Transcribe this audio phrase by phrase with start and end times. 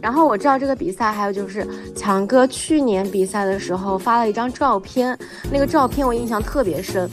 [0.00, 5.18] 然后我知道这个比赛，还有就是强哥去年比赛的时候发了一张照片，
[5.50, 7.08] 那个照片我印象特别深，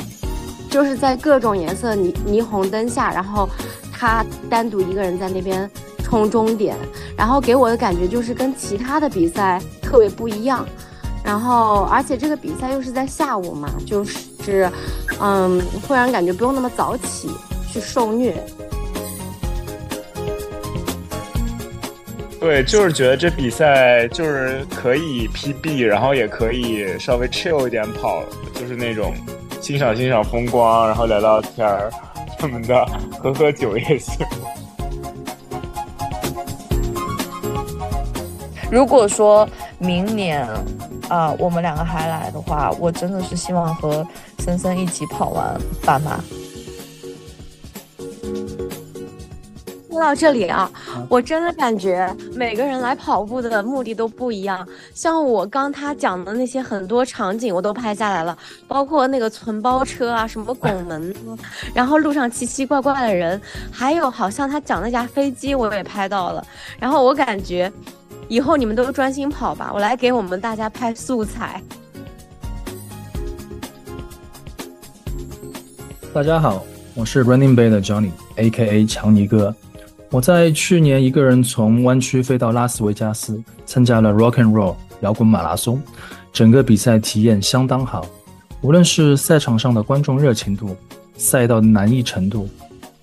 [0.69, 3.49] 就是在各种颜色霓霓虹灯下，然后
[3.91, 5.69] 他单独一个人在那边
[6.03, 6.75] 冲终点，
[7.17, 10.65] 然后给我的感觉就是跟其他的比赛特别不一样，
[11.23, 14.69] 然后而且这个比赛又是在下午嘛，就是
[15.19, 17.29] 嗯，会让人感觉不用那么早起
[17.71, 18.35] 去受虐。
[22.43, 28.21] 对，就是觉得这比赛就是可以 PB，然后也可以稍微 chill 一点跑，
[28.53, 29.13] 就是那种
[29.61, 31.89] 欣赏欣赏风光，然后聊聊天儿
[32.41, 32.85] 什么的，
[33.17, 34.27] 喝喝酒也行。
[38.69, 39.47] 如果说
[39.77, 40.45] 明年
[41.07, 44.05] 啊，我们两个还来的话，我真的是希望和
[44.39, 46.21] 森森一起跑完半马。
[49.93, 50.71] 说到这里啊，
[51.07, 54.67] 我真的感觉每个人来跑步的目的都不一样。
[54.91, 58.35] 像我刚他讲的那些很多场景，我都拍下来了，
[58.67, 61.13] 包括那个存包车啊，什么拱门，
[61.75, 63.39] 然后路上奇奇怪怪的人，
[63.71, 66.43] 还有好像他讲那架飞机，我也拍到了。
[66.79, 67.71] 然后我感觉，
[68.27, 71.61] 以后你们都专心跑吧，我来给我们大家拍素材。
[76.11, 79.55] 大家好，我是 Running Bay 的 Johnny，A.K.A 强尼哥。
[80.13, 85.81] 我在去年一个人从湾区飞到拉斯维加斯，参加了 Rock and Roll 摇滚马拉松，
[86.31, 88.05] 整个比赛体验相当好。
[88.61, 90.77] 无论是赛场上的观众热情度、
[91.17, 92.47] 赛道的难易程度、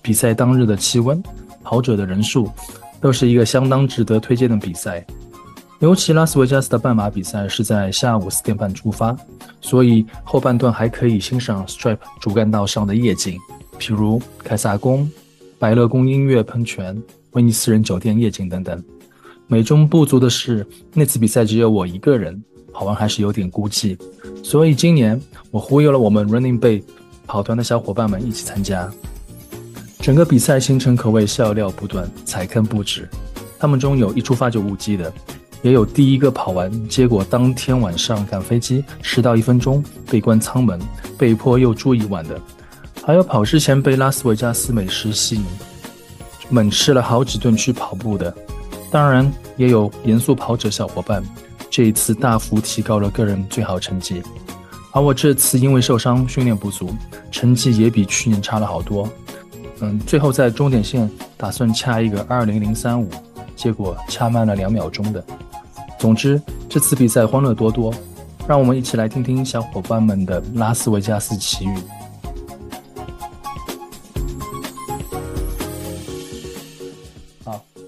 [0.01, 1.21] 比赛当日的气温、
[1.61, 2.49] 跑者的人数，
[3.01, 5.05] 都是一个相当值得推荐的比赛。
[5.79, 9.13] 尤其拉斯维加斯的半马比赛是在下午四点半出发，
[9.59, 13.37] 所以后半段还可以欣赏 Stripe 主干道上的夜景，
[13.77, 15.11] 譬如凯撒宫。
[15.61, 16.99] 百乐宫音乐喷泉、
[17.33, 18.83] 威尼斯人酒店夜景等等。
[19.45, 23.95] 美中不足的是，那次比赛只有我一个人，跑完还是有点孤寂。
[24.43, 26.81] 所以今年我忽悠了我们 Running Bay
[27.27, 28.91] 跑团的小伙伴们一起参加。
[29.99, 33.07] 整个比赛行程可谓笑料不断，踩坑不止。
[33.59, 35.13] 他们中有一出发就误机的，
[35.61, 40.81] 也有第一个跑完，结果当天晚上赶飞机迟到一分钟被关舱门，
[41.19, 42.41] 被迫又住一晚的。
[43.03, 45.45] 还有跑之前被拉斯维加斯美食吸引，
[46.49, 48.33] 猛吃了好几顿去跑步的，
[48.91, 51.23] 当然也有严肃跑者小伙伴，
[51.69, 54.21] 这一次大幅提高了个人最好成绩。
[54.91, 56.93] 而我这次因为受伤训练不足，
[57.31, 59.09] 成绩也比去年差了好多。
[59.79, 63.09] 嗯，最后在终点线打算掐一个二零零三五，
[63.55, 65.23] 结果掐慢了两秒钟的。
[65.97, 67.91] 总之，这次比赛欢乐多多，
[68.47, 71.75] 让我们一起来听听小伙伴们的拉斯维加斯奇遇。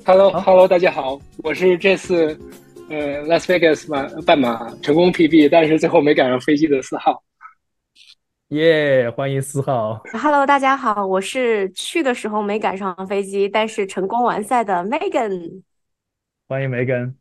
[0.06, 2.38] Hello，Hello，大家好，我是这次
[2.90, 7.24] 呃 Las Vegas 马半马成功 PB，但是最后没赶上飞机的四号。
[8.50, 10.02] 耶，欢迎四号。
[10.12, 15.62] Hello，大家好，我是去的时候没赶上飞机，但是成功完赛的 Megan。
[16.50, 17.14] 欢迎 Megan。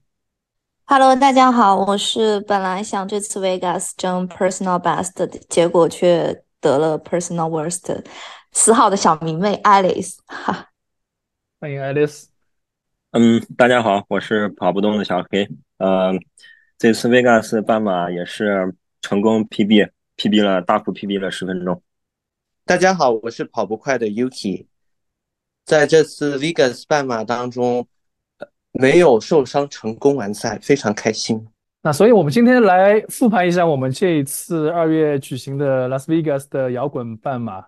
[0.86, 8.04] Hello，大家好，我是本来想这次 Vegas 争 Personal Best，结果却得了 Personal Worst。
[8.50, 10.70] 四号的小迷妹 Alice，哈。
[11.60, 12.31] 欢迎 Alice。
[13.12, 15.46] 嗯，大家好，我是跑不动的小黑。
[15.76, 16.14] 呃，
[16.78, 21.82] 这次 Vegas 半马也是成功 PB，PB 了，大幅 PB 了十分钟。
[22.64, 24.64] 大家好，我是跑不快的 Yuki，
[25.66, 27.86] 在这次 Vegas 半马当中
[28.72, 31.46] 没有受伤，成功完赛，非常开心。
[31.82, 37.62] 那所以我们今天来复盘一下我们这一次二月举行的 Las Vegas 的摇滚半马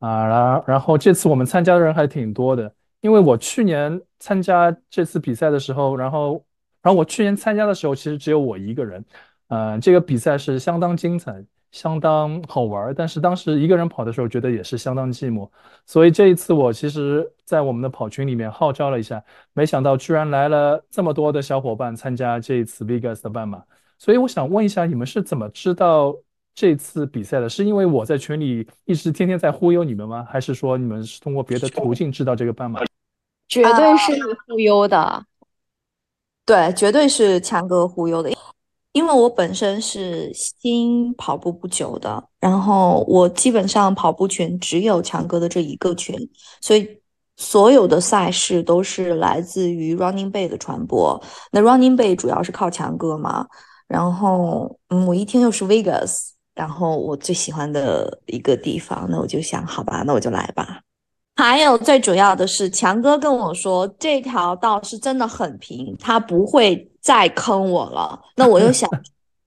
[0.00, 2.74] 啊，然然后这次我们参加的人还挺多的。
[3.02, 6.42] 因为我去年参加这次比赛的时候，然后，
[6.80, 9.04] 然后我去年参加的时候，其实只有我一个人，
[9.48, 15.50] 呃，这个比赛是相当精彩，相当好玩但是当时一个人跑的时候，觉得也是相当寂寞。
[15.84, 23.62] 所以这一次我其实，在我们的跑群里面号召了一下，没想到居然来了这么多的小伙伴参加这一次 Vegas 的半马。
[23.98, 26.14] 所以我想问一下，你们是怎么知道
[26.54, 27.48] 这次比赛的？
[27.48, 30.24] 是因为我在群里一直天天在忽悠你们吗？
[30.28, 32.80] 还是说你们是通过别的途径知道这个半马？
[33.52, 35.26] 绝对是你忽悠的，
[36.46, 38.30] 对，绝对是强哥忽悠的。
[38.92, 46.16] 因为我本身是新跑步不久的，然后我基本上跑步群只有强哥的这一个群，
[46.62, 46.98] 所以
[47.36, 51.22] 所有的赛事都是来自于 Running Bay 的传播。
[51.50, 53.46] 那 Running Bay 主要是靠强哥嘛，
[53.86, 60.80] 然后嗯，我一听又是 Vegas，然后我最喜欢的一个地方，那我就想，好吧，那我就来吧。
[61.34, 68.20] 还有最主要的是，强哥跟我说这条道是真的很平，他不会再坑我了。
[68.36, 68.88] 那我又想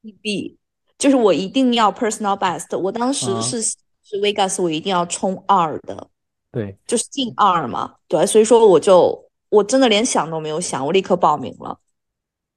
[0.02, 0.56] ，PB
[0.98, 2.76] 就是我一定要 personal best。
[2.78, 6.08] 我当时是是 Vegas，我一定要冲二的，
[6.52, 7.94] 对，就是进二嘛。
[8.08, 11.78] 对，所以说我就我真的连想都没有想，我立刻报名了。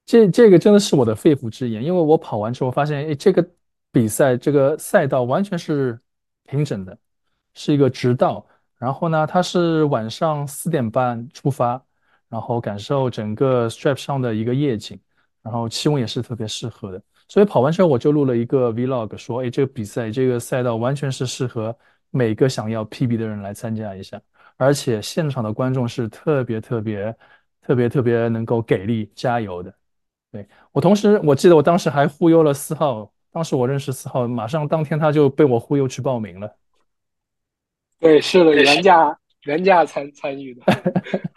[0.05, 3.47] 这这个真的是我的肺腑之言，因为我跑完之后发现，哎，这个
[3.91, 5.99] 比赛这个赛道完全是
[6.45, 6.97] 平整的，
[7.53, 8.43] 是一个直道。
[8.79, 11.79] 然后呢，它是晚上四点半出发，
[12.29, 14.99] 然后感受整个 strap 上的一个夜景，
[15.43, 17.01] 然后气温也是特别适合的。
[17.27, 21.77] 所以跑完之后我就录了一个 vlog，说，哎，这个比赛这个赛道完全是适合
[22.09, 24.19] 每个想要 PB 的人来参加一下，
[24.57, 27.15] 而且现场的观众是特别特别
[27.61, 29.73] 特别特别能够给力加油的。
[30.31, 36.55] 对我同时，我记得我当时还忽悠了四号，当时我认识四号，马上当天他就被我忽悠去报名了。
[37.99, 40.63] 对，是的，原价原价参参与的，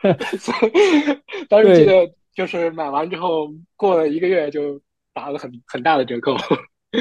[1.49, 4.81] 当时记得就是买完之后过了一个月就
[5.13, 6.37] 打了很很大的折扣。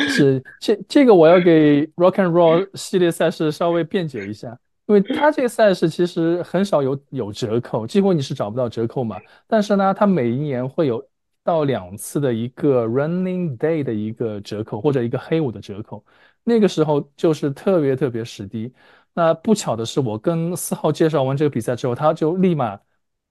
[0.10, 9.20] 是 这这个我要给 Rock and Roll 系列赛事稍微辩解一下，因为它这个赛事其实很少有有折扣，几乎你是找不到折扣嘛。
[9.48, 11.06] 但是呢，它每一年会有
[11.44, 16.06] 到两次的一个 Running Day 的一个折扣或者一个黑五的折扣，
[16.44, 18.72] 那个时候就是特别特别实低。
[19.14, 22.80] 那不巧的是，我跟四号介绍完这个比赛之后，他就立马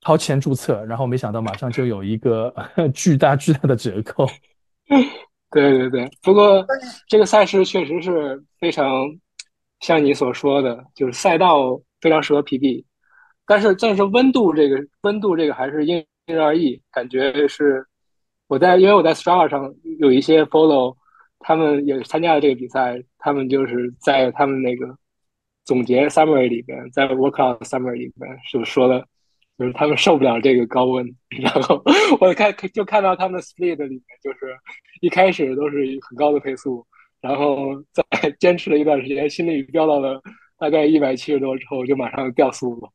[0.02, 2.54] 掏钱注册，然后没想到马上就有一个
[2.92, 4.26] 巨大巨大的折扣。
[5.50, 6.64] 对对对，不过
[7.08, 9.06] 这个赛事确实是非常
[9.80, 12.84] 像你所说的，就是赛道非常适合 PB，
[13.46, 17.86] 但是但是温度这个温度这个还是因因人而异，感觉是
[18.48, 20.94] 我在因为我在 Strava 上有一些 follow，
[21.38, 24.99] 他们也参加了这个比赛，他们就是在他们那个。
[25.70, 29.06] 总结 summary 里边，在 workout summary 里边就说了，
[29.56, 31.06] 就是他们受不了这个高温。
[31.28, 31.80] 然后
[32.20, 34.52] 我看就看到他们 split 里面，就是
[35.00, 35.76] 一开始都是
[36.08, 36.84] 很高的配速，
[37.20, 38.02] 然后在
[38.40, 40.20] 坚持了一段时间，心率飙到了
[40.58, 42.90] 大概一百七十多之后，就马上掉速了。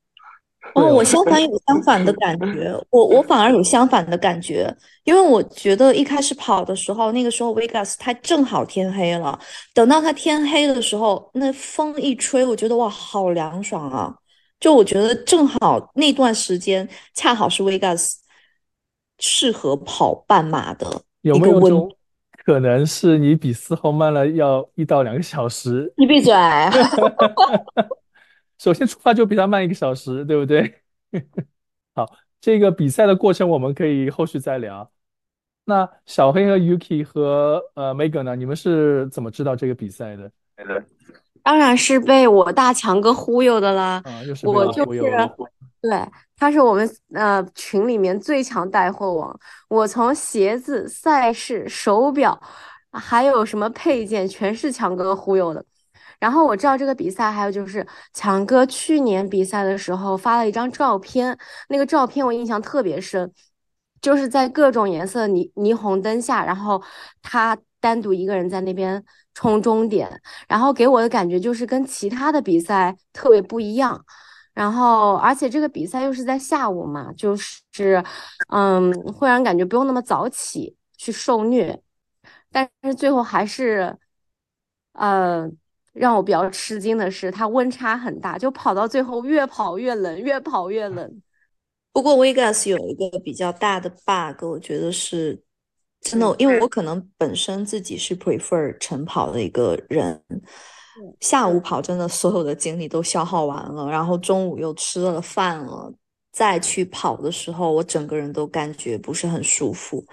[0.73, 4.73] 哦，我相反有相反的感觉，我我反而有相反的感觉，
[5.03, 9.39] 因为我觉得一开始跑的时候，那个时候 Vegas 它正好天黑了，
[9.73, 14.13] 等到它天黑的时候，那风一吹，我觉得哇，好凉爽啊！
[14.59, 18.13] 就我觉得正好那段时间恰好是 Vegas
[19.19, 21.89] 适合跑半马的有没有种
[22.43, 25.93] 可能是你比四号慢了要一到两个小时？
[25.97, 26.33] 你闭嘴！
[28.57, 30.81] 首先出发就比他慢一个小时，对不对？
[31.93, 32.05] 好，
[32.41, 34.89] 这个比赛的过程我们可以后续再聊。
[35.65, 38.35] 那小黑和 Yuki 和呃 Megan 呢？
[38.35, 40.31] 你们是怎么知道这个比赛的？
[41.41, 44.01] 当然是被我大强哥忽悠的啦。
[44.05, 44.99] 啊，又是我就是
[45.81, 46.03] 对，
[46.35, 49.39] 他是我们呃群里面最强带货王。
[49.67, 52.39] 我从鞋子、赛事、手表，
[52.91, 55.63] 还有什么配件，全是强哥忽悠的。
[56.19, 61.37] 然后我知道这个比赛，还有就是强哥去年比赛的时候发了一张照片，
[61.69, 63.31] 那个照片我印象特别深，
[64.01, 66.81] 就是在各种颜色霓霓虹灯下，然后
[67.21, 69.03] 他单独一个人在那边
[69.33, 70.09] 冲终点，
[70.47, 74.03] 然后给我的感觉就是跟其他的比赛特别不一样。
[74.53, 78.03] 然后而且这个比赛又是在下午嘛，就是
[78.49, 81.81] 嗯，会让人感觉不用那么早起去受虐，
[82.51, 83.97] 但是最后还是
[84.93, 85.49] 呃。
[85.95, 91.21] 让我比较吃惊的是，它温差很大，就跑到最后越跑越冷，越跑越冷。
[91.93, 95.41] 不过 Vegas 有一个比较大的 bug，我觉得是
[96.01, 100.21] 真的，因为我可能本身自己是 prefer 晨跑的一个人，
[101.21, 105.89] 下午跑真的所有的精力都消耗完了，然后中午又吃了饭了，
[106.33, 110.05] 再去跑的时候，我整个人都感觉不是很舒服。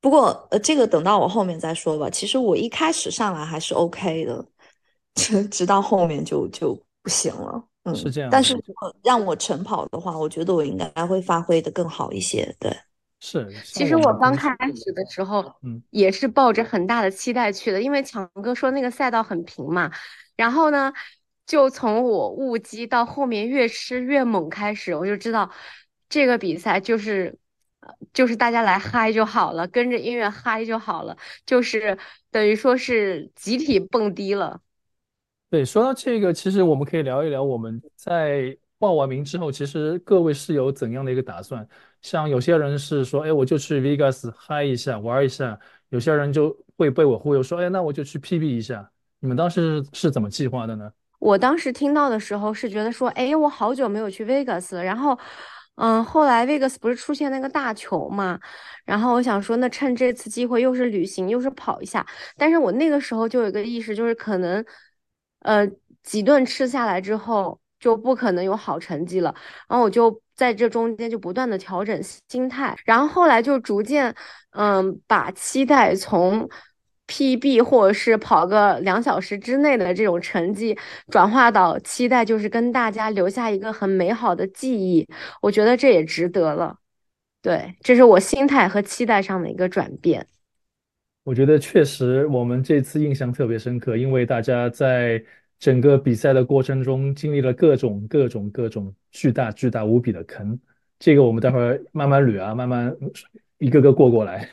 [0.00, 2.10] 不过呃，这个等到我后面再说吧。
[2.10, 4.44] 其实我一开始上来还是 OK 的。
[5.14, 8.30] 直 直到后面就就不行了，嗯，是这样。
[8.30, 12.54] 但是如果让我晨跑的话，我觉得我应该会发挥的更好一些。
[12.58, 12.70] 对，
[13.20, 13.50] 是。
[13.64, 19.90] 其实我刚开始的时候，嗯，也是抱着很大的期待去的，因为强哥说那个赛道很平嘛。
[20.36, 20.92] 然后呢，
[21.46, 25.50] 就从我误击到后面越吃越猛开始，我就知道
[26.08, 27.38] 这个比赛就是，
[28.12, 31.98] 就是大家来嗨就好了，跟着音乐嗨就好了，就是
[32.30, 34.60] 等于说是集体蹦迪了。
[35.50, 41.66] 对，说到这个，其实我们可以聊一聊我们在报完名之后，其实各位是有怎样的一个打算？
[42.02, 48.88] 像有些人是说，哎，我就去 Vegas 嗨一下，玩一下；有些人就会被我忽悠说，哎，那我就去 PB 一下。
[49.18, 50.90] 你们当时是怎么计划的呢？
[51.18, 54.82] 我当时听到的时候是觉得说，哎，我好久没有去 Vegas 了。
[54.82, 55.18] 然后，
[55.74, 58.38] 嗯，后来 Vegas 不是出现那个大球嘛，
[58.86, 62.06] 然后我想说，那趁这次机会，又是旅行，又是跑一下。
[62.38, 64.64] 但是我那个时候就有一个意识，就是可能，
[65.40, 65.66] 呃，
[66.02, 69.34] 几顿吃下来之后，就不可能有好成绩了。
[69.68, 74.14] 然后我就在这中间就不断的调整心态，然后后来就逐渐，
[74.52, 76.48] 嗯，把期待从。
[77.12, 80.78] PB 或者是跑个两小时之内的这种成绩，
[81.08, 85.04] 转化到期待，就是跟大家留下一个很美好的记忆。
[85.42, 86.76] 我觉得这也值得了。
[87.42, 90.24] 对，这是我心态和期待上的一个转变。
[91.22, 95.22] 我觉得确实，我们这次印象特别深刻，因为大家在
[95.58, 100.58] 整个比赛的过程中经历了各种各种各种巨大巨大无比的坑。
[100.98, 102.96] 这个我们待会儿慢慢捋啊，慢慢
[103.58, 104.48] 一个个过过来。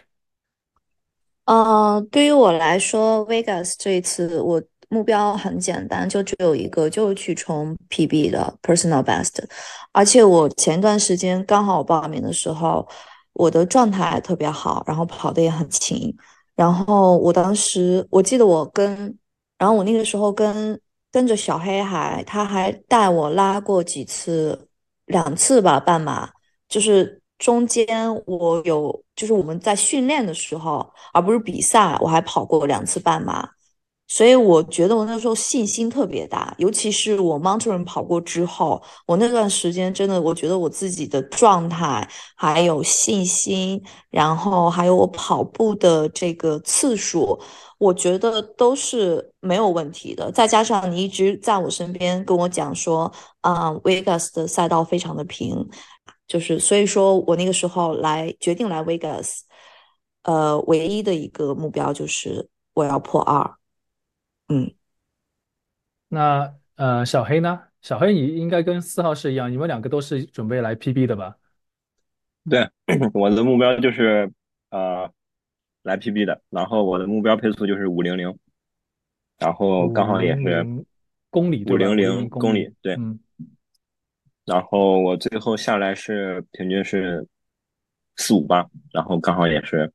[1.46, 9.44] 呃，对于我来说，Vegas 这一次我目标很简单，就只有一个，就是去冲 PB 的 Personal Best。
[9.94, 12.86] 而且我前段时间刚好报名的时候，
[13.32, 16.14] 我的状态特别好，然后跑的也很勤。
[16.58, 19.18] 然后我当时我记得我跟，
[19.58, 20.78] 然后我那个时候跟
[21.10, 24.68] 跟着小黑还，他还带我拉过几次，
[25.06, 26.30] 两次吧半马，
[26.68, 27.22] 就是。
[27.40, 33.48] 中间我有，就是我们在训练的时候，而不是比赛，我还跑过两次半马，
[34.08, 36.56] 所以我觉得我那时候信心特别大。
[36.58, 47.38] 尤其是我 Mountain 跑过之后，我那段时间真的，我觉得我自己的状态还有信心，然后还有我跑步的这个次数，
[47.78, 50.32] 我觉得都是没有问题的。
[50.32, 53.12] 再加上你一直在我身边跟我讲说，
[53.42, 55.68] 啊，Vegas 的赛道非常的平。
[56.28, 59.40] 就是，所以说我那个时候来决定来 Vegas，
[60.24, 63.57] 呃，唯一的一个目标就是我要破二。
[64.50, 64.74] 嗯，
[66.08, 67.64] 那呃，小黑呢？
[67.82, 71.38] 小黑，你应该跟四号是一样，你们两个都是准备来 PB 的吧？
[72.50, 72.70] 对，
[73.14, 74.32] 我的目标就是
[74.70, 75.12] 呃
[75.84, 78.38] 来 PB 的，然后我的目标配速就是五零零，
[79.38, 80.66] 然后刚好也是
[81.30, 82.98] 公里五零零公里，对。
[84.46, 87.28] 然后我最后下来是平均是
[88.16, 89.92] 四五八，然后刚好也是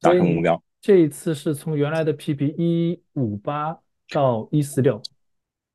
[0.00, 0.60] 达成目标。
[0.82, 5.00] 这一次是从原来的 PB 一五八到一四六。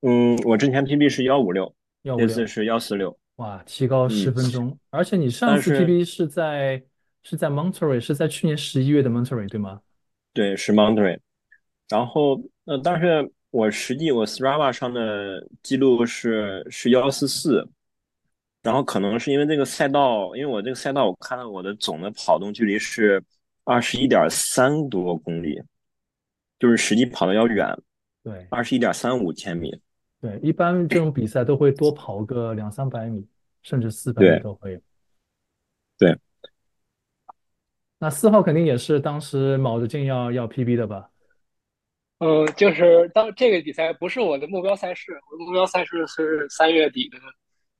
[0.01, 1.73] 嗯，我之前 PB 是幺五六，
[2.03, 3.17] 这次是幺四六。
[3.37, 4.77] 哇，提高十分钟！
[4.89, 6.83] 而且你上次 PB 是在
[7.23, 9.79] 是在 Monterey，是在去年十一月的 Monterey 对吗？
[10.33, 11.17] 对，是 Monterey。
[11.87, 17.65] 然后呃，但是我实际我 Strava 上的记录是是幺四四。
[18.61, 23.23] 然后可能是因为这个赛道，因为我这个赛道，我看到我的总的跑动距离是
[23.67, 25.61] 二十一点三多公里，
[26.57, 27.77] 就是实际跑的要远，
[28.23, 29.77] 对，二十一点三五千米。
[30.21, 33.27] 对，一般这种比赛都会多跑个两三百米，
[33.61, 34.79] 甚至四百米都会有。
[35.97, 36.17] 对。
[37.99, 41.09] 那四号肯定也是当时卯着劲要要 PB 的吧？
[42.19, 47.17] 嗯，就是当这个比赛不是我的目标赛事，我的目标赛事是三月底的。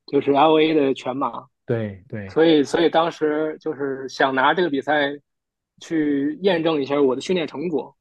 [0.09, 5.11] 就是 L A 的全马，对对，所以所以当时就是想拿这个比赛
[5.79, 7.95] 去验证一下我的训练成果，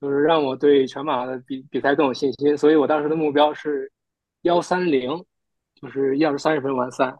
[0.00, 2.56] 就是让我对全马的比比赛更有信心。
[2.56, 3.90] 所以我当时的目标是
[4.42, 5.24] 幺三零，
[5.74, 7.14] 就是一小时三十分完赛。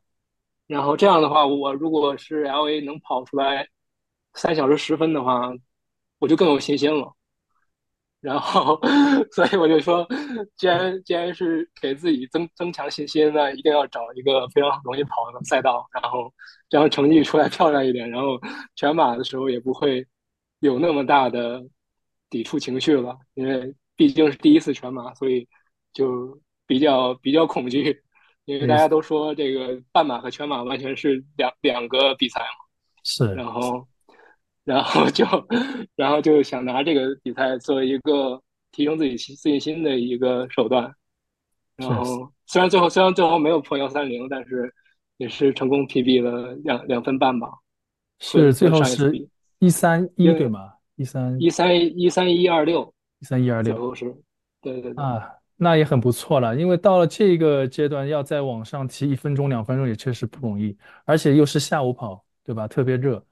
[0.66, 3.68] 然后这样的话，我如果是 L A 能跑出来
[4.34, 5.52] 三小时十分的话，
[6.18, 7.15] 我就更有信心了。
[8.26, 8.76] 然后，
[9.30, 10.04] 所以我就说，
[10.56, 16.34] 既然既然是给自己增增强信心，那一定要找一个非常容易跑的赛道，然后
[16.68, 18.36] 这样成绩出来漂亮一点，然后
[18.74, 20.04] 全马的时候也不会
[20.58, 21.64] 有那么大的
[22.28, 23.16] 抵触情绪了。
[23.34, 25.46] 因为毕竟是第一次全马，所以
[25.92, 28.02] 就比较比较恐惧，
[28.44, 32.46] 因为大家都说这个半马和全马完全是两两个比赛嘛。
[33.04, 33.86] 是，然后。
[34.66, 35.24] 然后就，
[35.94, 38.42] 然后就想拿这个比赛作为一个
[38.72, 40.92] 提升自己自信心的一个手段。
[41.76, 44.74] 然后虽然最后虽然最后没有破幺三零，但是
[45.18, 47.48] 也是成功 PB 了两两分半吧。
[48.18, 49.28] 是最后是
[49.60, 50.72] 一三一对吗？
[50.96, 54.16] 一三一三一三一二六一三一二六最后是，
[54.60, 56.56] 对对对啊，那也很不错了。
[56.56, 62.66] 因为到了这个阶段，要再往上提一分钟两分钟也确实不容易，而且又是下午跑，对吧？
[62.66, 63.24] 特别热。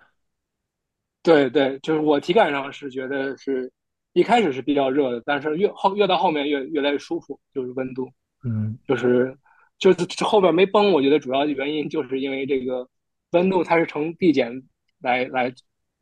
[1.24, 3.72] 对对，就是我体感上是觉得是
[4.12, 8.06] 一开始是比较热的，但是越后越到后面越越来越舒服，就是温度，
[8.44, 9.36] 嗯，就是
[9.78, 12.86] 就是后边没崩，我觉得主要的原因就是因为这个
[13.32, 14.62] 温度它是呈递减
[15.00, 15.52] 来来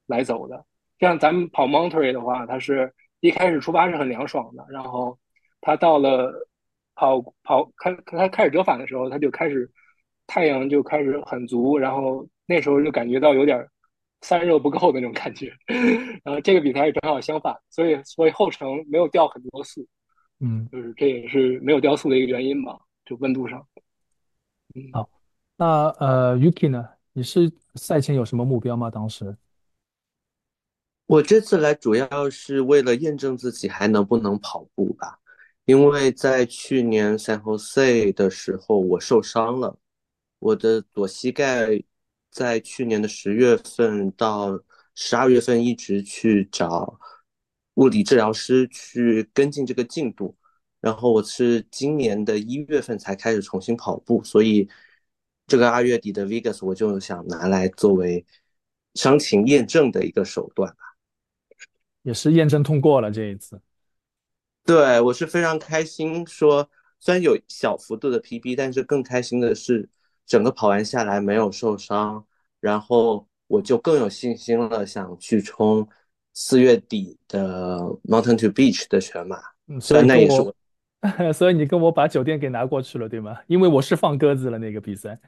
[0.06, 0.66] 来走的。
[0.98, 5.16] 像咱们跑 Monterey 的话，它是一开始出发是很凉爽的，然后
[5.60, 6.48] 它到了
[6.96, 9.70] 跑跑开它开始折返的时候，它就开始
[10.26, 13.64] 太阳就开始很足，然后那时候就感觉到有点
[14.22, 15.52] 散热不够的那种感觉。
[16.24, 19.86] 然后这个比赛正好相反，所以所以后程没有掉很多速，
[20.40, 23.66] 嗯，就是这也是没有掉速的一个原因吧，就温度上。
[24.74, 25.10] 嗯，好，
[25.56, 26.88] 那呃，Yuki 呢？
[27.12, 28.90] 你是赛前有什么目标吗？
[28.90, 29.36] 当时？
[31.06, 35.18] 我这次来主要是为了验证自己还能不能跑步吧，
[35.66, 39.76] 因为在去年 San Jose 的时候我受伤了，
[40.38, 41.82] 我的左膝盖
[42.32, 44.58] 在去年的十月份到
[44.94, 46.98] 十二月份一直去找
[47.74, 50.34] 物理治疗师去跟进这个进度，
[50.80, 54.68] 然后我是今年的一月份才开始重新跑步，所以
[55.46, 58.24] 这个二月底的 Vegas 我就想拿来作为
[58.94, 60.96] 伤情验证的一个手段吧。
[62.02, 63.60] 也是验证通过了这一次，
[64.64, 66.26] 对我是非常开心。
[66.26, 69.88] 说虽然有小幅度的 PB，但是更开心的是
[70.26, 72.24] 整个跑完下来没有受伤，
[72.60, 75.86] 然后我就更有信心了，想去冲
[76.34, 79.38] 四月底的 Mountain to Beach 的全马。
[79.80, 83.38] 所以那也是我， 所以你跟我把酒店给拿过去了，对吗？
[83.46, 85.18] 因为我是放鸽子了那个比赛。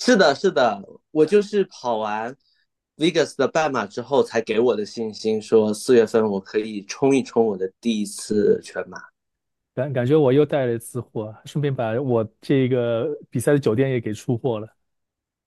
[0.00, 2.34] 是的，是的，我就是跑完。
[2.96, 8.98] Vegas 的半马之后，才给我的信心，说四月份我可以冲一冲我的第一次全马。
[9.74, 14.68] 感感觉我又带了一次货，顺便把我这个比赛的酒店也给出货了。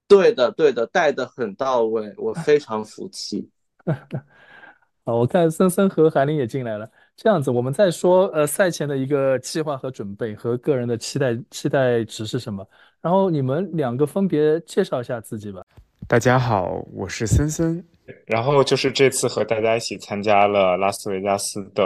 [0.07, 3.49] 对的，对的，带的很到位，我非常服气。
[5.05, 6.89] 好，我看森森和韩林也进来了。
[7.15, 12.67] 这样子，我们再说，呃，赛前的一个计划和准备和个人的期待期待值是什么？
[13.01, 15.61] 然后你们两个分别介绍一下自己吧。
[16.05, 17.83] 大家好，我是森森，
[18.25, 21.83] 然后就是这次和大家一起参加了拉斯维加斯的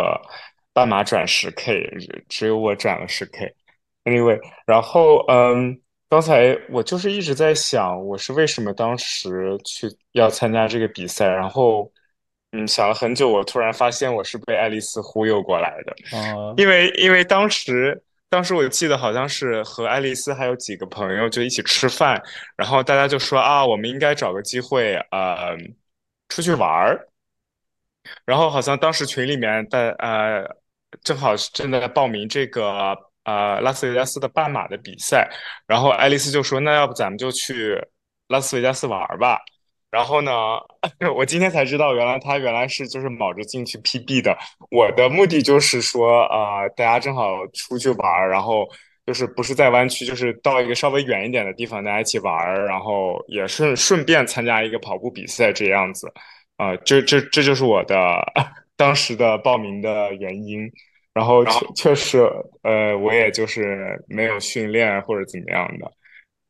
[0.74, 1.90] 半马转十 K，
[2.30, 3.54] 只有我转了十 K。
[4.06, 11.92] Anyway，然后嗯，刚才我就是一直在想，我是为什么当时去要参加这个比赛，然后
[12.52, 18.02] 嗯，想了很久，我突然发现我是被爱丽丝忽悠过来的，哦， 因为因为当时。
[18.32, 22.24] 当时我记得好像是和爱丽丝还有几个朋友就一起吃饭，
[22.56, 25.54] 然后大家就说啊，我们应该找个机会呃
[26.30, 27.10] 出去玩儿。
[28.24, 30.48] 然后好像当时群里面的呃
[31.04, 35.30] 正好是正在报名这个呃拉斯维加斯的半马的比赛，
[35.68, 37.78] 然后爱丽丝就说那要不咱们就去
[38.28, 39.40] 拉斯维加斯玩吧。
[39.90, 40.32] 然后呢，
[41.18, 44.38] 我今天才知道，原来他原来是就是卯着进去 PB 的。
[44.70, 48.66] 我的目的就是说，啊，大家正好出去玩然后
[49.06, 56.08] 就是不是在湾区，就是到一个稍微远一点的地方，大家一起玩然后也顺顺便参加一个跑步比赛这样子。
[56.56, 58.24] 啊，这这这就是我的
[58.82, 60.72] 当时的报名的原因。
[61.14, 62.20] 然后确确实，
[62.64, 65.92] 呃，我也就是没有训练或者怎么样的。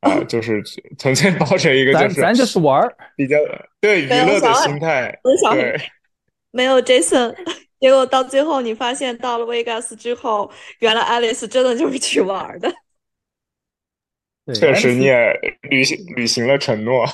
[0.02, 0.62] 啊，就是
[0.98, 3.36] 纯粹抱着一个就是咱就是玩儿，比较
[3.80, 5.16] 对娱乐的心态，
[5.52, 5.76] 对，
[6.52, 7.34] 没有 Jason，
[7.80, 12.72] 结果到最后你发现到了 Vegas 之后，原来 Alice 真的就是去玩的。
[14.54, 17.04] 确实，你也履行履行了承诺。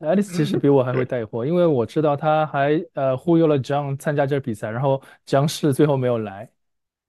[0.00, 6.48] Alice 其实比我还会带货，因为我知道他还呃忽悠了 John 参加这比赛，然后姜是最后没有来，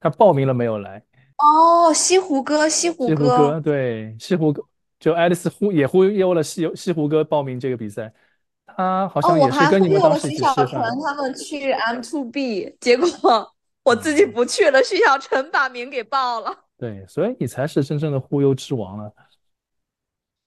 [0.00, 1.02] 他报名了没有来。
[1.36, 4.64] 哦，西湖哥，西湖哥，西湖哥，对，西湖哥。
[4.98, 8.12] 就爱丽丝忽也忽悠了西西湖哥报名这个比赛，
[8.66, 10.66] 他好像也是跟你们当时一起吃饭。
[10.66, 13.06] 徐小纯他们去 M to B，结果
[13.84, 16.52] 我自己不去了，徐小纯把名给报了。
[16.76, 19.12] 对，所以你才是真正的忽悠之王了。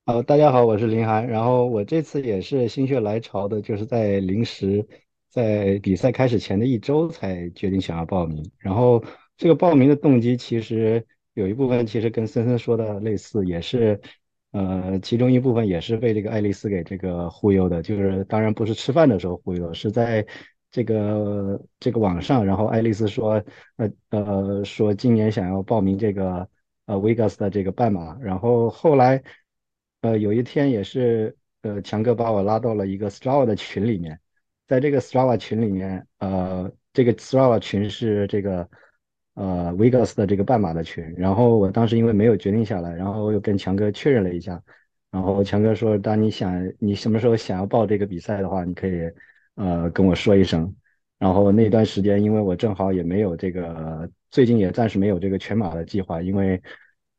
[0.06, 4.86] 呃，大家好，我是林涵，然后我这次也是心血来潮的，就是在临时
[5.30, 8.44] 在比赛开始前的一周才决定想要报名。
[8.58, 9.04] 然后
[9.38, 14.00] 这个报名的动机其实有一部分其实跟森森说的类似，也是。
[14.52, 20.26] 呃，其中一部分也是被这个爱丽丝给这个忽悠的，就是当然不是吃饭的时候忽悠，是在
[20.72, 23.42] 这个这个网上，然后爱丽丝说，
[23.78, 26.50] 呃呃，说今年想要报名这个
[26.86, 29.24] 呃 Vegas 的这个半马，然后后来，
[30.02, 34.20] 呃有一天也是，呃强哥把我拉到了一个 Strava 的群里面，
[34.68, 38.70] 在这个 Strava 群里面，呃这个 Strava 群是这个。
[39.34, 44.62] 呃，Vegas 的这个半马的群，然后我当时因为没有决定下来，然后又跟强哥确认了一下，
[45.10, 49.10] 然后强哥说，当你想你什么时候想要报这个比赛的话，你可以
[49.56, 50.76] 呃跟我说一声。
[51.18, 56.62] 然后那段时间，因为我正好也没有这个，最近也暂时没有这个全马的计划，因为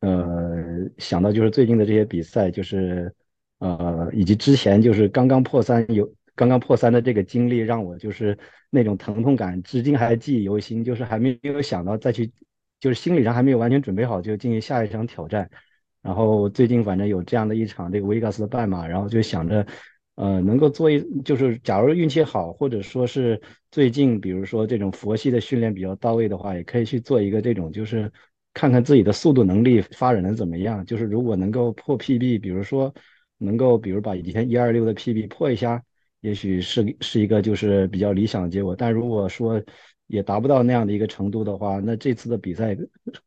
[0.02, 3.12] 呃想到就是最近的这些比赛，就是
[3.58, 6.14] 呃以及之前就是刚刚破三有。
[6.34, 8.36] 刚刚破三的这个经历让我就是
[8.70, 12.32] 那种疼痛感，至今还记忆犹新，就是还没有想到再去
[12.80, 15.50] 就是心理上还没有完全准备好就进行下一场挑战。
[16.00, 19.66] 然后最近反正有这样的一场这个维加斯的半马，然后就想着，
[20.14, 23.38] 呃，能够做一就是假如运气好，或者说是
[23.70, 28.10] 最近比如说这种佛系的训练比较到位的话，也可以去做一个这种就是
[28.54, 30.84] 看看自己的速度能力发展的怎么样。
[30.84, 32.94] 就是如果能够破 PB，比如说
[33.38, 35.82] 能够比如把以前一二六的 PB 破一下，
[36.20, 38.76] 也许是是一个就是比较理想的结果。
[38.76, 39.62] 但如果说
[40.06, 42.76] 也达不到那样的一个程度的话，那这次的比赛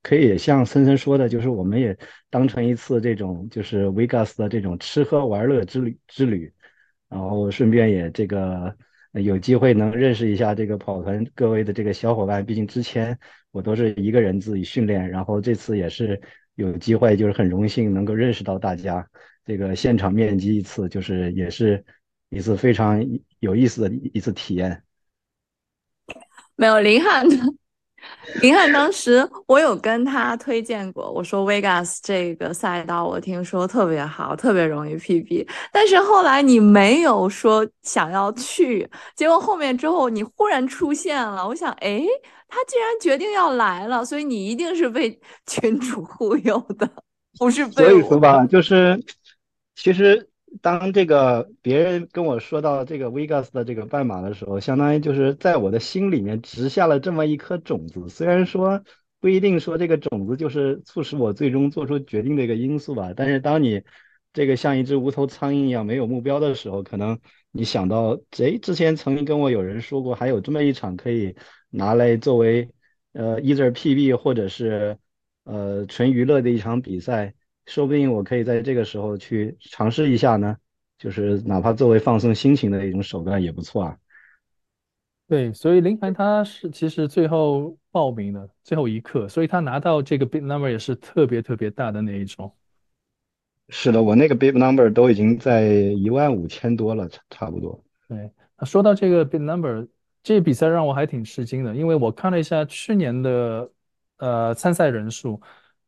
[0.04, 1.98] 可以像森森说的，就是我们也
[2.30, 6.54] 当成一次这种就是 Vegas 的这种吃喝玩乐之旅之旅，
[7.10, 8.76] 然后顺便也这个
[9.22, 12.46] 有机会能认识一下这个跑团各位的这个小伙伴。
[12.46, 13.18] 毕竟之前
[13.52, 16.22] 我都是一个人自己训练，然后这次也是
[16.56, 19.08] 有机会，就是很荣幸能够认识到大家，
[19.46, 21.84] 这个现场面基一次，就是也是
[22.30, 23.02] 一次非常
[23.40, 24.84] 有意思的一次体验。
[26.58, 27.26] 没有林汉，
[28.42, 35.48] 林汉当时我有跟他推荐过，我说 Vegas 这个赛道我听说特别好，特别容易 PB。
[35.72, 42.04] 但是后来你没有说想要去，结果后面之后你忽然出现了，我想，哎，
[42.48, 46.90] 他既然决定要来了，所以你一定是被 群主忽悠的，
[47.38, 47.72] 不是被。
[47.72, 49.02] 所以说吧，就是
[49.76, 50.30] 其实。
[50.62, 58.08] 当这个别人跟我说到这个 Vegas 的这个半马的时候，相当于就是在我的心里面植下了这么一颗种子。
[58.10, 58.84] 虽然说
[59.20, 63.84] 不一定说这个种子就是促使我最终做出决定的一个因素吧，但是当你
[64.34, 67.20] 这个像一只无头苍蝇一样没有目标的时候，可能
[67.52, 71.36] 你想到，哎，之前曾经跟我有人说过，还有这么一场可以
[71.70, 72.70] 拿来作为
[73.14, 74.98] 呃 either PB 或者是
[75.44, 77.34] 呃纯娱乐的一场比赛。
[77.66, 80.56] 说不定我可以在这个时候去尝试一下呢，
[80.98, 83.98] 就是哪怕作为放松心情的一种手段也不错啊。
[85.28, 92.54] 对，所以林凡他是其实最后报名的最后一刻，所以他拿到这个 big number 也是特别特别大的那一种。
[93.70, 97.84] 是的，我那个 big number 都已经在一万五千多了，差差不多。
[98.08, 99.88] 对，那说到这个 big number，
[100.22, 103.72] 这比赛让我还挺吃惊的，因为我看了一下去年的
[104.18, 105.42] 呃参赛人数。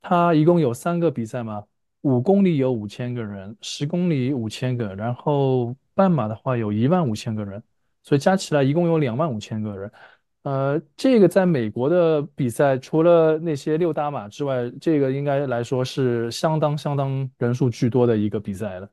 [0.10, 1.62] 它一共有三个比赛嘛，
[2.00, 7.62] 五公里有五千个人，十公里五千个，然后半马的话有一万五千个人，
[8.04, 9.92] 所以加起来一共有两万五千个人。
[10.44, 18.90] 呃，这个在美国的比赛，除了那些六大马之外，这个应该来说是相当相当人数巨多的一个比赛了。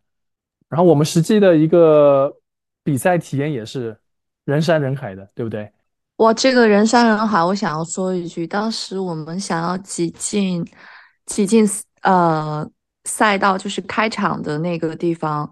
[0.69, 2.35] 然后我们实际的一个
[2.83, 3.97] 比赛体验也是
[4.47, 5.71] 人山人海的，对不对？
[6.17, 10.67] 哇，这个人山人海，我想要说一句，当时我们想要挤进。
[11.27, 11.69] 挤进
[12.03, 12.69] 呃
[13.05, 15.51] 赛道，就是开场的那个地方，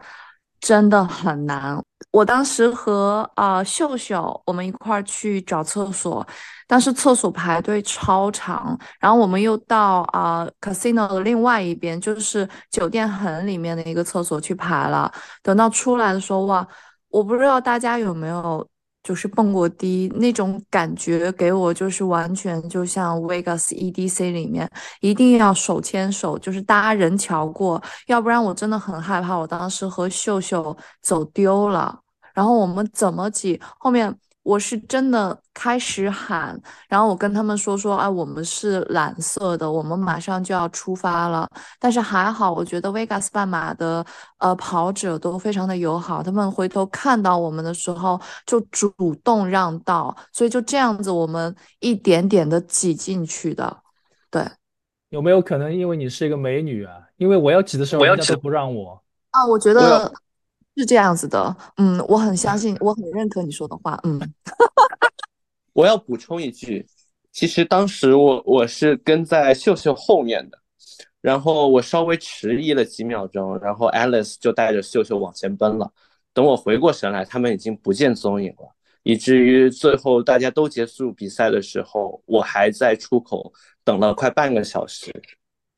[0.61, 1.83] 真的很难。
[2.11, 6.27] 我当时和啊秀秀我们一块儿去找厕所，
[6.67, 15.11] 当时厕所排队超长，然后我们又到啊 casino 的另外一边，就是酒店很里面的一个厕所去排了。
[15.43, 16.67] 等到出来的时候，哇，
[17.09, 18.67] 我不知道大家有没有。
[19.03, 29.37] 就是蹦过迪那种感觉，给我就是完全就像 Vegas EDC 里面一定要手牵手，就是搭人桥过，要不然我真的很害怕。
[29.37, 31.99] 我当时和秀秀走丢了，
[32.35, 34.17] 然后我们怎么挤后面。
[34.43, 41.49] 我是真的开始喊，然后我跟他们说说，哎，我们是蓝色的，我们马上就要出发了。
[41.79, 44.05] 但是还好，我觉得 Vegas 半马的
[44.39, 53.77] 呃跑者都非常的友好，他们回头看到我们的时候就主动让道，所以就这样子，我们一点点的挤进去的。
[54.29, 54.45] 对，
[55.11, 56.95] 有没有可能因为你是一个美女啊？
[57.17, 59.01] 因为我要挤的时候，人家都不让我
[59.31, 59.47] 啊？
[59.47, 60.13] 我觉得。
[60.77, 64.21] 是这样子的，嗯，我很相信，我很认可你说的话，嗯。
[65.75, 66.87] 我要补充一句，
[67.31, 70.59] 其实当时我我是跟在秀秀后面的，
[71.21, 75.91] 然后我稍微迟疑了几秒钟，然后 Alice 就带着秀秀往前奔了。
[76.35, 83.53] 等我回过神来，他们已经不见踪影了，以至于最后大家都结束比赛的时候，我还在出口
[83.85, 85.11] 等了快半个小时。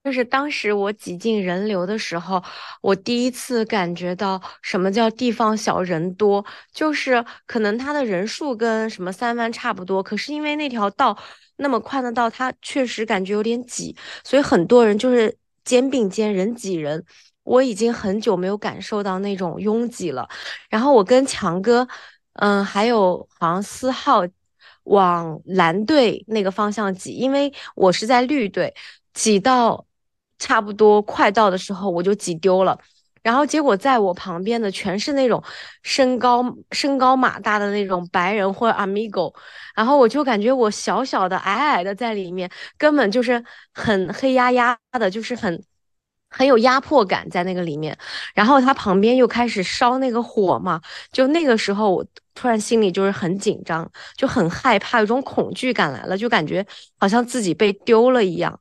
[0.05, 2.43] 就是当时我挤进人流的时候，
[2.83, 6.45] 我第一次感觉到什么叫地方小人多。
[6.73, 11.17] 就是可能他的人数跟什么三湾差不多，可是因为那条道
[11.57, 17.03] 那么宽的道，它确实感觉有点挤，所以很多人就是肩并肩，人挤人。
[17.43, 20.29] 我已经很久没有感受到那种拥挤了。
[20.69, 21.87] 然后我跟强哥，
[22.35, 24.23] 嗯，还有好像四号
[24.85, 28.75] 往蓝队那个方向挤，因为我是在绿队，
[29.15, 29.87] 挤到。
[30.39, 32.79] 差不多快到的时候，我就挤丢了。
[33.23, 35.43] 然后结果在我旁边的全是那种
[35.83, 39.33] 身高身高马大的那种白人或者 amigo，
[39.75, 43.43] 然后我就感觉我小小的矮矮的在里面，根本就是
[43.73, 45.65] 很黑压压的，就是很
[46.29, 47.97] 很有压迫感在那个里面。
[48.35, 50.79] 然后他旁边又开始烧那个火嘛，
[51.11, 56.63] 就那个时候我突然心里就是很紧张，就很害怕，有种恐惧感来了，就感觉
[56.99, 58.61] 好像自己被丢了一样。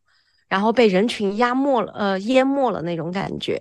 [0.54, 3.60] 然后被人群压没了，呃，淹没了那种感觉。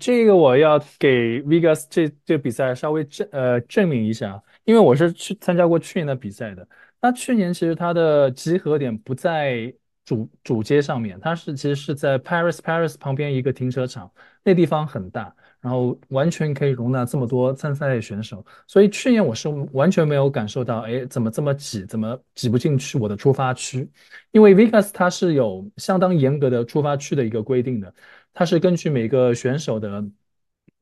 [0.00, 6.66] 这个我要给 Vegas 这这个比赛稍微证呃证明一下，因为我是去参加过去年的比赛的。
[7.02, 9.70] 那去年其实它的集合点不在
[10.06, 14.10] 主主街上面，它是其实是在 Paris Paris 旁边一个停车场，
[14.42, 15.36] 那地方很大。
[15.64, 23.88] 然后完全可以容纳这么多参赛选手，所以去年我是完全没有感受到，哎，怎么这么挤，怎么挤不进去我的出发区？
[24.30, 27.94] 因为 Vegas 它是有相当严格的出发区的一个规定的，
[28.34, 30.04] 它是根据每个选手的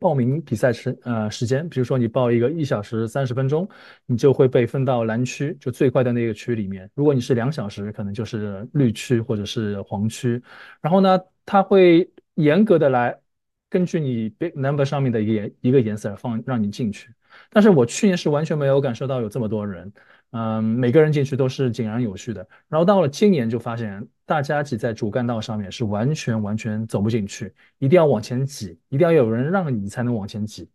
[0.00, 3.68] 报名比赛时呃时间，比如说你报一个一小时三十分钟，
[4.04, 10.42] 你就会被分到蓝区，就最快的那个区里面；如果你是两小时，可能就是绿区或者是黄区。
[10.80, 13.16] 然后呢，它会严格的来。
[13.72, 17.08] 根据你 big number 上面的一个颜一个颜色放让你进去，
[17.48, 19.90] 但是我去年是完全没有感受到有这么多人，
[20.32, 22.46] 嗯，每个人进去都是井然有序的。
[22.68, 30.68] 然后到了今年就发现大家挤在主干道上面是完全完全走不进去，一定要往前挤，一定要有人让你才能往前挤。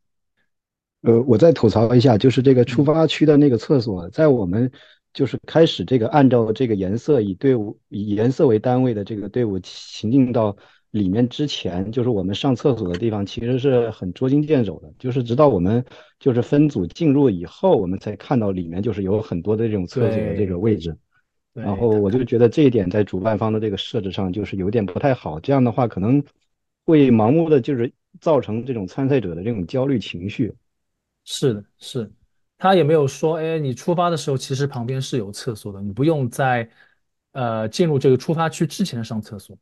[1.04, 4.72] 呃，我再吐槽一下，就是这个出发区的那个厕所，在我们
[5.14, 10.58] 就是开始这个按照这个颜色以队伍以颜色为单位的这个队伍行进到。
[10.98, 14.92] 里面之前就是我们上厕所的地方，其实是很捉襟见肘的。
[15.00, 15.84] 就是直到我们
[16.20, 20.98] 就是分组进入以后，我们才看到里面就是有很多的这种厕所的这个位置。
[21.54, 25.40] 然后我就觉得这一点在主办方的这个设置上就是有点不太好。
[25.40, 26.24] 这样的话可能
[26.86, 30.54] 会盲目的就是造成这种参赛者的这种焦虑情绪。
[31.24, 32.12] 是的，是。
[32.60, 36.68] 他也没有说，哎，你出发的时候其实旁边是有厕所的，你不用在
[37.34, 39.56] 呃进入这个出发区之前上厕所。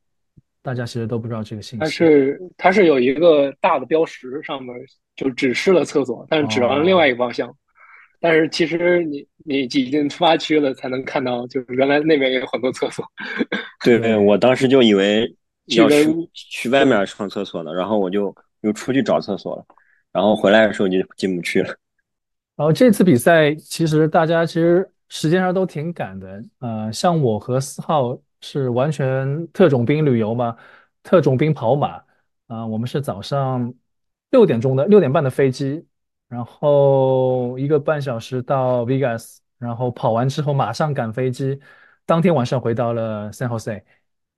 [0.65, 1.80] 大家其实都不知道这个信息。
[1.80, 4.75] 它是它是有一个大的标识，上面
[5.15, 7.56] 就指示了厕所，但是指往另外一个方向。
[8.19, 13.06] 但是其实你你挤进出发区了，才能看到，就是原来那边也有很多厕所。
[13.86, 15.32] 对对，我当时就以为
[15.67, 19.63] 要去去外面上厕所呢，然后我就又出去找厕所了，
[20.12, 21.67] 然后回来的时候就进不去了。
[22.56, 28.19] 然后这次比赛其实大家其实时间上都挺赶的，呃，像我和四号。
[28.47, 30.55] 是完全特种兵旅游吗？
[31.01, 31.99] 特种兵跑马
[32.45, 32.63] 啊！
[32.63, 33.73] 我们是早上
[34.29, 35.84] 六点钟的六点半的飞机，
[36.27, 41.60] 然后一个半小时到 Vegas，然后跑完之后马上赶飞机，
[42.05, 43.81] 当天晚上回到了 San Jose。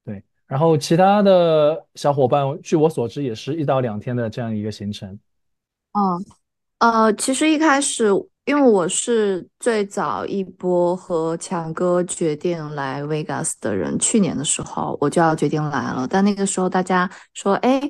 [0.05, 5.19] 对，然后其他的小伙伴，据我所知也是一到两天的这样一个行程。
[5.91, 6.25] 嗯，
[6.79, 8.05] 呃，其实一开始。
[8.47, 17.81] 因为我是最早一波和强哥决定来 Vegas 的人，去年的时候我就要决定来了，但那个时候大家说，哎，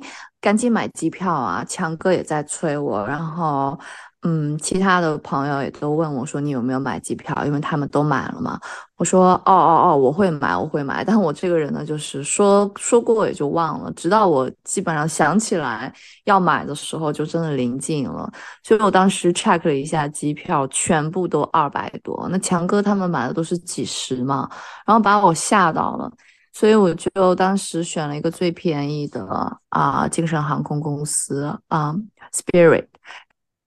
[0.42, 3.80] 赶紧买机票啊，强哥也在催我，然后。
[4.24, 8.60] 嗯，其他的朋友也都问我说：“你有没有买机票？”因为他们都买了嘛。
[8.98, 18.28] 我说：“哦哦哦，我会买，我会买。”但我这个人呢，就是说说过也就忘了，直到我基本上想起来要买的时候，就真的临近了。
[18.64, 22.28] 所以我当时 check 了一下机票，全部都二百多。
[22.32, 24.50] 那强哥他们买的都是几十嘛，
[24.86, 26.12] 然后把我吓到了。
[26.52, 29.24] 所以我就当时选了一个最便宜的
[29.70, 31.96] 啊，精神航空公司啊
[32.34, 32.88] ，Spirit。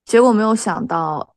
[0.03, 1.30] 结果没有想到，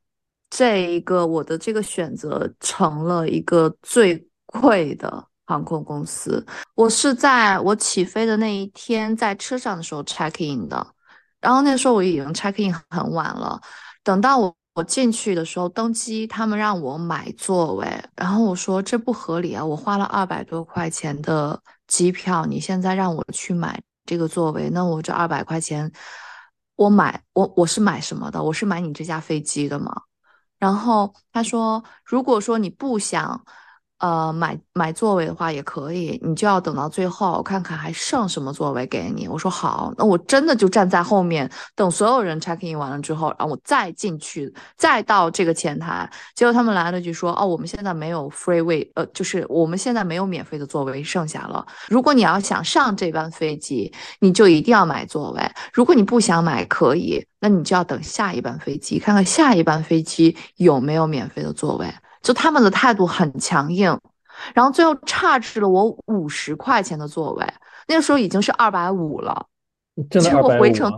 [0.57, 6.47] 这一个我的这个选择成了一个最贵的航空公司。
[6.77, 10.87] 我是在我起飞的那一天在车上的时候 check in 的，
[11.41, 13.61] 然后那时候我已经 check in 很晚了。
[14.05, 25.91] 等到我我进去的时候登机，他们让我买座位，然后我说这不合理啊，我花了二百多块钱的机票，你现在让我去买这个座位，那我这二百块钱。
[26.77, 28.41] 我买我我是买什么的？
[28.41, 29.93] 我是买你这架飞机的吗。
[30.65, 33.45] 然后他说，如果说你不想。
[34.05, 39.27] 呃，买买座位的话也可以，你就要等到最后看看还剩什么座位给你。
[39.27, 46.07] 我说好，那我真的就站在后面等所有人 check in 完了之后，然后我再进去，再到这个前台。
[46.35, 51.65] 结果他们来了句说，哦，我们现在没有 free way，，呃，就是我们现在没有免费的座位剩下了。
[51.89, 53.91] 如果你要想上这班飞机，
[54.21, 55.41] 你就一定要买座位。
[55.73, 61.87] 如果你不想买，可以，那你就要等下一班飞机，看看下一班飞机有没有免费的座位。
[62.25, 63.97] 就他们的态度很强硬，
[64.55, 67.47] 然后最后差值了我五十块钱的座位，
[67.87, 69.47] 那个时候已经是二百五了。
[70.11, 70.91] 结果回程，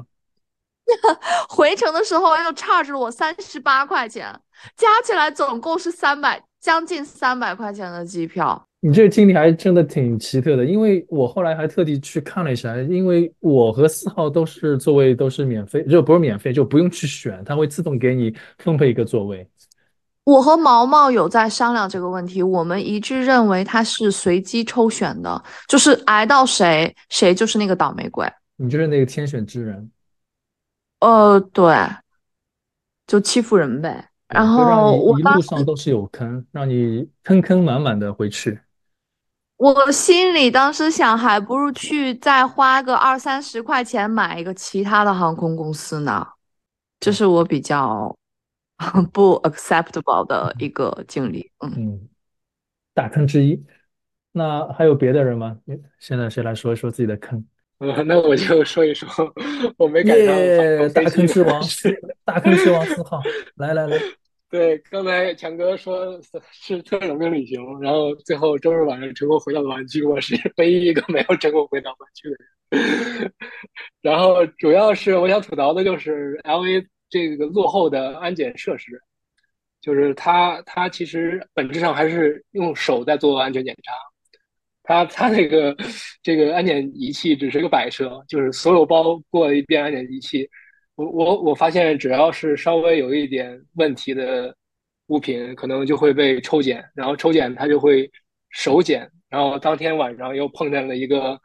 [1.50, 4.32] 回程的时候又 charge 了我三十八块钱，
[4.76, 8.64] 加起来总共是三百，将近三百块钱的机票。
[8.80, 19.44] 你这个经历还真的挺奇特的，因为我后来还特地去看了一下，因为我和四号都是座位都是免费，就不是免费，就不用去选，它会自动给你分配一个座位。
[20.26, 28.28] 我和毛毛有在商量这个问题，我们一致认为它是随机抽选的，就是挨到谁谁就是那个倒霉鬼。
[28.56, 29.88] 你就是那个天选之人。
[30.98, 31.72] 呃，对，
[33.06, 34.08] 就欺负人呗。
[34.26, 38.58] 然后我一路上都是有坑，让你坑坑满满的回去。
[39.58, 46.26] 我心里当时想，还不如去再花个二三十块钱买一个其他的航空公司呢。
[46.98, 48.16] 这是我比较
[49.12, 51.50] 不 acceptable 的一个经历。
[51.60, 52.08] 嗯，
[52.94, 53.64] 大坑之一。
[54.32, 55.58] 那还有别的人吗？
[55.98, 57.42] 现在谁来说一说自己的坑？
[57.78, 59.08] 呃，那我就说一说，
[59.76, 61.62] 我没赶上大坑之王，
[62.24, 63.20] 大坑之王四号，
[63.56, 63.98] 来来来。
[64.48, 66.18] 对，刚才强哥说
[66.52, 72.36] 是特种兵旅行，然后最后周日晚上成功回到了湾区，我是唯一一个没有成功回到湾区的
[72.78, 73.32] 人。
[74.00, 79.00] 然后主要是我想吐槽的就是 L A 这个落后的安检设施，
[79.80, 83.92] 就是它它其实本质上还是用手在做安全检查，
[84.82, 85.76] 它它那个
[86.22, 90.48] 这个安检仪器只是一个摆设，就是所有包过一遍安检仪器。
[90.96, 94.56] 我我我发现，只要是稍微有一点问题的
[95.08, 98.10] 物品，可能就会被抽检，然后抽检他就会
[98.50, 101.38] 手检，然后当天晚上又碰见了一个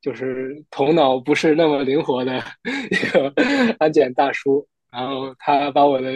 [0.00, 2.42] 就是头脑不是那么灵活的
[2.90, 3.30] 一个
[3.78, 6.12] 安检大叔，然后他把我的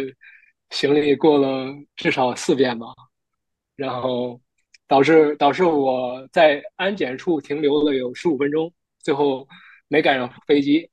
[0.71, 2.87] 行李过了至少四遍吧，
[3.77, 4.41] 然后
[4.87, 9.47] 导致导致我在安检处停留了有十五分钟，最后
[9.88, 10.88] 没赶上飞机。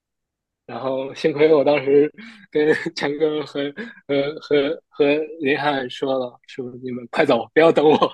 [0.68, 2.12] 然后幸亏我当时
[2.50, 3.72] 跟 强哥和
[4.08, 5.06] 和和和
[5.40, 8.12] 林汉说了，说你们快走，不要等我，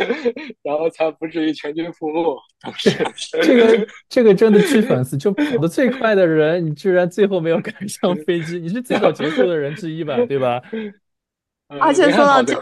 [0.62, 2.38] 然后才不至于全军覆没。
[2.60, 2.90] 当时
[3.42, 10.16] 这个这个真的巨粉丝，就跑得最快的人，你居然最后没有赶上飞机，你是最早结束的人之一吧？
[10.26, 10.60] 对吧？
[11.80, 12.54] 而且说到这。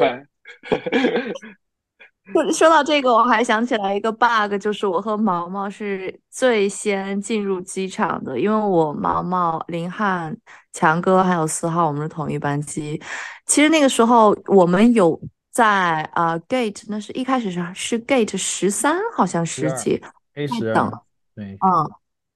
[2.33, 10.37] 说说到这个，我还想起来一个 bug，就是我和毛毛是最先进入机场的，因为我毛毛、林汉、
[10.73, 13.01] 强哥还有四号，我们是同一班机。
[13.47, 15.21] 其实那个时候我们有
[15.53, 20.03] 在啊 gate，那是一开始是是 gate 十三，好像十几
[20.35, 20.91] ，A 十等，
[21.37, 21.91] 对，嗯，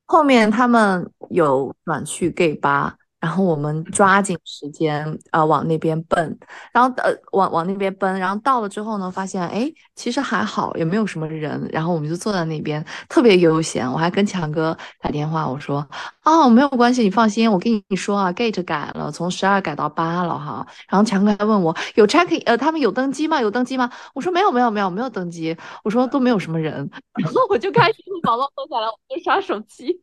[0.04, 2.94] 后面他们有转去 gate 八。
[3.20, 6.38] 然后我们抓紧时间啊往那边奔，
[6.72, 13.90] 然后呃往往那边奔，然后到了之后呢，发现哎其实还好，也没有什么人，然后我们就坐在那边特别悠闲。
[13.90, 15.84] 我还跟强哥打电话，我说
[16.22, 20.64] 哦没有关系，你放心，我跟你说啊，gate 改了，从十二改到八了哈。
[20.88, 23.40] 然后强哥还问我有 check 呃他们有登机吗？
[23.40, 23.90] 有登机吗？
[24.14, 26.88] 我说没有没有没有没有登机，我说都没有什么人。
[27.20, 30.00] 然后我就开始把网络坐下来，我就刷手机。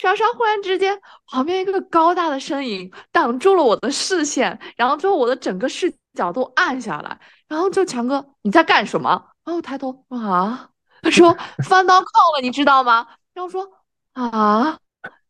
[0.00, 9.10] 刷刷，忽然之间，旁边一个高大的身影挡住了我的视线，然后之后我的整个视角都暗下来，然后就强哥你在干什么？
[9.44, 10.70] 然后我抬头啊，
[11.02, 11.36] 他说
[11.68, 13.06] 翻到扣了，你知道吗？
[13.34, 13.70] 然后说
[14.14, 14.78] 啊。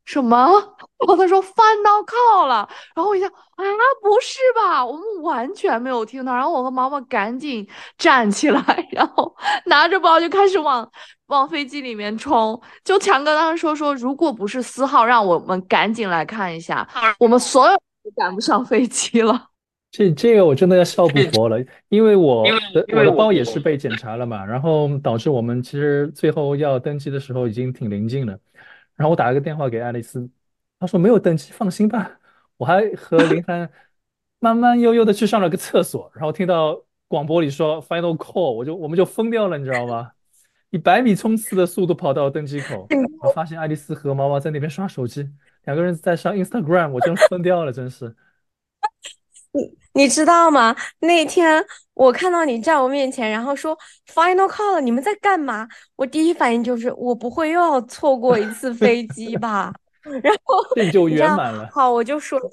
[0.07, 0.37] 什么？
[0.99, 3.63] 然后他说翻到靠了，然后我一下啊，
[4.03, 4.85] 不是吧？
[4.85, 6.35] 我们完全没有听到。
[6.35, 10.91] 然后我和毛毛赶紧站起来，然后拿着包就开始往
[11.31, 12.61] 往飞机里面冲。
[12.85, 16.87] 就强哥当时说说，如果不是四号，让我们赶紧来看一下，
[17.19, 19.47] 我们所有都赶不上飞机了。
[19.91, 21.57] 这这个我真的要笑不活了，
[21.89, 28.39] 因为我的我的包也是被检查了嘛，然后导致我们其实最后要登机的时候已经挺临近了。
[28.95, 30.31] 然后我打了个电话给爱丽丝，
[30.79, 32.19] 她说没有登机，放心吧。
[32.57, 33.69] 我还和林 涵
[34.39, 40.13] 慢慢悠悠的去上了个厕所，然后听到广播里说 final call，我就我们就疯掉了，你知道吗？
[40.71, 42.87] 以百米冲刺的速度跑到登机口，
[43.23, 45.29] 我发现爱丽丝和毛毛在那边刷手机，
[45.65, 48.15] 两个人在上 Instagram，我真疯掉了，真是。
[49.53, 50.77] 你你知道吗？
[51.01, 55.69] 那天我看到你在我面前，然后说 final call 了，你们在干嘛？
[55.97, 59.73] 我第一反应就是我不会又要错过一次飞机吧？
[60.23, 61.69] 然后这就圆满了。
[61.73, 62.49] 好，我就说一下，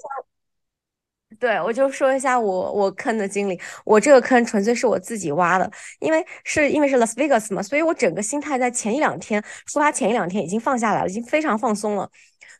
[1.38, 3.60] 对我就说一下我我坑的经历。
[3.84, 5.70] 我这个坑纯粹是我自己挖的，
[6.00, 12.10] 因为是因为是 Las Vegas 嘛，所以我整个心态在前一两天出发前一两天已经放下来了，已经非常放松了。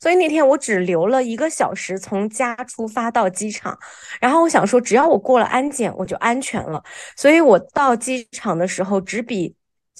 [0.00, 3.76] 所以那天我只留了一个小时从家出发到机场，
[4.20, 6.80] 然后我想说，只要我过了安检，我就安全了。
[7.16, 9.56] 所以我到机场的时候，只比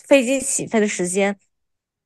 [0.07, 1.37] 飞机起飞的时间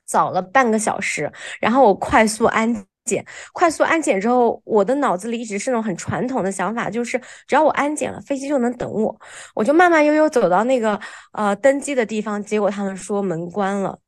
[0.06, 1.30] 早了半个小时。
[1.60, 9.20] 然后我快速安检检，快速安检之后，我的脑子里一直是那种很传统的想法，就是只要我安检了，飞机就能等我。
[9.54, 10.98] 我就慢慢悠悠走到那个
[11.32, 13.98] 呃登机的地方，结果他们说门关了。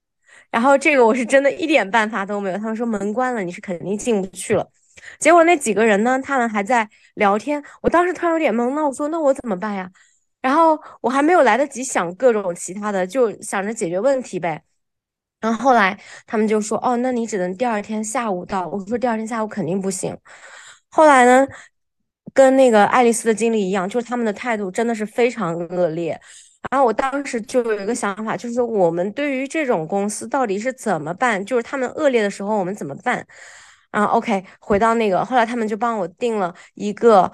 [0.50, 4.68] 然后这个我是真的一点办法都没有，他们说门关了，你是肯定进不去了。
[5.18, 9.90] 结果那几个人呢，他们还在聊天，我当时突然有点懵，那我说那我怎么办呀？
[10.40, 14.62] 然后我还没有来得及想各种其他的，就想着解决问题呗。
[15.44, 15.94] 然后后来
[16.26, 20.16] 他们就说：“哦，那你只能第二天下午到。”我说：“第二天下午肯定不行。”
[20.88, 21.46] 后来呢，
[22.32, 26.18] 跟那个爱丽丝的经历一样，就是他们的态度真的是非常恶劣。
[26.70, 31.44] 然后我当时就有一个想法，就是说我们对于这种公司到底是怎么办？
[31.44, 33.26] 就是他们恶劣的时候，我们怎么办？
[33.90, 37.30] 然后 OK，回到那个，后来他们就帮我订了一个。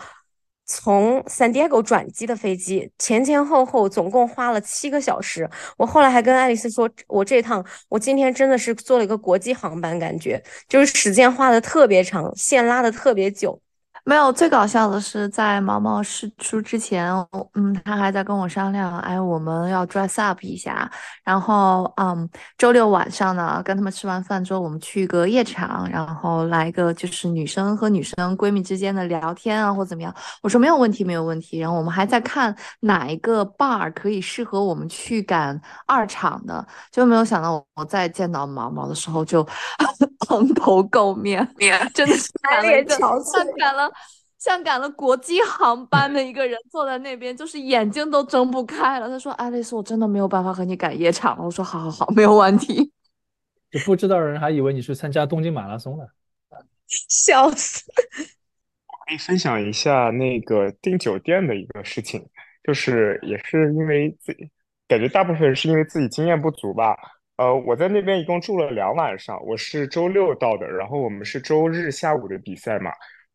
[0.73, 5.51] 从 San Diego 转机的飞机前前后后总共花了七个小时。
[5.77, 13.61] 我后来还跟爱丽丝说，我这趟我今天真的是坐了一个国际航班，感觉就是时间花的特别长，线拉的特别久。
[14.05, 17.13] 没有，最搞笑的是在毛毛试出之前，
[17.55, 20.91] 嗯，他还在跟我商量，哎，我们要 dress up 一下，
[21.23, 30.15] 然后，嗯，周六晚上呢，跟他们吃完饭之后，我们去一个夜场，然后来一个就是女生和女生闺蜜之间的聊天啊，或怎么样。
[30.43, 31.59] 我说没有问题，没有问题。
[31.59, 39.47] 然后我们还在看哪一个 bar 可以适合我们去赶二场的，就没有想到我在见到毛毛的时候就
[40.27, 41.47] 蓬头垢面，
[41.93, 43.90] 真的是满脸憔悴，赶了。
[44.41, 49.07] 像赶了国际航班的一个人坐在那边，就是眼睛都睁不开了。
[49.07, 52.91] 他说：“爱丽丝，我真的没有办法和你赶夜场了。”我说：“好好好，没有问题。”
[53.71, 56.05] 就不知道的人还以为你是参加东京马拉松呢，
[56.89, 57.85] 笑死！
[58.89, 62.27] 我可以分享一下那个订酒店的一个事情，
[62.65, 64.51] 就是也是因为自己
[64.89, 66.97] 感觉大部分是因为自己经验不足吧。
[67.37, 72.91] 呃，我在那边一共住了两晚上，我是周六到的，然后我们是周日下午的比赛嘛。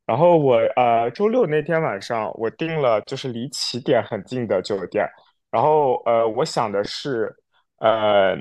[0.06, 5.04] 然后我呃周六那天晚上我订了就是离起点很近的酒店，
[5.50, 7.34] 然后呃我想的是
[7.80, 8.36] 呃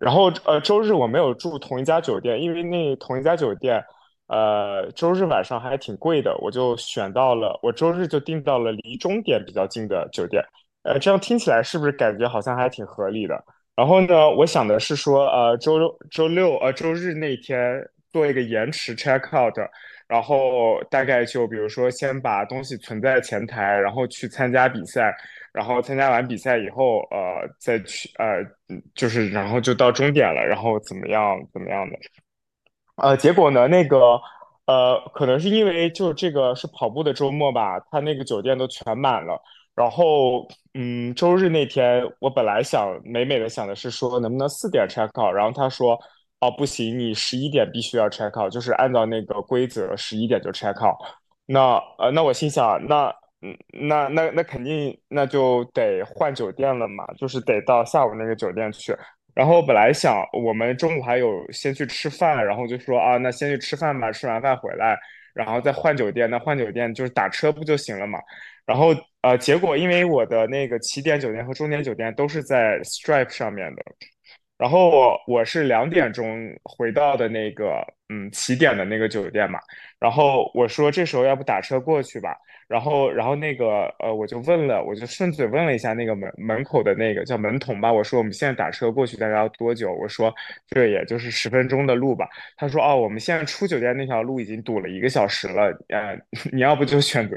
[0.00, 3.80] 然后呃周日我没有住同一家酒店，因为那同一家酒店
[4.26, 10.42] 呃周日晚上还挺贵的，我就选到了我周日就订到了离终点比较近的酒店，
[10.82, 13.40] 呃这样听起来是不是感觉好像还挺合理的？
[13.76, 15.78] 然后呢我想的是说呃周
[16.10, 19.54] 周六呃周日那天做一个延迟 check out。
[20.14, 25.12] 然后大概就比如说，先把东西存在前台，然后去参加比赛，
[25.52, 28.40] 然后参加完比赛以后，呃，再去呃，
[28.94, 31.96] 就是然后就到终点了，然后怎么样怎么样的，
[32.94, 34.20] 呃，结果呢，那个
[34.66, 39.36] 呃，可能是因为就这个是跑步的周末吧，他那个酒店都全满了，
[39.74, 45.98] 然后嗯，周日那天我本来想美美的想的是说能不能四点 check out，然后他说。
[46.44, 50.94] 哦，不行，你十一点必须要 check out，就是按照那个规则，十一点就 check out。
[51.46, 53.10] 那呃，那我心想，那，
[53.88, 58.94] 那那那肯定那就得换酒店了嘛，就是得到下午那个酒店去。
[59.34, 64.98] 然后本来想我们中午还有先去吃饭，然后就说啊，那先去吃饭吧，吃完饭回来，
[65.34, 66.28] 然后再换酒店。
[66.28, 68.18] 那换酒店就是打车不就行了嘛？
[68.66, 73.82] 然后呃，结果因为我的那个起点酒店和终点酒店都是在 Stripe 上面的。
[74.56, 79.58] 然后我我是两点钟回到的那个嗯起点的那个酒店嘛，
[79.98, 82.36] 然后我说这时候要不打车过去吧，
[82.68, 89.92] 然后然后那个呃我就问了，我就顺嘴问了一下那个门门口的那个叫门童吧，我说我们现在打车过去大概要多久？
[89.92, 90.32] 我说
[90.68, 92.28] 这也就是十分钟的路吧。
[92.56, 96.16] 他说哦我们现在出酒店那条路已经堵了一个小时了，呃
[96.52, 97.36] 你要不就选择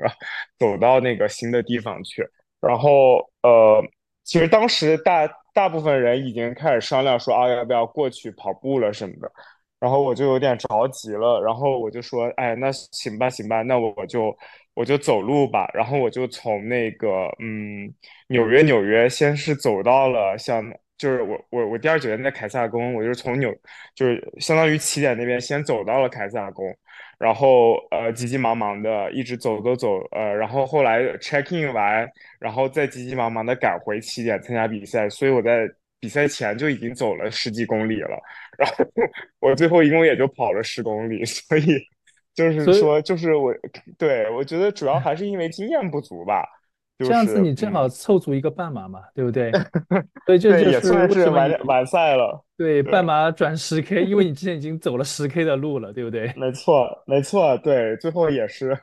[0.59, 2.23] 走到那个新的地方去。
[2.61, 3.83] 然后呃
[4.23, 5.27] 其实当时大。
[5.57, 9.31] 大部分人已经开始商量说啊，要不要过去跑步了什么的，
[9.79, 14.37] 然后我就有点着急了，然后我就说，哎，那行吧，行吧，那我就
[14.75, 17.91] 我就走路吧，然后我就从那个嗯
[18.27, 20.63] 纽约纽约，先是走到了像
[20.95, 23.51] 就是我我我第二酒店在凯撒宫，我就是从纽
[23.95, 26.65] 就是相当于起点那边先走到了凯撒宫。
[27.17, 32.07] 然后呃急急忙忙的一直走走走呃，然后后来 check in 完，
[32.39, 35.67] 然后再急急忙忙的赶回起点参加比赛，所以我在
[35.99, 38.17] 比赛前就已经走了十几公里了，
[38.57, 38.85] 然后
[39.39, 41.65] 我最后一共也就跑了十公里，所以
[42.35, 43.53] 就是说就是我
[43.97, 46.47] 对我觉得主要还是因为经验不足吧。
[46.99, 49.51] 这样子你正好凑足一个半马嘛，对不对？
[50.25, 52.43] 所以这 也算是完完赛了。
[52.57, 56.33] 对，半马转十 K，因为你之前已经走了十 K 的路了，对不对？
[56.37, 58.75] 没错，没错，对，最后也是，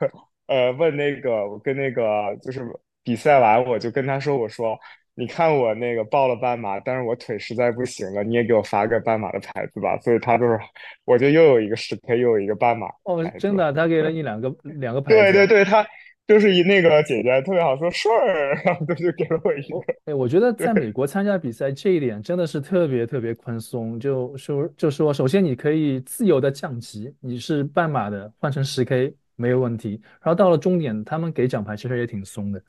[0.47, 2.03] 呃，问那个，我跟那个
[2.41, 2.61] 就是
[3.03, 4.79] 比赛完，我就跟他说，我说，
[5.13, 9.97] 你看我那个报了半马，但是我腿实在不行了，你也给我发个半马的牌子吧。
[9.99, 10.57] 所以他就是，
[11.03, 12.87] 我就又有一个十 K，又有一个半马。
[13.03, 15.15] 哦，真的，他给了你两个两个牌子。
[15.15, 15.85] 对对对，他
[16.27, 19.75] 就是一那个姐姐特别好，说顺儿，然后他就给了我一个。
[20.05, 30.01] 哎，我觉得在美国参加比赛这一点真的是特别特别宽松，就说就说，首先你可以自由的降级，你是半马的换成十 K 没有问题。
[30.21, 32.61] 然后到了终点，他们给奖牌其实也挺松的，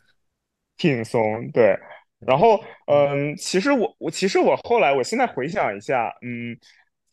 [0.77, 1.79] 挺松，对。
[2.19, 6.57] 然后，嗯，其实我我其实我后来，我现在回想一下，嗯，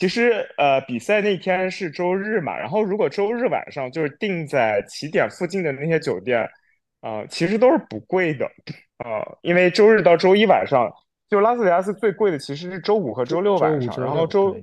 [0.03, 6.45] 其实呃，比赛那天是周日嘛，然后如果周日晚上就是定在起点附近的那些酒店，
[6.99, 8.45] 啊，其实都是不贵的，
[8.97, 10.91] 啊，因为周日到周一晚上，
[11.29, 14.53] 就拉斯维加斯最贵的其实是周五和周六晚上，然后周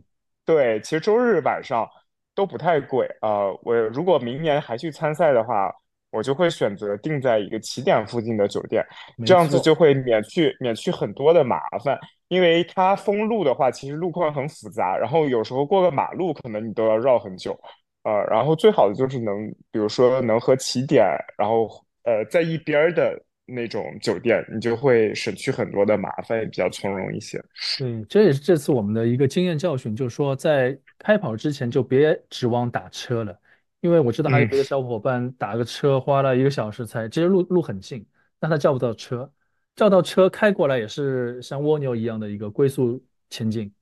[0.44, 1.88] 对，其实周日晚上
[2.34, 3.46] 都不太贵啊。
[3.62, 5.74] 我如果明年还去参赛的话。
[6.10, 8.84] 我就会选择定在一个起点附近的酒店，
[9.24, 11.98] 这样子就会免去免去很多的麻烦。
[12.28, 17.58] 因为它封路的话，其实路况很复杂，然后有时候过个马路可能你都要绕很久。
[18.02, 21.04] 呃，然后最好的就是能，比如说能和起点，
[21.36, 21.68] 然后
[22.04, 27.38] 呃在一边的那种酒店，你就会省去很多的麻烦，也比较从容一些。
[27.78, 33.36] 对，这也是这次我们的一个经验教训，就是说在开跑之前就别指望打车了。
[33.80, 38.04] 因为我知道还有别的小伙伴打个车花了一个小时才，其实路路很近，
[38.38, 39.32] 但他叫不到车，
[39.74, 43.72] 叫到车开过来也是像蜗牛一样的一个龟速前进。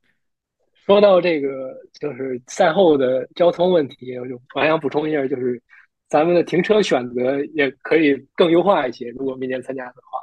[0.87, 5.61] 说到这个就是赛后的交通问题，我就我还想补充一下，就是
[6.09, 9.09] 咱们的停车选择也可以更优化一些。
[9.11, 10.21] 如果明年参加的话，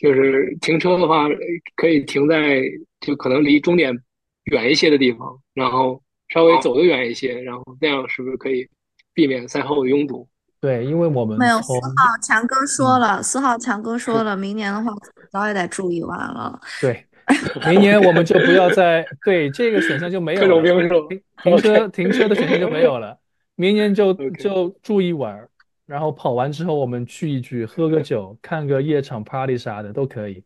[0.00, 1.26] 就是停车的话
[1.74, 2.62] 可以停在
[3.00, 3.98] 就可能离终点
[4.44, 8.68] 远一些的地方，然后稍微走得远一些，然后那样是不是可以？
[9.14, 10.28] 避免赛后拥堵。
[10.60, 14.92] 对，因为我们没有四号强哥说了，四号强哥说了，明年的话
[15.32, 16.60] 早也得注意完了。
[16.82, 17.06] 对，
[17.66, 23.18] 明年我们就不要再对这个选项就没有了，停停车停车的选项就没有了。
[23.56, 25.48] 明年就就住一晚，
[25.86, 30.44] 然后跑完之后我们聚一聚，喝个酒，看个夜场 party 啥的都可以。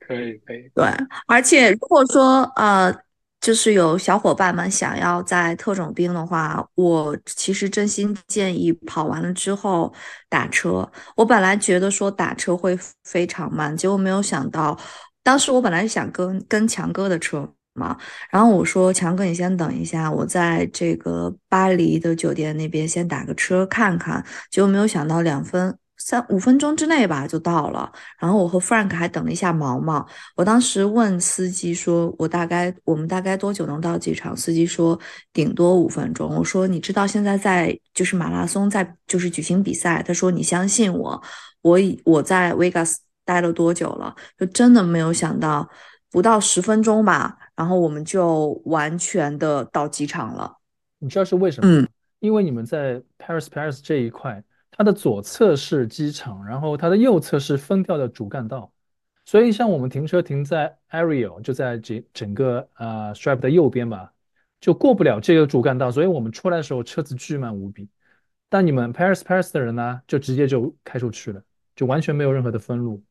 [0.00, 0.68] 可以可以。
[0.74, 0.84] 对，
[1.28, 2.92] 而且如果说呃。
[3.40, 9.92] 就是有小伙伴们想要在特种兵的话，我其实真心建议跑完了之后
[10.28, 10.88] 打车。
[11.16, 14.78] 我本来觉得说打车会非常慢，结果没有想到，
[15.22, 17.96] 当时我本来想跟跟强哥的车嘛，
[18.30, 25.74] 然后我说强哥你先等一下，我在这个巴黎的酒店那边先打个车看看，结果没有想到两分。
[26.02, 30.04] 三五分钟之内吧就到了，然后我和 Frank 还等了一下毛毛。
[30.34, 34.98] 我当时问司机说：“我大概我们大概多久能到机场？”司机说
[35.30, 41.22] ：“顶多五分钟。”我说：“你知道现在在就是马拉松在就是举行比赛？”他说：“你相信我，
[41.60, 42.96] 我已我在 Vegas
[43.26, 44.16] 待了多久了？
[44.38, 45.68] 就真的没有想到
[46.10, 50.56] 不到十分钟吧，然后我们就完全的到机场了。
[50.98, 51.70] 你知道是为什么？
[51.70, 51.86] 嗯，
[52.20, 54.42] 因为你们在 Paris Paris 这一块。
[54.80, 58.72] 它的左侧是机场，然后它的右侧是分掉的主干道，
[59.26, 64.14] 所以像我们停车停在 Ariel，就在这整个呃 Stripe 的右边吧，
[64.58, 67.90] 就过不了这个主干道，所以我们出来的时候车子巨慢无比。
[68.48, 71.42] 但你们 Paris Paris 的人呢，就直接就开出去了，
[71.76, 73.02] 就完全没有任何的分路。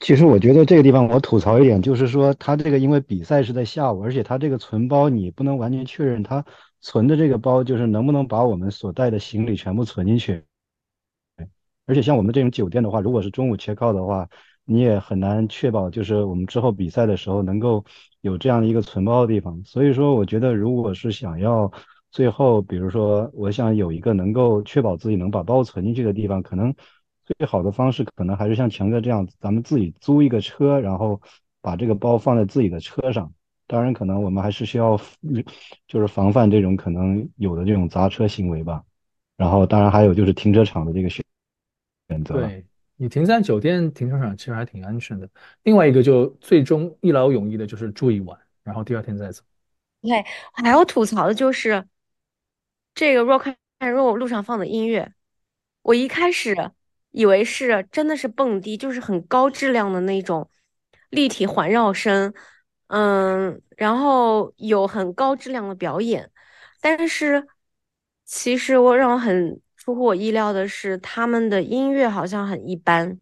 [0.00, 6.44] 其实我觉得这个地方我吐槽一点，就是说它这个因为比赛是在下午，而且它这个存包你不能完全确认它
[6.80, 10.42] 存的这个包就是能不能把我们所带的行李全部存进去。
[11.88, 14.28] 而且像我们这种酒店的话，如果是中午切靠的话，
[14.64, 17.84] 你也很难确保就是我们之后比赛的时候能够
[18.20, 19.62] 有这样的一个存包的地方。
[19.64, 21.72] 所以说，我觉得如果是想要
[22.10, 26.74] 最后，比如说我想有一个能够确保自己能把包存进去的地方，可能
[27.24, 31.20] 最好的方式可能还是像强哥这样，咱们自己租一个车，然后
[31.62, 33.32] 把这个包放在自己的车上。
[33.66, 35.00] 当然，可能我们还是需要
[35.88, 38.82] 就是防范这种可能有的这种砸车行为吧。
[39.38, 41.24] 然后，当然还有就是停车场的这个选。
[42.08, 42.64] 选择对
[42.96, 45.28] 你停在酒店停车场其实还挺安全的。
[45.62, 49.42] 另外一个就最终一劳永逸的就是住一晚，然后第二天再走。
[50.02, 51.86] 对，还要吐槽的就是
[52.94, 55.12] 这个 Rock and Roll 路上放的音乐，
[55.82, 56.72] 我一开始
[57.10, 60.50] 以为是真的是蹦迪，就是很高质量的那种
[61.10, 62.34] 立体环绕声，
[62.88, 66.30] 嗯，然后有很高质量的表演，
[66.80, 67.46] 但是
[68.24, 69.60] 其实我让我很。
[69.88, 73.18] 出乎我意料的是，他们的音乐好像很一般。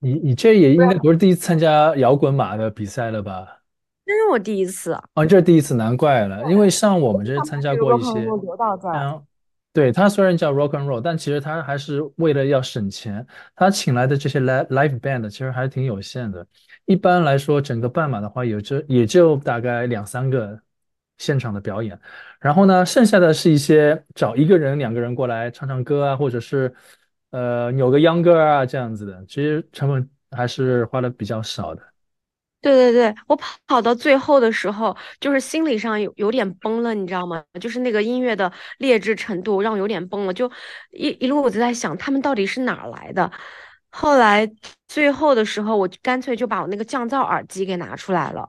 [0.00, 3.60] 你你这也应该不是第一次参加摇滚马的比赛了吧？
[4.04, 4.90] 这是我第一次。
[4.90, 6.50] 啊，这是第一次，难怪了。
[6.50, 8.26] 因为像我们这参加过一些，
[8.92, 9.24] 嗯
[9.72, 16.44] 对，他虽然叫 Rock and Roll，但其实他还是为了要省钱，他请来的这些 live live band 其实还是挺有限的。
[16.86, 20.58] 一般来说，整个半马的话，也就也就大概两三个
[21.22, 21.96] 现场的表演，
[22.40, 26.74] 然后呢，剩下的是一些找一个人、两个人过来唱唱歌啊，或者是
[27.30, 31.82] 呃扭个秧歌啊这样子的，其实成本还是花的比较少的。
[32.60, 37.44] 对对对，我跑到最后的时候，就是心理上有有点崩了，你知道吗？
[37.60, 40.50] 就是那个音乐的劣质程度让我有点崩了，就
[40.90, 43.30] 一一路我就在想，他们到底是哪来的？
[43.90, 44.48] 后来
[44.86, 48.48] 最后的时候，我干脆就把我那个降噪耳机给拿出来了，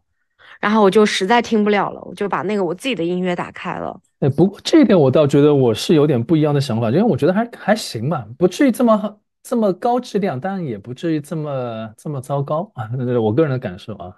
[0.64, 4.00] 然后我就实在听不了了，我就把那个我自己的音乐打开了。
[4.22, 9.20] 哎，不过这一点我倒觉得我是有点不一样的想法，因为我觉得还还行吧，不至于这么。
[9.46, 12.90] 这么高质量，但也不至于这么这么糟糕啊！
[13.22, 14.16] 我个人的感受啊。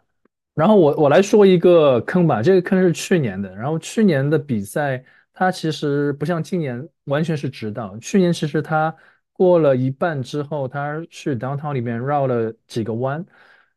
[0.54, 3.50] 然后我我来说一个坑吧，这个坑是去年的。
[3.56, 7.98] 然后去年的比赛，它其实不像今年完全是直道。
[7.98, 8.96] 去年其实它
[9.34, 13.26] 过了一半之后，它去 downtown 里面绕了几个弯。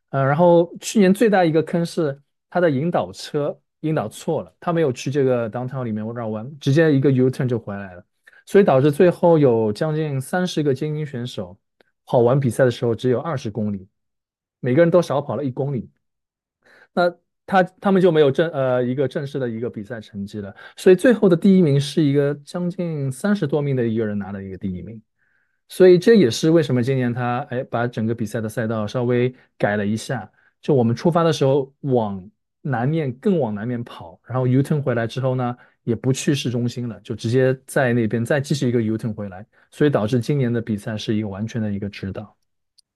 [0.09, 2.15] 呃，然后去年最大一个坑是
[2.49, 8.03] 他的引导车引导错了，他没有去这个 downtown 里面绕弯，直接一个 U turn 就回来了。
[8.45, 11.55] 所以导致最后有将近三十个精英选手
[12.05, 13.87] 跑完比赛的时候只有二十公里，
[14.59, 15.89] 每个人都少跑了一公里，
[16.93, 17.13] 那
[17.45, 20.53] 他他们就没有正呃一个正式的一个比赛成绩了。
[20.75, 24.99] 所以最后的第一名是一个将近三十多名的一个人拿了一个第一名，
[25.67, 30.31] 所以这也是为什么今年他哎把整个比赛的赛道稍微改了一下，
[30.61, 32.29] 就我们出发的时候往
[32.61, 35.55] 南面更往南面跑，然后 U turn 回来之后呢。
[35.85, 42.35] 也不去市中心了，就直接在那边再继续一个 U turn 回来，所以导致今年的比赛是一个完全的一个指导。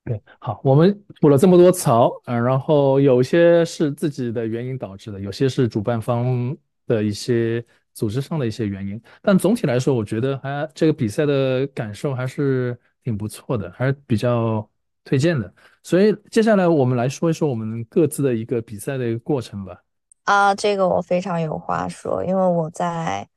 [0.05, 6.55] 对，好，我们补了这么多槽，嗯，然后有些是自己的原因导致的，有些是主办方
[6.86, 14.70] 的一些组织上的一些原因，但总体来说，我觉得还这个比赛的感受还是挺不错的，还是比较
[15.03, 15.51] 推荐的。
[15.84, 19.84] 所以接下来我们来说一说我们各自的一个比赛的一个过程吧。
[20.23, 23.27] 啊，这个我非常有话说，因为我在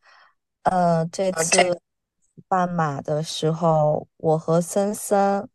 [0.62, 1.80] 呃这次
[2.46, 5.48] 半马的时候，我和森森，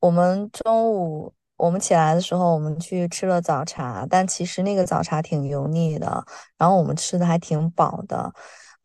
[0.00, 6.24] 我们中午我们起来的时候，我们去吃了早茶，但其实那个早茶挺油腻的，
[6.56, 8.32] 然后我们吃的还挺饱的。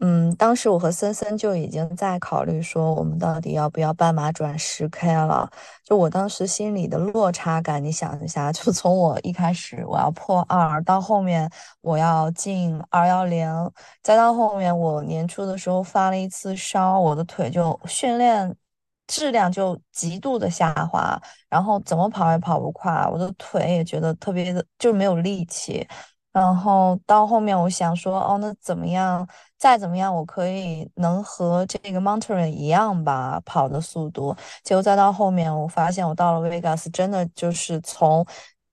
[0.02, 5.50] 嗯，当时我和森森就已经在考虑说，我们到底要不要半马转十 K 了？
[5.84, 13.50] 就我当时心里的落差感，你想一下，就从我一开始我要破二，到后面我要进二幺零，
[14.02, 18.56] 再到后面我年初的时候发了一次烧，我的腿就训练
[19.08, 25.86] 质量就极度的下滑，然后怎么跑也跑不快，我的腿也觉得特别的就没有力气。
[26.32, 29.28] 然后到后面，我想说，哦，那怎么样？
[29.58, 34.36] 再怎么样，我可以能和这个 Mountain 一样吧，跑的速度。
[34.64, 38.26] 结果再到后面，我发现我到了 Vegas，真的就是从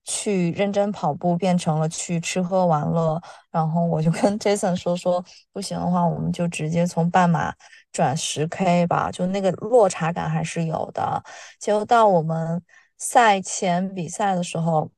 [0.04, 3.20] 去认真跑步变成了去吃喝玩乐。
[3.50, 7.52] 然后我就跟 Jason 说说，不行的话，我们就直接从半马
[7.90, 11.22] 转十 K 吧，就那个落差感还是有的。
[11.59, 12.62] 结果到我们
[12.98, 14.90] 赛前比赛的时候。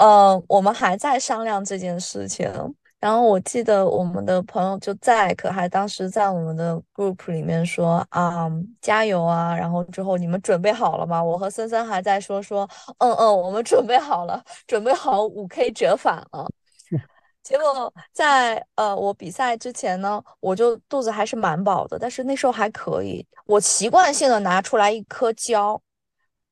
[0.00, 2.50] 嗯，我们还在商量这件事情。
[2.98, 9.54] 然后我记得我们的朋友就在，可还当时在我们的 group 里面说啊，加油啊！
[9.54, 11.22] 然后之后你们准备好了吗？
[11.22, 16.46] 我和森森还在说说，嗯嗯，我们准备好了，准备好五 K 折返了。
[17.42, 25.80] 结果在呃我比赛之前呢，我就肚子还是蛮饱的，但是那时候还可以，我习惯性的拿出来一颗胶。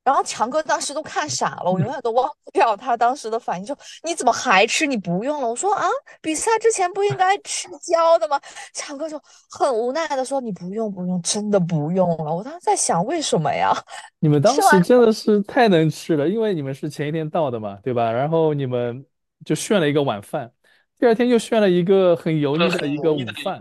[0.08, 4.86] 然后强哥当时都看傻了，我永远都忘不掉他当时的反应，就你怎么还吃？
[4.86, 5.46] 你不用了？
[5.46, 5.86] 我说啊，
[6.22, 8.40] 比赛之前不应该吃胶的吗？
[8.72, 12.34] 强哥就很无奈的说，你不用不用，真的不用了。
[12.34, 13.70] 我当时在想，为什么呀？
[14.18, 18.10] 你们当时真的是太能吃了，因为你们是前一天到的嘛，对吧？
[18.10, 19.04] 然后你们
[19.44, 20.50] 就炫了一个晚饭，
[20.98, 23.60] 第二天又炫了一个很油腻的一个午饭，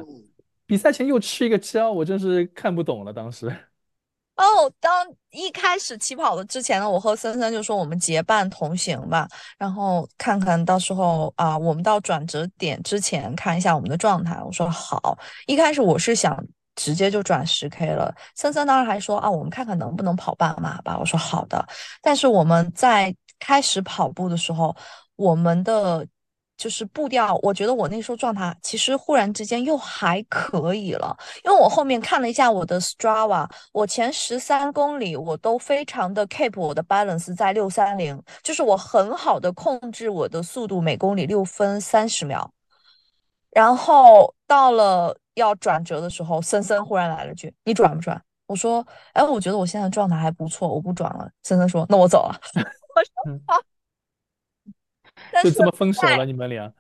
[0.65, 3.53] 比赛前又吃一个胶，我真是看不懂了，当时。
[4.37, 9.27] 哦，当一开始起跑的之前呢，我和森森就说我们结伴同行吧，
[9.57, 14.39] 然后看看到时候啊，我们到转折点之前看一下我们的状态。
[14.43, 15.17] 我说好，
[15.47, 16.41] 一开始我是想
[16.75, 20.97] 直接就转十 K 了，森森当时还说啊，我们看看能不能跑半马吧。
[20.99, 21.67] 我说好的，
[22.01, 24.75] 但是我们在开始跑步的时候，
[25.15, 26.07] 我们的。
[26.57, 42.51] 就是步调，我觉得我那时候状态其实忽然之间又还可以了，因为我后面看了一下我的 Strava，我前十三公里我都非常的 keep 我的 balance 在六三零，就是我很好的控制我的速度，每公里六分三十秒。
[43.51, 52.39] 然后到了要转折的时候，森森忽然来了句：“你转不转？”我说：“哎，我觉得我现在状态还不错，我不转了。”森森说：“那我走了。
[52.53, 53.61] ”我说：“好。”
[55.43, 56.71] 就这么分手了，你们俩？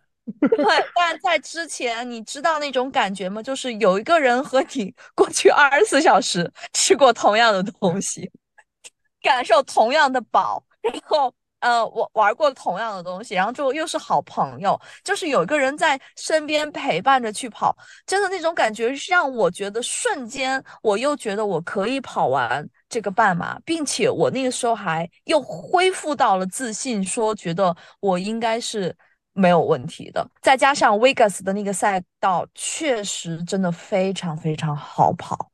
[0.41, 3.41] 对， 但在之前，你知道那种感觉吗？
[3.41, 8.29] 就是有一个人和你过去二十四小时吃过同样的东西，
[9.21, 11.33] 感受同样的饱，然后。
[11.59, 17.75] 呃，我玩过同样的东西，然后就又是好朋友，就是有一个人在身边陪伴着去跑，
[18.05, 28.95] 真的那种感觉让我觉得瞬间，我又觉得我可以跑完这个半马，并且我那个时候还又恢复到了自信，说觉得我应该是
[29.33, 30.27] 没有问题的。
[30.41, 35.51] 再加上 Vegas 的那个赛道，确实真的非常非常好跑，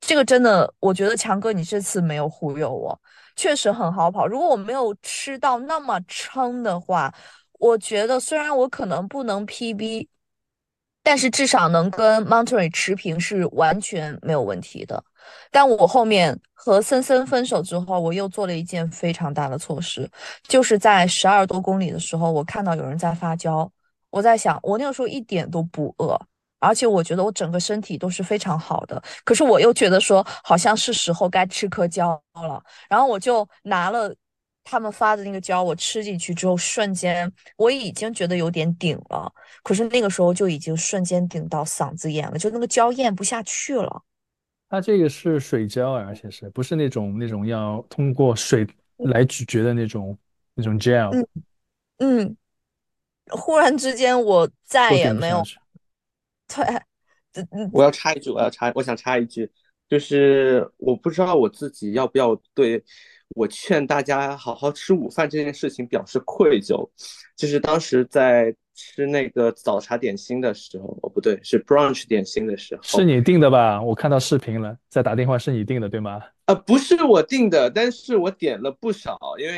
[0.00, 3.00] 这个真的，我觉得强哥你这次没有忽悠我。
[3.36, 4.26] 确实很好跑。
[4.26, 7.14] 如果我没有吃到那么撑的话，
[7.58, 10.08] 我觉得虽然我可能不能 PB，
[11.02, 15.02] 但是至少能跟 Monterey 持平是完全没有问题的。
[15.50, 20.08] 但我后面和森森分手之后，我又做了一件非常大的错事，
[20.48, 23.70] 就是在十二多公里的时候，我看到有人在发胶，
[24.10, 26.20] 我在想，我那个时候一点都不饿。
[26.62, 34.14] 而且我觉得我整个身体都是非常好的，可是我又觉得说好像是时候该吃颗胶了，然后我就拿了
[34.62, 44.02] 他们发的那个胶，我吃进去之后，瞬间我已经觉得有点顶了，可是那个时候就已经瞬间顶到嗓子眼了，就那个胶咽不下去了。
[44.70, 48.64] 它这个是水胶啊，而且是不是那种那种要通过水
[48.98, 50.16] 来咀嚼的那种
[50.54, 51.10] 那种 gel？
[51.12, 51.26] 嗯
[51.98, 52.36] 嗯，
[53.30, 55.42] 忽然之间我再也没有。
[56.46, 59.50] 对，我要插一句，我要插，我想插一句，
[59.88, 62.82] 就是我不知道我自己要不要对
[63.34, 66.88] 我劝大家好好吃午饭这件事情表示愧疚。
[67.36, 73.80] 就是当时在吃那个早茶点心的时候，哦不对，是 brunch 点心的时候，是你订的吧？
[73.80, 76.20] 我看到视频了，在打电话是你订的对吗？
[76.46, 79.56] 啊，不是我订的，但是我点了不少，因为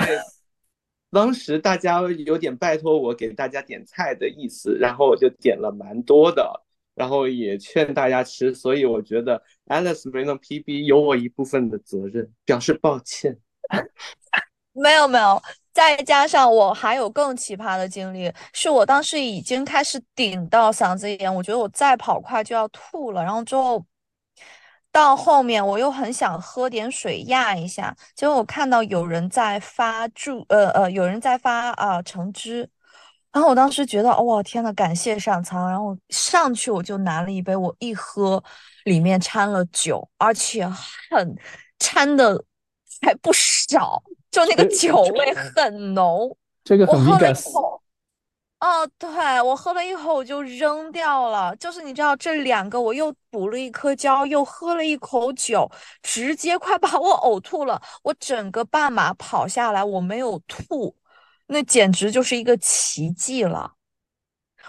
[1.10, 6.62] 当时大家有点拜托我给大家点菜的意思，然后我就点了蛮多的。
[6.94, 13.38] 然后也劝大家吃，所以我觉得 Alice 没能 PB 有我一部分的责任，表示抱歉。
[14.72, 15.42] 没有没有，
[15.72, 23.22] 再加上我还有更奇葩的经历，是我当时已经开始顶到嗓子眼，我觉得我再跑快就要吐了。
[23.22, 23.84] 然后之后
[24.90, 32.68] 到后面我又很想喝点水压一下，结果我看到有人在发注，呃呃，有人在发啊橙汁。
[33.32, 35.66] 然后我当时觉得，哇，天呐，感谢上苍！
[35.70, 38.42] 然后上去我就拿了一杯，我一喝，
[38.84, 41.34] 里面掺了酒，而且很
[41.78, 42.44] 掺的
[43.02, 46.34] 还不少，就那个酒味很浓。
[46.64, 47.82] 这个很喝了一口，
[48.60, 51.54] 哦，对我喝了一口我就扔掉了。
[51.56, 55.68] 就是你知道，这两个我又补了一颗胶，又喝了一口酒，
[56.02, 57.82] 直接快把我呕吐了。
[58.04, 60.96] 我整个半马跑下来，我没有吐。
[61.48, 63.72] 那简直就是一个奇迹了。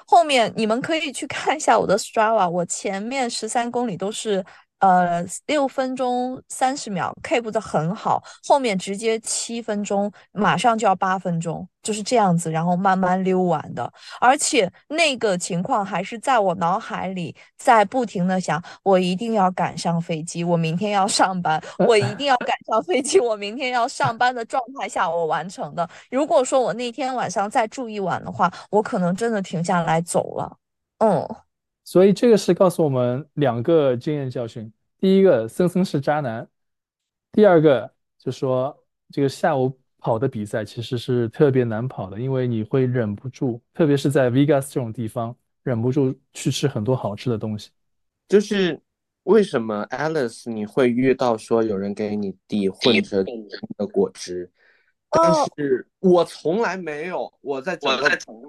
[0.08, 4.44] 后面你们可以去看一下我的 Strava，我前面十三公里都是。
[4.84, 13.90] 呃，六分钟三十秒，keep 的很好，后面直接七分钟，马上就要八分钟，就是这样子，然后慢慢溜完的。
[14.20, 25.90] 而且那个情况还是在我脑海里在不停的想，我一定要赶上飞机，我明天要上班，我一定要赶上飞机，我明天要上班的状态下我完成的。
[26.12, 30.58] 如果说我那天晚上再住一晚的话，我可能真的停下来走了。
[30.98, 31.26] 嗯。
[31.84, 36.46] 所以这个是告诉我们两个经验教训：第一个，森森是渣男；
[37.32, 38.76] 第二个，就说
[39.12, 47.70] 这个下午跑的比赛其实是特别难跑的，因为你会忍不住，特别是在 Vegas 这种地方，忍不住去吃很多好吃的东西。
[48.30, 48.80] 就是
[49.24, 53.24] 为什么 Alice 你会遇到说有人给你递混着
[53.78, 54.50] 的果汁？
[55.14, 57.92] 但是我从来没有，我在整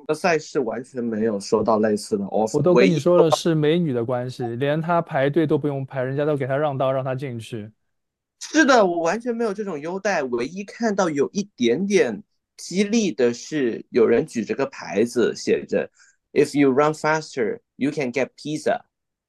[0.07, 2.57] 个赛事完全没有收到类似的 offer。
[2.57, 7.71] 我都跟你说了，是美女的关系，连她排队都不用排，人家都给她让道，让她进去。
[8.41, 10.23] 是的，我完全没有这种优待。
[10.23, 12.23] 唯一看到有一点点
[12.57, 15.91] 激励的是，有人举着个牌子，写着
[16.33, 18.81] “If you run faster, you can get pizza”，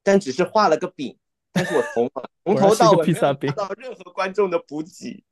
[0.02, 1.16] 但只是画了个饼。
[1.52, 2.10] 但是我从
[2.44, 5.24] 从头到尾没有拿到任何观众的补给。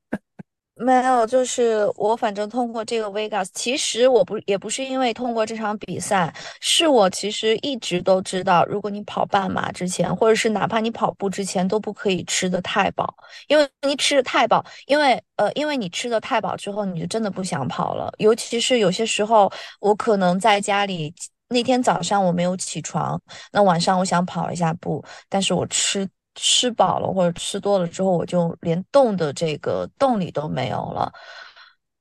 [0.77, 13.15] 没有，就是我反正通过这个 Vegas，其实我不也不是因为通过这场比赛，是我其实一直都知道，如果你跑半马之前，或者是哪怕你跑步之前，都不可以吃的太饱，
[13.47, 18.13] 因为你吃的太饱，因为呃，因为你吃的太饱之后，你就真的不想跑了。
[18.17, 19.49] 尤其是有些时候，
[19.79, 21.13] 我可能在家里
[21.47, 23.19] 那天早上我没有起床，
[23.49, 26.05] 那晚上我想跑一下步，但是我吃
[26.35, 31.11] 吃饱了或者吃多了之后，我就连动的这个动力都没有了。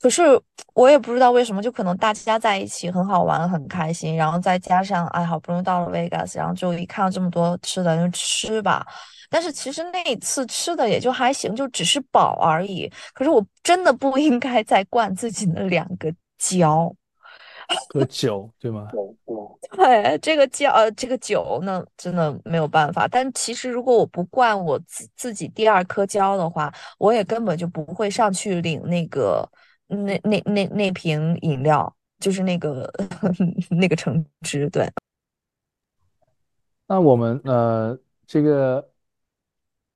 [0.01, 0.23] 可是
[0.75, 8.87] 我也不知道为什么，就可能大家在一起很好玩很开心，然后再加上哎，好不容易到了 Vegas，然后就一看到这么多吃的，就吃吧。
[9.31, 12.93] 但是其实那一次吃的也就还行，就只是饱而已。
[13.15, 16.95] 可是我真的不应该再灌自己的两个胶。
[17.93, 18.91] 喝酒对吗？
[19.73, 23.09] 对，这个胶呃，这个酒呢，真的没有办法。
[23.09, 29.49] 但其实如果我不灌我自自己第二颗胶的话，我也根本就不会上去领那个
[29.87, 32.91] 那那那那瓶饮料，就是那个
[33.71, 34.69] 那个橙汁。
[34.71, 34.91] 对。
[36.87, 38.91] 那我们呃，这个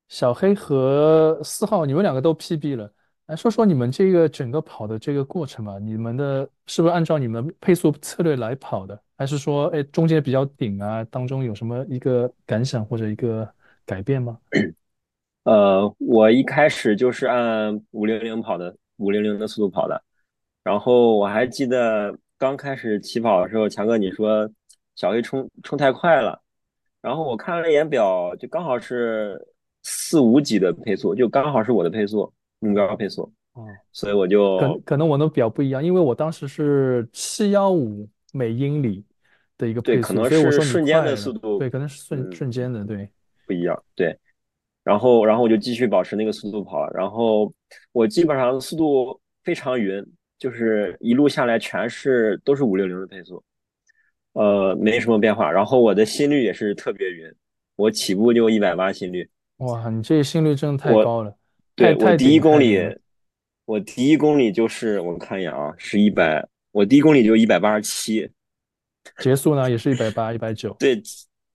[0.08, 2.92] 小黑和四号，你们两个都 PB 了。
[3.28, 13.46] 来说说你们这个整个跑的这个过程吧，你们的是不是按照你们配速策略来跑的，还是说，哎，中间比较顶啊，当中有什么一个感想或者一个
[13.84, 14.38] 改变吗？
[15.44, 20.02] 呃，我一开始就是按五零零跑的，五零零的速度跑的，
[20.64, 24.50] 然后我还记得刚开始起跑的时候，强哥你说
[24.94, 26.40] 小黑冲冲太快了，
[27.02, 29.38] 然后我看了一眼表，就刚好是
[29.82, 32.32] 四五几的配速，就刚好是我的配速。
[32.60, 33.22] 目标配速，
[33.54, 39.04] 哦，所以我就可可能我的表不一样，因为我当时是七幺五每英里
[39.56, 43.08] 的一个配速，对，可能是瞬间的速度，对，可能是瞬瞬间的，对，
[43.46, 44.18] 不一样，对。
[44.84, 47.52] 然后，然后我就继续保持那个速度跑，然后
[47.92, 50.02] 我基本上速度非常匀，
[50.38, 53.44] 就是一路下来全是都是五六零的配速，
[54.32, 55.52] 呃，没什么变化。
[55.52, 57.30] 然后我的心率也是特别匀，
[57.76, 59.28] 我起步就一百八心率。
[59.58, 61.36] 哇，你这心率真的太高了。
[61.78, 62.76] 对我第一公里，
[63.64, 68.28] 我第一公里就是我看一眼啊，是一百，我第一公里就一百八十七，
[69.22, 71.00] 结束呢也是一百八一百九，对，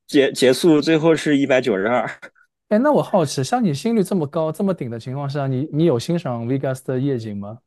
[0.07, 2.09] 结结束最后是一百九十二。
[2.69, 7.59] 哎，那我好奇，像你心率这么高、这么顶的情况下，你你有欣赏 Vegas 的夜景吗？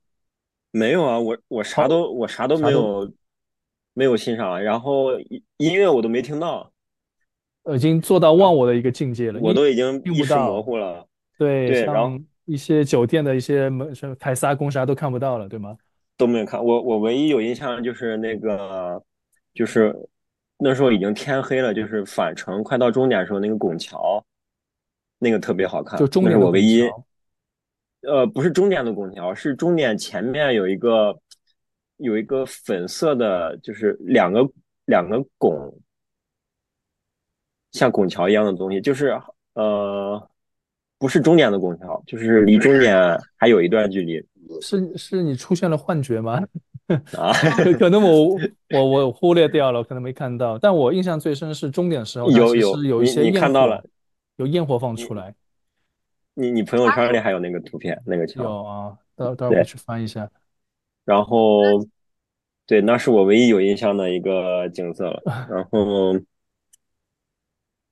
[0.71, 3.13] 没有啊，我我啥都我啥都没有，
[3.93, 5.19] 没有欣赏，然后
[5.59, 6.73] 音乐我都没听到，
[7.75, 12.19] 已经做到忘我的一个境界了，我都已经意识模糊了，对，然后。
[12.47, 15.77] 一些酒店的一些门什么凯撒宫啥都看不到了，对吗？
[16.17, 16.65] 都没有看。
[16.65, 19.03] 我我唯一有印象就是那个，
[19.53, 19.95] 就是
[20.57, 24.25] 那时候已经天黑了，就是返程快到终点的时候，那个拱桥，
[25.19, 25.99] 那个特别好看。
[25.99, 26.89] 就终点我唯一，
[28.03, 31.19] 呃，不是终点的拱桥，是终点前面有一个
[31.97, 34.49] 有一个粉色的，就是两个
[34.85, 35.77] 两个拱，
[37.73, 39.21] 像拱桥一样的东西，就是
[39.55, 40.31] 呃。
[40.99, 44.25] 不是终点的拱桥，就是离终点还有一段距离。
[44.63, 46.41] 是是你出现了幻觉吗？
[47.19, 47.33] 啊，
[47.79, 48.39] 可能我
[48.71, 50.57] 我我忽略掉了，可能没看到。
[50.57, 53.85] 但我印象最深是终点时候，有有有一些你看到了，
[54.37, 55.35] 有焰火放出来。
[56.35, 60.31] 你你朋友圈里还有那个图片，那个桥有啊，到到会我去翻一下。
[61.05, 61.63] 然后，
[62.67, 65.23] 对，那是我唯一有印象的一个景色了。
[65.51, 66.15] 然后，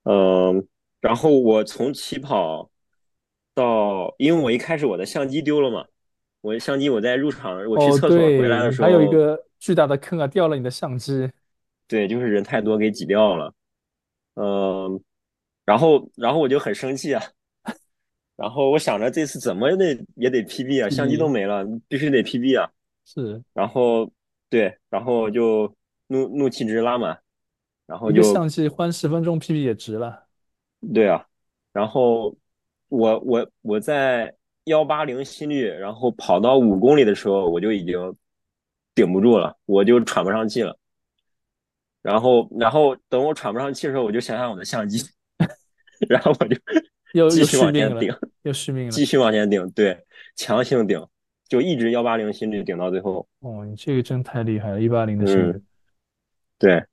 [0.03, 0.67] 嗯，
[1.01, 2.69] 然后我从起跑。
[3.55, 5.85] 到，因为我一开始我的相机丢了嘛，
[6.41, 11.31] 我的相机我在入场，我去厕所回来的时候，还有一个巨大的坑啊，掉了你的相机。
[11.87, 13.53] 对，就是人太多给挤掉了。
[14.35, 15.01] 嗯，
[15.63, 17.23] 然后然后我就很生气啊，
[18.35, 22.69] 然后我想着这次怎么也得也得 PB 啊，相机都没了，必须得 PB 啊。
[23.05, 23.41] 是。
[23.53, 24.11] 然后
[24.49, 25.73] 对，然后就
[26.07, 27.17] 怒怒气值拉满，
[27.85, 30.25] 然后就相机换十分钟 PB 也值了。
[30.93, 31.25] 对啊，
[31.71, 32.35] 然后。
[32.89, 34.33] 我我我在
[34.65, 38.15] 幺八零心率，然后跑到五公里的时候，我就已经
[38.93, 40.77] 顶不住了，我就喘不上气了。
[42.01, 45.03] 然后然后等我喘不上气的时候，我就想想我的相机，
[46.07, 46.55] 然后我就
[47.13, 48.13] 又继续往前顶，
[48.43, 50.05] 又续命了，继续往前顶，对，
[50.35, 51.03] 强行顶，
[51.47, 53.27] 就一直幺八零心率顶到最后。
[53.39, 55.61] 哦，你这个真太厉害了，一八零的心率。
[56.59, 56.83] 对，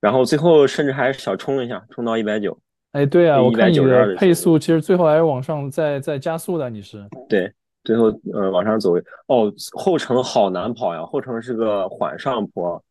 [0.00, 2.58] 然后最后甚至还小冲了一下，冲到一百九。
[2.96, 7.52] 哎，对啊，我看你的配速其实最后还是往上再再加速的，你是对，
[7.84, 12.82] 最后呃往上走哦，后程好难跑呀，后程是个缓上坡，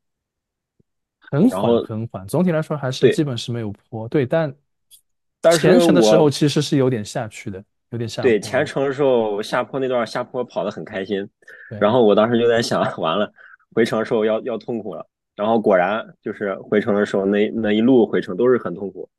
[1.32, 4.54] 很缓很缓，总体来说还是基本是没有坡，对，但
[5.42, 11.28] 但是前程的时候其实是有点下去的，有点下对前程的时候下坡那段下坡跑得很开心，
[11.80, 13.28] 然后我当时就在想， 完了
[13.74, 15.04] 回程的时候要要痛苦了，
[15.36, 19.10] 然后果然就是回程的时候那那一路回程都是很痛苦。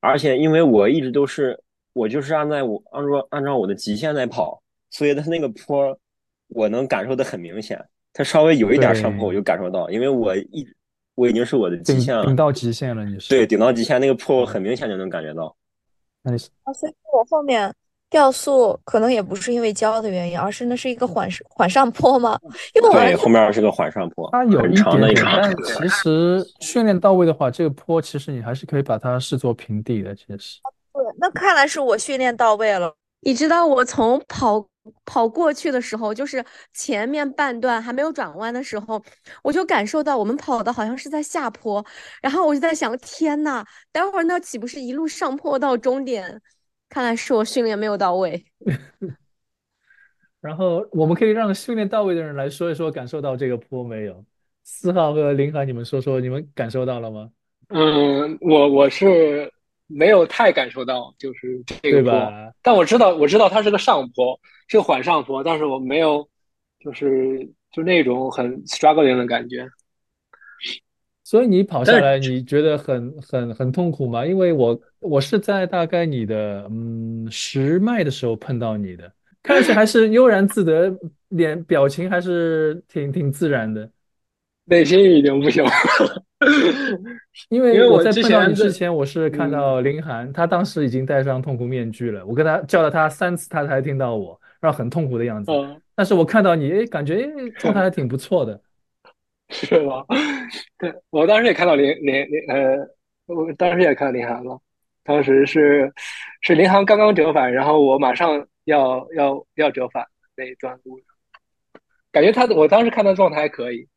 [0.00, 1.58] 而且因为我一直都是
[1.92, 5.98] 我就是按在我按照按照我的极限在跑，所以它那个坡
[6.48, 7.82] 我能感受的很明显，
[8.12, 10.66] 它稍微有一点上坡我就感受到，因为我一
[11.14, 12.24] 我已经是我的极限了。
[12.24, 13.30] 顶到极限了，你是？
[13.30, 15.56] 对，顶到极限那个坡，我很明显就能感觉到。
[16.22, 17.74] 那你是啊，所以我后面
[18.08, 22.38] 掉速可能也不是因为胶的原因，而是那是一个缓缓上坡吗，
[22.74, 25.42] 因为我对，后面是个缓上坡，它有一点点，长的。
[25.42, 30.14] 但其实训练到位的话，这个坡其实你还是可以把它视作平地的。
[30.14, 30.60] 其实，
[30.92, 32.94] 对，那看来是我训练到位了。
[33.20, 34.64] 你知道我从跑
[35.04, 39.02] 跑过去的时候，就是前面半段还没有转弯的时候，
[39.42, 41.84] 我就感受到我们跑的好像是在下坡，
[42.22, 46.40] 然后我就在想，天呐，待会儿那岂不是一路上坡到终点？
[46.88, 48.44] 看来是我训练没有到位。
[50.40, 54.24] 然后我们可以让训练到位的人来说一说感受到这个坡没有？
[54.62, 57.30] 四号和林海，你们说说你们感受到了吗？
[57.68, 59.52] 嗯，我我是
[59.86, 62.32] 没有太感受到，就是这个坡，
[62.62, 66.28] 但我知道我知道它是个上坡，是个缓上坡，但是我没有
[66.78, 69.68] 就是就那种很 struggling 的感觉。
[71.26, 74.24] 所以你跑下来，你觉得很很很痛苦吗？
[74.24, 79.10] 因为我我是在大概你的嗯十迈的时候碰到你的，
[79.42, 80.96] 看上去还是悠然自得，
[81.30, 83.90] 脸表情还是挺挺自然的。
[84.66, 85.70] 内心已经不行了，
[87.50, 92.24] 因因为我在碰到你之前，我是看嗯到林涵，他当时已经戴上痛苦面具了。
[92.24, 95.50] 我跟他叫了他三次，他才听到我，然后很痛苦的样子。
[95.50, 98.60] 嗯，但是我看到你，哎，感觉哎状态还挺不错的。
[99.48, 100.04] 是吗？
[100.78, 102.88] 对，我当时也看到林林林呃，
[103.26, 104.60] 我当时也看到林涵了，
[105.04, 105.92] 当时是
[106.40, 110.04] 是林涵刚刚折返，然后我马上要要要折返
[110.36, 111.06] 那一段路上，
[112.10, 113.88] 感觉他的我当时看他状态还可以，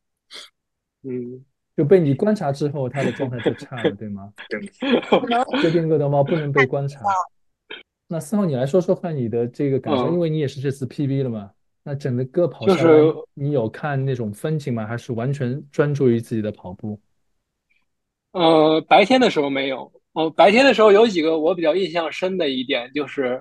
[1.02, 1.44] 嗯，
[1.76, 4.32] 就被你观察之后，他的状态就差了，对吗？
[5.60, 7.00] 这变 恶的猫不能被观察。
[8.06, 11.50] 那四号，你来说说看你的这个感受，嗯因为你也是这次 PB 了嘛。
[11.82, 14.86] 那整个跑就下来，是你有看那种风景吗？
[14.86, 17.00] 还是完全专注于自己的跑步？
[18.32, 19.90] 呃，白天的时候没有。
[20.12, 23.40] 哦，白天的时候有几个我比较印象深的一点，就是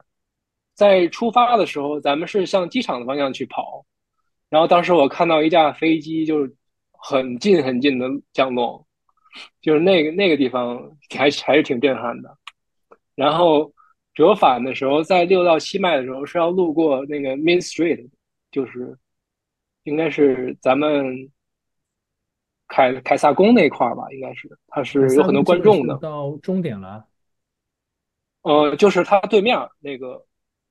[0.76, 3.84] 在出发的时候，咱们是向机场的方向去跑，
[4.50, 6.56] 然后当时我看到一架飞机就是
[6.92, 8.86] 很近很近的降落，
[9.62, 10.80] 就是那个那个地方
[11.10, 12.38] 还还是挺震撼的。
[13.16, 13.74] 然后
[14.14, 18.08] 折返的时候，在六到七迈的时候是要路过那个 Main Street，
[18.52, 18.98] 就是
[19.84, 21.30] 应该是咱们
[22.68, 25.98] 凯凯撒宫那块儿吧，应该是它是有很多观众的。
[25.98, 27.06] 到终点了，
[28.42, 30.26] 呃，就是它对面那个，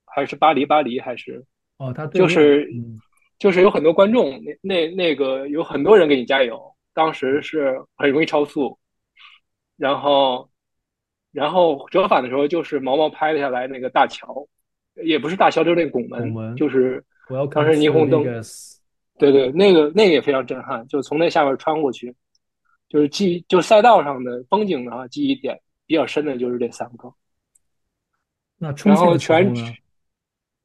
[0.04, 1.44] 还是巴黎，巴黎还是
[1.78, 2.98] 哦，他对面就是嗯
[3.38, 8.78] 就是有很多观众，那那那个有很多人给你加油，当时是很容易超速，
[9.76, 10.50] 然后
[11.30, 14.46] 然后折返的时候就是毛毛拍了下来那个大桥，
[15.04, 18.22] 也不是大桥，就是那个拱门，拱门就是我要当时霓虹灯，
[19.18, 22.14] 对对，那个那个也非常震撼，就从那下边穿过去，
[22.88, 27.12] 就是记就赛道上的风景的话，记忆点比较深的就是这三个。
[28.58, 29.76] 那冲然后线的时候全？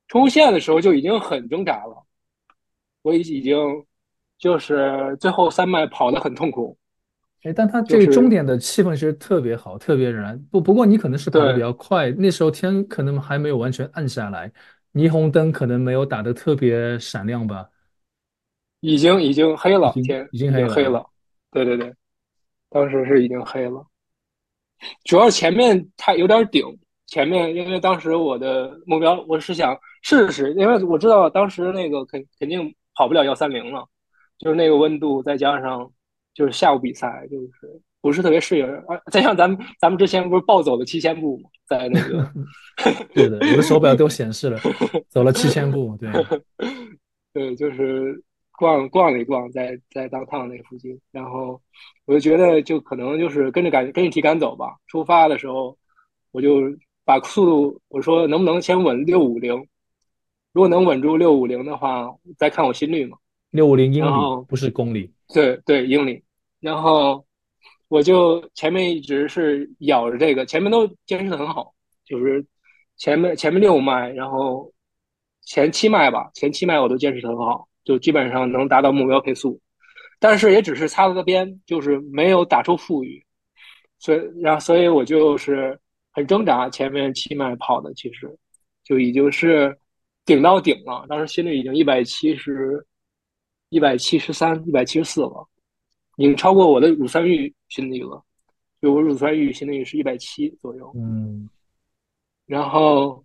[0.08, 2.04] 冲线的时候就已经很挣扎了，
[3.02, 3.58] 我已已经
[4.38, 6.78] 就是最后三迈跑得很痛苦。
[7.44, 10.38] 哎，但他这个终点的气氛其实特别好，特别燃。
[10.52, 14.52] 不不过你可能是跑得比较快，那时候天可能还没有完全暗下来，
[14.94, 17.70] 霓虹灯可能没有打得特别闪亮吧。
[18.80, 21.06] 已经已经黑了，已经天已经黑了黑了。
[21.52, 21.94] 对对对，
[22.70, 23.86] 当时是已经黑了，
[25.04, 26.66] 主要是前面它有点顶。
[27.06, 33.88] 前面因为当时我的目标我是想试试，因为我知道当时那个肯肯定跑不了幺三零了，
[34.40, 35.92] 就是那个温度再加上
[36.34, 41.50] 就是下午比赛就是不是特别适应，啊，再像咱们咱们之前不是暴走了七千步吗？
[41.66, 42.30] 在那个
[43.16, 44.60] 对的，我的手表都显示了，
[45.08, 45.98] 走了七千步。
[45.98, 46.12] 对，
[47.32, 48.22] 对，就是
[48.58, 51.62] 逛逛了一逛，在在当趟那附近，然后
[52.04, 54.76] 我就觉得就可能就是跟着感跟着体感走吧。
[54.88, 55.78] 出发的时候，
[56.34, 56.64] 我就
[57.06, 59.56] 把速度我说能不能先稳六五零，
[60.52, 63.18] 如果能稳住六五零的话，再看我心率嘛。
[63.52, 65.10] 六五零英里不是公里。
[65.34, 66.22] 对对，英里。
[66.60, 67.24] 然后
[67.94, 71.72] 我就前面一直是咬着这个，前面都坚持的很好，
[72.04, 72.44] 就是
[72.98, 74.74] 前面前面六迈，然后
[75.46, 79.62] 前七迈吧，前七迈我都坚持的很好，就基本上能达到目标配速，
[80.20, 83.24] 但是也只是擦了个边，就是没有打出富裕，
[84.00, 85.80] 所以然后所以我就是
[86.14, 88.36] 很挣扎，前面七迈跑的其实
[88.84, 89.78] 就已经是
[90.26, 92.84] 顶到顶了，当时心率已经一百七十。
[93.70, 95.48] 一百七十三、一百七十四了，
[96.18, 98.24] 已经超过我的乳酸阈心率了。
[98.82, 100.92] 就我乳酸阈心率是一百七左右。
[100.96, 101.50] 嗯，
[102.46, 103.24] 然后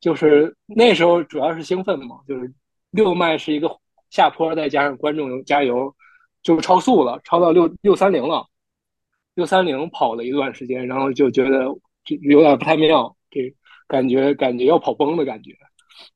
[0.00, 2.52] 就是那时候主要是兴奋嘛，就是
[2.90, 3.68] 六迈是一个
[4.10, 5.94] 下坡，再加上观众加油，
[6.42, 8.46] 就是超速了，超到六六三零了。
[9.34, 11.66] 六三零跑了一段时间，然后就觉得
[12.04, 13.54] 这有点不太妙，这
[13.86, 15.54] 感觉感觉要跑崩的感觉，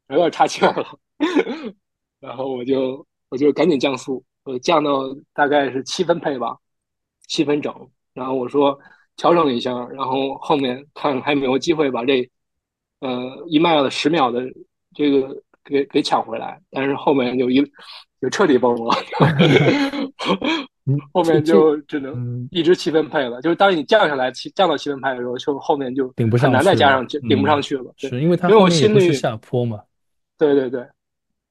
[0.08, 0.86] 有点岔气儿了。
[2.18, 6.56] 然后我就我就赶紧降速，我降到大概是七分配吧，
[7.26, 7.74] 七分整。
[8.12, 8.78] 然后我说
[9.16, 12.28] 调整一下，然后后面看还有没有机会把这
[13.00, 14.42] 呃一迈的十秒的
[14.94, 16.60] 这个给给抢回来。
[16.70, 17.62] 但是后面就一
[18.20, 18.94] 就彻底崩了。
[21.12, 27.92] 后面就只能一直七分配了，就是当你降下来七降到七分配的时候，就后面就顶不上，很难再加上顶不上去了。
[27.96, 29.80] 是因为它后面不是下坡嘛？
[30.36, 30.84] 对对对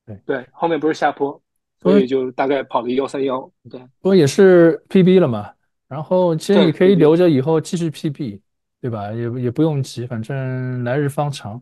[0.06, 1.42] 对对，后面不是下坡，
[1.82, 3.40] 所以就大概跑了幺三幺。
[3.70, 5.52] 对，不过也是 PB 了嘛。
[5.88, 8.40] 然后其实你可以留着以后继续 PB，
[8.80, 9.12] 对吧？
[9.12, 11.62] 也也不用急，反正来日方长。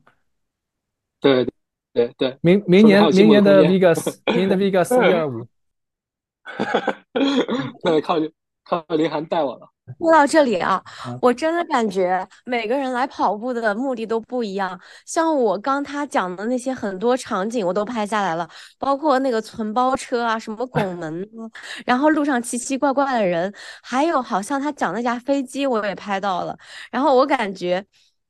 [1.22, 1.48] 对
[1.94, 5.48] 对对，明明年明年的 Vegas， 明年的 Vegas 一二五。
[7.84, 8.16] 那，靠
[8.64, 9.70] 靠林涵带我了。
[9.98, 10.84] 说到这里啊，
[11.22, 14.80] 我真的感觉每个人来跑步的目的都不一样。
[15.06, 21.48] 像我刚他讲的那些很多场景，我都拍下来了，包括那个存包车啊，什么拱 门啊，
[21.86, 26.58] 然后路上奇奇怪怪的人，还有好像他讲那架飞机，我也拍到了。
[26.92, 27.84] 然后我感觉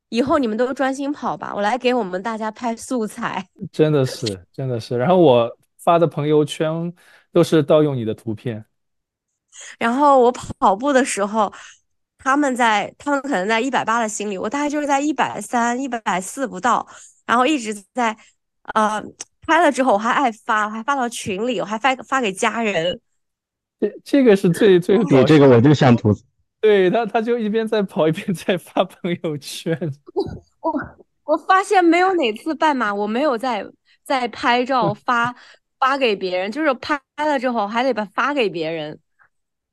[0.09, 3.45] 以后你们都专心跑吧，我来给我们大家拍素材。
[3.71, 4.97] 真的是，真的是。
[4.97, 5.49] 然后我
[5.83, 6.93] 发的朋友圈。
[7.33, 8.65] 都是盗用你的图片，
[9.79, 11.51] 然后我跑步的时候，
[12.17, 16.85] 他们在，他们可能在一百八的心里，我大概就是在一百三、一百四不到，
[17.25, 18.17] 然后一直在，
[18.73, 19.03] 呃，
[19.41, 22.99] 拍了之后我还爱发，我还发到群里，我还发发给家人。
[23.79, 26.11] 这这个是最最对这个我就想吐，
[26.61, 29.77] 对他他就一边在跑一边在发朋友圈。
[30.61, 30.73] 我
[31.23, 33.65] 我发现没有哪次半马我没有在
[34.03, 35.35] 在拍照发。
[35.79, 38.97] 发给别人就是拍了之后还得把发给别人。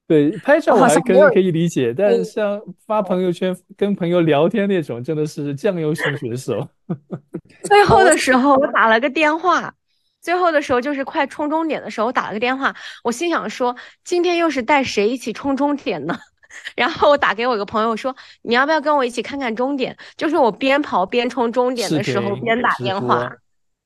[0.07, 6.68] 对，拍照我还可以可以理解，但是像发朋友圈跟朋友聊天那种，真的是酱油型选手。
[7.64, 9.72] 最后的时候我打了个电话，
[10.20, 13.74] 最后的时候就是快冲终点的时候，我打了个电话，我心想说
[14.05, 16.14] 今天又是带谁一起冲终点呢？
[16.76, 19.96] 然后我打给我一个朋友说你要不要跟我一起看看终点？
[20.16, 23.32] 就是我边跑边冲终点的时候边打电话。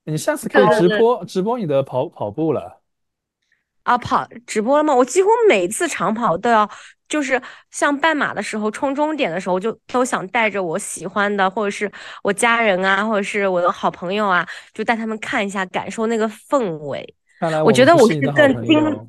[0.04, 2.77] 你下次可以直播直播你的跑跑步了
[3.89, 3.99] 啊？
[3.99, 4.95] 跑直播了吗？
[4.95, 6.68] 我几乎每次长跑都要，
[7.09, 11.91] 就是像半马的时候冲终点的时候，就都想带着我喜欢的，或者是
[12.22, 17.14] 我家人啊，或者是我的好朋友啊，就带他们看一下，感受那个氛围。
[17.64, 19.09] 我觉得我是更精。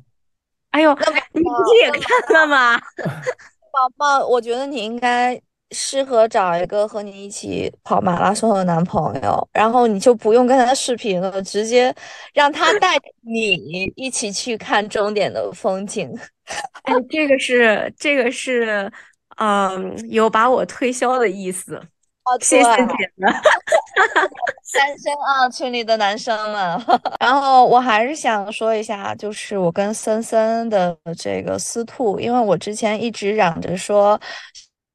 [0.70, 0.92] 哎呦，
[1.32, 2.80] 你不是也看了吗？
[3.72, 5.40] 宝宝，我觉得你应该。
[5.72, 11.94] 适合找一个和你一起跑马拉松的男朋友，然后你就不用跟他视频了，直接
[12.34, 16.12] 让他带你一起去看终点的风景。
[16.82, 18.90] 哎，这个是这个是，
[19.36, 21.76] 嗯，有把我推销的意思。
[22.24, 23.32] 哦，谢谢姐们，
[24.74, 26.84] 单身啊，群里的男生们。
[27.20, 34.20] 然后我还是想说一下，就是我跟森森的这个私兔，因为我之前一直嚷着说。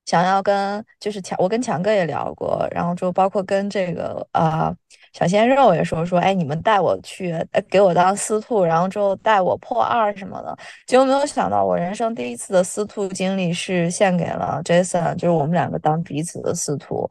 [0.05, 4.73] 想要跟就是强，我跟强哥也聊过，然后就包括跟这个啊
[5.13, 10.57] 小鲜肉也说说，哎，你们带我去，呃，给我当司徒，然后之后带我破二什么的。
[10.85, 17.09] 结果没有想到，我人生第一次的司徒经历是献给了 Jason，就是我们两个当彼此的司徒。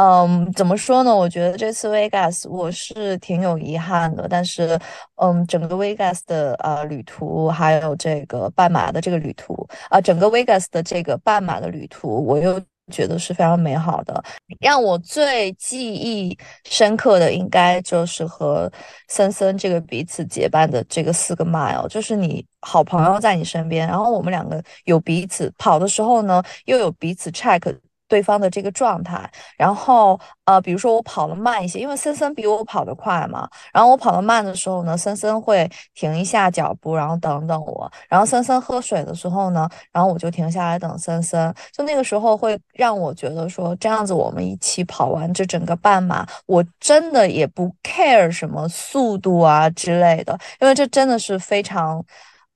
[0.00, 1.12] 嗯，怎么说呢？
[1.12, 4.78] 我觉得这次 Vegas 我是挺有遗憾的，但是，
[5.16, 12.60] 嗯，整个 Vegas 的呃旅途，还有这个半马的这个旅途，啊，整个 Vegas 的这个半马的旅途，我又
[12.92, 14.22] 觉得是非常美好的。
[14.60, 18.70] 让我最记忆深刻的，应该就是和
[19.08, 27.60] 森森这个彼此结伴的这个四个 mile，就是你好朋友在你身边，然后我们两个有彼此跑的时候呢，又有彼此 check。
[28.08, 52.02] 对方的这个状态，然后呃，比如说我跑的慢一些，因为森森比我跑得快嘛，然后我跑得慢的时候呢，森森会停一下脚步，然后等等我，然后森森喝水的时候呢，然后我就停下来等森森，就那个时候会让我觉得说，这样子我们一起跑完这整个半马，我真的也不 care 什么速度啊之类的，因为这真的是非常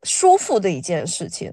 [0.04, 1.52] 舒服的一件事情。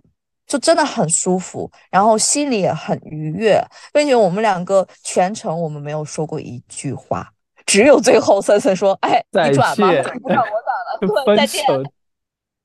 [0.49, 3.63] 就真的很舒服，然后心里也很愉悦，
[3.93, 7.31] 并且我们两个全程我们没有说过一句话，
[7.67, 9.87] 只有最后森森说：“哎，你转吧，
[10.19, 11.63] 不转我转了，对，再见。”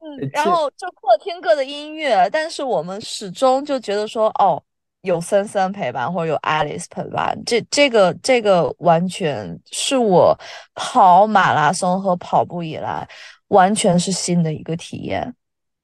[0.01, 4.63] 嗯，然后就各听各的音乐，但是我们始终就觉得说：“哦，
[5.03, 10.35] 有森森陪伴，或者有 Alice 陪伴，这这个这个完全是我
[10.75, 13.07] 跑马拉松和跑步以来
[13.49, 15.35] 完全是新的一个体验。”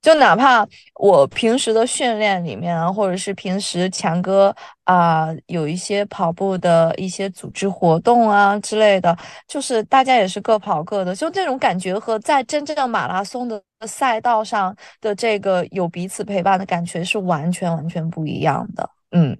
[0.03, 4.55] 就哪怕我平时的训练里面啊，或者是平时强哥
[4.85, 9.17] 啊、有一些跑步的一些组织活动啊之类的，
[9.47, 18.89] 就是大家也是各跑各的，就这种感觉和在真正马拉松的赛道上的这个有彼此陪伴的感觉是完全完全不一样的。
[19.13, 19.39] 嗯，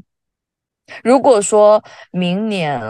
[1.03, 1.83] 如果说
[2.13, 2.81] 明年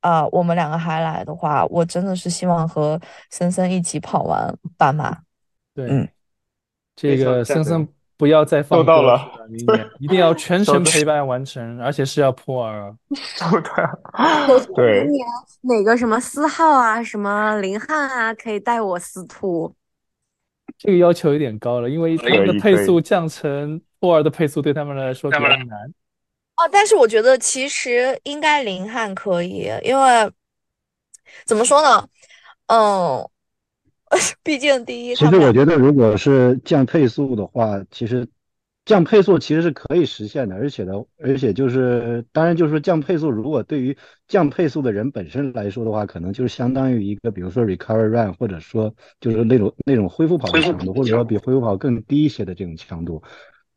[0.00, 2.98] 啊、我们两个还来的话，我真的是希望和
[3.28, 5.14] 森森一起跑完半马。
[5.74, 6.08] 对，嗯
[7.00, 12.94] 这个森森不要再放收到了明年 一定要全程陪伴完成，而且是要破二。
[13.14, 15.26] 收的，对明，年
[15.62, 19.74] 哪个什么四号啊，什么林汉啊，可以带我司徒？
[20.76, 25.92] 这个要求有点高了，因为他们的配速降成破二的配速对他们来说比较难。
[26.56, 30.30] 哦，但是我觉得其实应该林汉可以，因为
[31.46, 32.06] 怎么说呢？
[32.66, 33.28] 嗯，
[34.42, 38.26] 毕竟第一，其实我觉得，如果是降配速的话，其实
[38.84, 40.92] 降配速其实是可以实现的，而且呢，
[41.22, 43.96] 而且就是，当然就是说降配速，如果对于
[44.26, 53.22] 降配速的人本身来说的话，可能就是相当于一个，比如说 recover run，或者说就是那种那种恢复跑的强度，或者说比恢复跑更低一些的这种强度，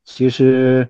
[0.03, 0.87] 其实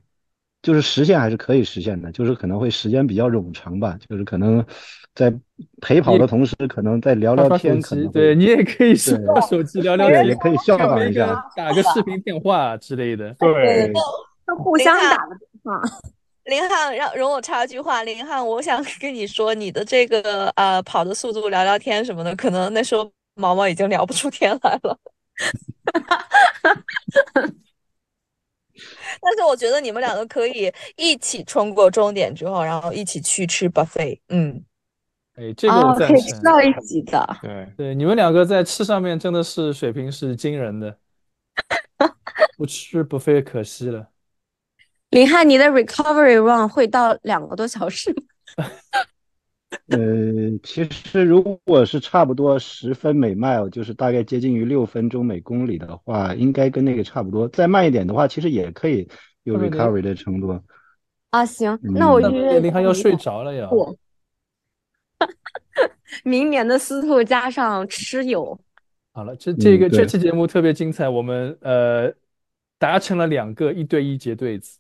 [0.62, 4.66] 就是实现还是可以实现的，就是可能会时间比较冗长吧，就是可能
[5.14, 5.34] 在
[5.82, 11.50] 陪跑的同时，可能在聊聊天，可，能对你也可以刷对手机聊聊，天也，可以效仿一下。
[11.56, 13.34] 打个视频电话之类的。
[13.40, 13.92] 对，
[14.48, 15.82] 就互相打个电话。
[16.46, 24.98] 林汉，让容我插一句话，林汉，我想跟你说，你的这个呃跑的速度聊聊天什么的，可能那时候毛毛已经聊不出天来了。
[29.22, 34.20] 但是我觉得你们两个可以一起冲过终点之后，然后一起去吃 buffet。
[34.28, 34.62] 嗯，
[35.36, 36.44] 哎，这个我哦，可以赞成吃。
[36.44, 37.38] 到一起的。
[37.42, 40.96] 对， 对，你们两个在吃上面真的是水平是惊人的，
[42.58, 44.08] 不吃不费可惜了。
[45.10, 48.66] 林汉，你的 recovery run 会到两个多小时吗？
[49.90, 49.98] 呃，
[50.62, 57.48] 其实如果是差不多十分每 mile，就是大概接近于六分钟每公里的话，应该跟那个差不多。
[57.48, 59.08] 再慢一点的话，其实也可以
[59.44, 60.60] 有 recovery 的程度。
[61.32, 63.68] 啊，行，那我嗯预约林汉要睡着了呀。
[63.72, 63.96] 我
[66.24, 68.58] 明年的司徒加上吃友，
[69.12, 72.14] 好了，这这个这期节目特别精彩，我们呃
[72.78, 74.80] 达成了两个一对一结对子，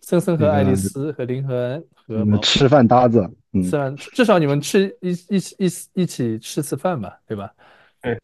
[0.00, 3.20] 森森和爱丽丝和林和和嗯毛吃饭搭子，
[3.52, 3.62] 嗯。
[3.62, 7.52] 吃饭，至少你们吃一一起一起一起吃次饭吧，对吧？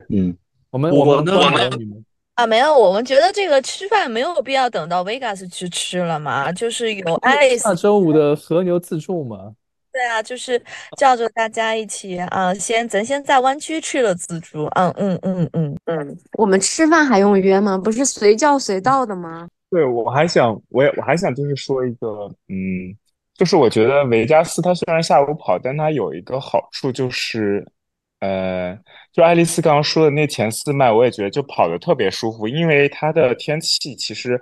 [0.09, 0.37] 嗯，
[0.71, 2.05] 我们我们呢帮了你们，
[2.35, 9.55] 啊，没有，我们觉得这个吃饭没有必要等到 Vegas 去吃了嘛，就是有爱丽丝下周五的和牛自助嘛。
[9.95, 10.61] 对啊，就是
[10.99, 17.79] 叫着大家一起啊，先咱先在湾区吃了自助，嗯嗯嗯嗯嗯，我们吃饭还用约吗？
[17.79, 19.49] 不是随叫随到的吗？
[19.71, 22.91] 对，我还想，我也我还想就是说一个，嗯，
[23.37, 27.65] 就是我觉得维加斯它虽然下午跑，但它有一个好处就是，
[28.19, 28.77] 呃，
[29.13, 34.41] 就爱丽丝刚刚说的那前四迈，我也觉得就跑得特别舒服，因为它的天气其实，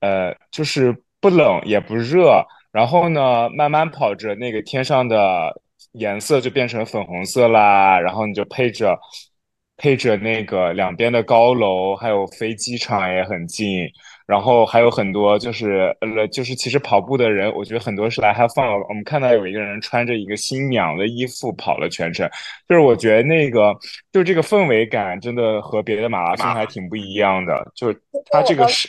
[0.00, 2.42] 呃，就是不冷也不热，
[2.76, 5.50] 然后呢，慢慢跑着那个天上的
[5.92, 8.94] 颜色就变成粉红色啦，然后你就配着
[9.78, 13.88] 配着那个两边的高楼，还有飞机场也很近。
[14.26, 18.86] 然后还有很多就是呃，就是其实跑步的人，我觉得很多是来 have fun。
[18.88, 22.28] 我们看到有一个人穿着一个新娘的衣服跑了全程，
[22.68, 23.74] 就是我觉得那个
[24.12, 27.72] 就这个氛围感真的和别的马拉松还挺不一样的。
[27.74, 28.86] 就是它这个是，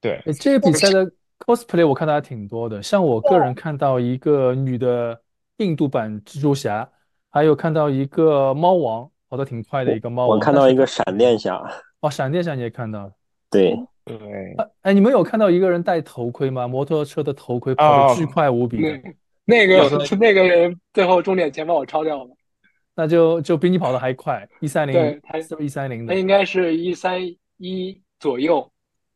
[0.00, 5.20] 对，这个比赛的 cosplay 我看的还挺多的，像我个人看到一个女的
[5.58, 6.88] 印度版蜘蛛侠，
[7.30, 10.36] 还有看到一个猫王，跑得挺快的一个猫王。
[10.36, 11.62] 我看但是到一个闪电侠，
[12.00, 13.12] 哦，闪电侠你也看到了。
[13.50, 13.74] 对，
[14.04, 14.16] 对，
[14.82, 16.68] 哎，你们有看到一个人戴头盔吗？
[16.68, 19.00] 摩托车的头盔跑得巨哦快无比的，
[19.44, 22.30] 那那有个那个人最后终点前把我超掉了，
[22.94, 27.20] 那就就比你跑得还快，一三零对，他是不是一三零的他应该是一三
[27.56, 28.70] 一左右，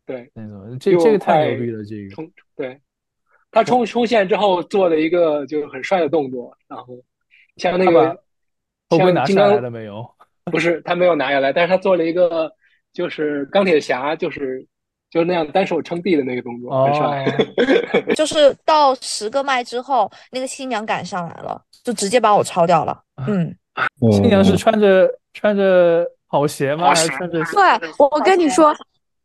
[0.07, 0.79] 对，那种？
[0.79, 2.11] 这这个太牛逼了，这个。
[2.15, 2.81] 冲对，
[3.51, 6.99] 他冲冲线之后做了一个就是很帅的动作，然后
[7.57, 8.19] 像那个
[8.89, 10.05] 头盔拿下来了没有？
[10.51, 12.53] 不是他没有拿下来，但是他做了一个
[12.93, 14.67] 就是钢铁侠就是
[15.09, 17.25] 就是那样单手撑地的那个动作，很帅。
[17.25, 23.55] 哦 就是到十个麦之后，那个新娘赶上来了，就直接把我超掉了，嗯，
[24.13, 26.89] 新娘是哦穿着穿着跑鞋吗？
[26.89, 27.39] 还是穿着？
[27.45, 28.75] 对，我跟你说，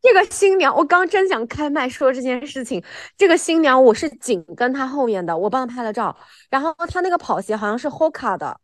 [0.07, 2.81] 这个新娘，我刚真想开麦说这件事情。
[3.17, 6.15] 这个新娘我是紧跟她后面的，我帮她拍了照。
[6.49, 8.57] 然后她那个跑鞋好像是 Hoka 的，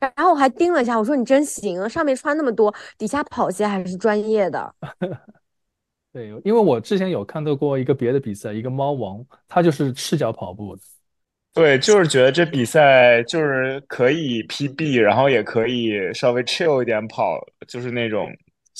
[0.00, 4.74] 然后我还盯了一下，我说你真行，上面穿那么多，底下跑鞋还是专业的。
[6.12, 10.82] 对，因为我之前有看到过一个别的比赛，一个猫王，他就是赤脚跑步的。
[11.54, 17.38] 对，就是觉得这比赛就是可以 PB，然后也可以稍微 chill 一点跑，
[17.68, 18.28] 就是那种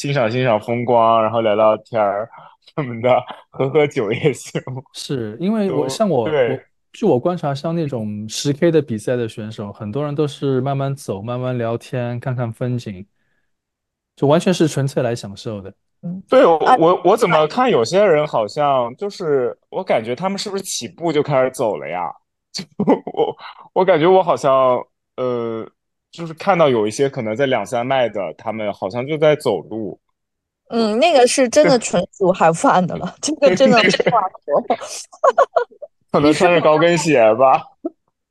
[0.01, 2.27] 欣赏欣赏风光，然后聊聊天儿
[2.75, 4.59] 什么的，喝喝酒也行。
[4.95, 6.59] 是因为我像我我对
[6.91, 13.07] 据我观察，像那种十 K 的比赛的选手，很多人都是慢慢走，慢慢聊天，看看风景，
[14.17, 15.71] 就完全是纯粹来享受的。
[16.31, 22.11] 对，我我怎么看有些人好像就是我感觉他们是不是起步就开始走了呀？
[22.51, 22.65] 就
[23.13, 23.37] 我
[23.75, 24.83] 我感觉我好像
[25.19, 25.69] 呃，
[26.11, 29.99] 就是看到有一些可能在两三迈的，他们好像就在走路。
[30.71, 34.77] 嗯，那个是真的 纯属 have fun 的了，这个真的不话说。
[36.13, 37.63] 可能穿着高跟鞋吧。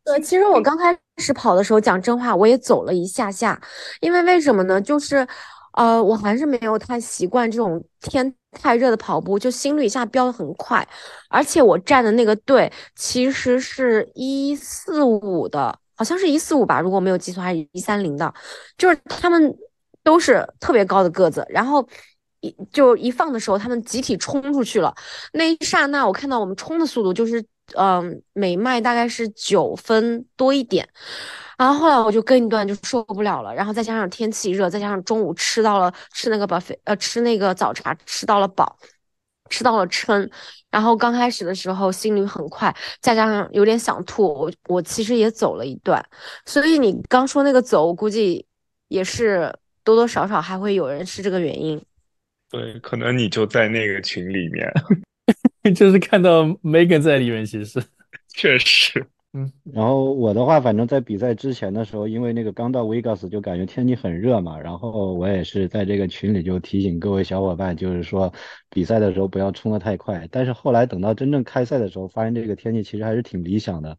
[0.06, 3.60] 呃，其实我刚开始跑的时候，讲真话，我也走了一下下，
[4.02, 4.82] 因为为什么呢？
[4.82, 5.26] 就是，
[5.74, 10.86] 呃，我还是没有太习惯这种天太热的跑步，就心率一下飙得很快，
[11.30, 18.34] 而且我站的那个队其实是一四五的，好像是一四五吧，如果没有记错，还是一三零的，
[18.78, 19.54] 就是他们
[20.02, 21.86] 都是特别高的个子，然后
[22.40, 24.96] 一就一放的时候，他们集体冲出去了，
[25.34, 27.44] 那一刹那，我看到我们冲的速度就是，
[27.76, 30.88] 嗯、每迈大概是九分多一点。
[31.58, 38.80] 然后后来我就跟一段就受不了了，然后再加上天气热，再加上中午吃到了吃那个 buffet，呃，吃那个早茶吃到了饱，
[39.50, 40.30] 吃到了撑，
[40.70, 46.04] 然后刚开始的时候心率很快，再加上有点想吐，我我其实也走了一段，
[46.46, 48.46] 所以你刚说那个走，我估计
[48.88, 49.54] 也是
[49.84, 51.82] 多多少少还会有人是这个原因。
[52.50, 54.72] 对，可能你就在那个群里面，
[55.76, 57.84] 就是看到 Megan 在里面，其实，
[58.34, 59.06] 确实。
[59.32, 68.34] 嗯然后我的话，反正在比赛之前的时候，因为那个刚到 Vegas 就感觉天气很热嘛，然后我也是在这个群里就提醒各位小伙伴，就是说
[68.72, 70.28] 比赛的时候不要冲得太快。
[70.32, 73.96] 但是后来等到真正开赛的时候，发现这个天气其实还是挺理想的。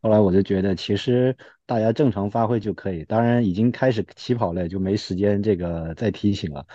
[0.00, 1.36] 后来我就觉得，其实
[1.66, 3.04] 大家正常发挥就可以。
[3.04, 6.66] 当然已经开始起跑了，就没时间这个再提醒了。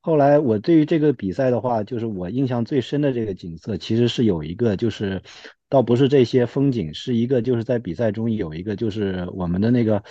[0.00, 5.22] 后来我对于这个比赛的话，就是我印象最深的这个景色，其实是有一个，就是
[5.74, 10.04] 倒不是这些风景，是一个就是在比赛中有一个就是我们的那个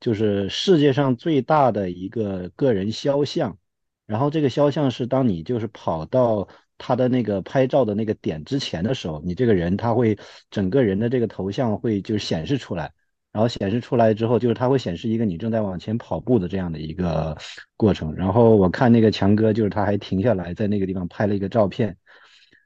[0.00, 3.58] 就是世界上最大的一个个人肖像，
[4.06, 6.48] 然后这个肖像是当你就是跑到
[6.78, 10.16] 他的那个拍照的那个点之前的时候，你这个人他会
[10.50, 12.90] 整个人的这个头像会就是显示出来。
[13.32, 17.34] 然后显示出来之后，就是它会显示一个你正在往前跑步的这样的一个
[17.78, 18.14] 过程。
[18.14, 21.96] 然后我看那个强哥，就是他还停下来在那个地方拍了一个照片。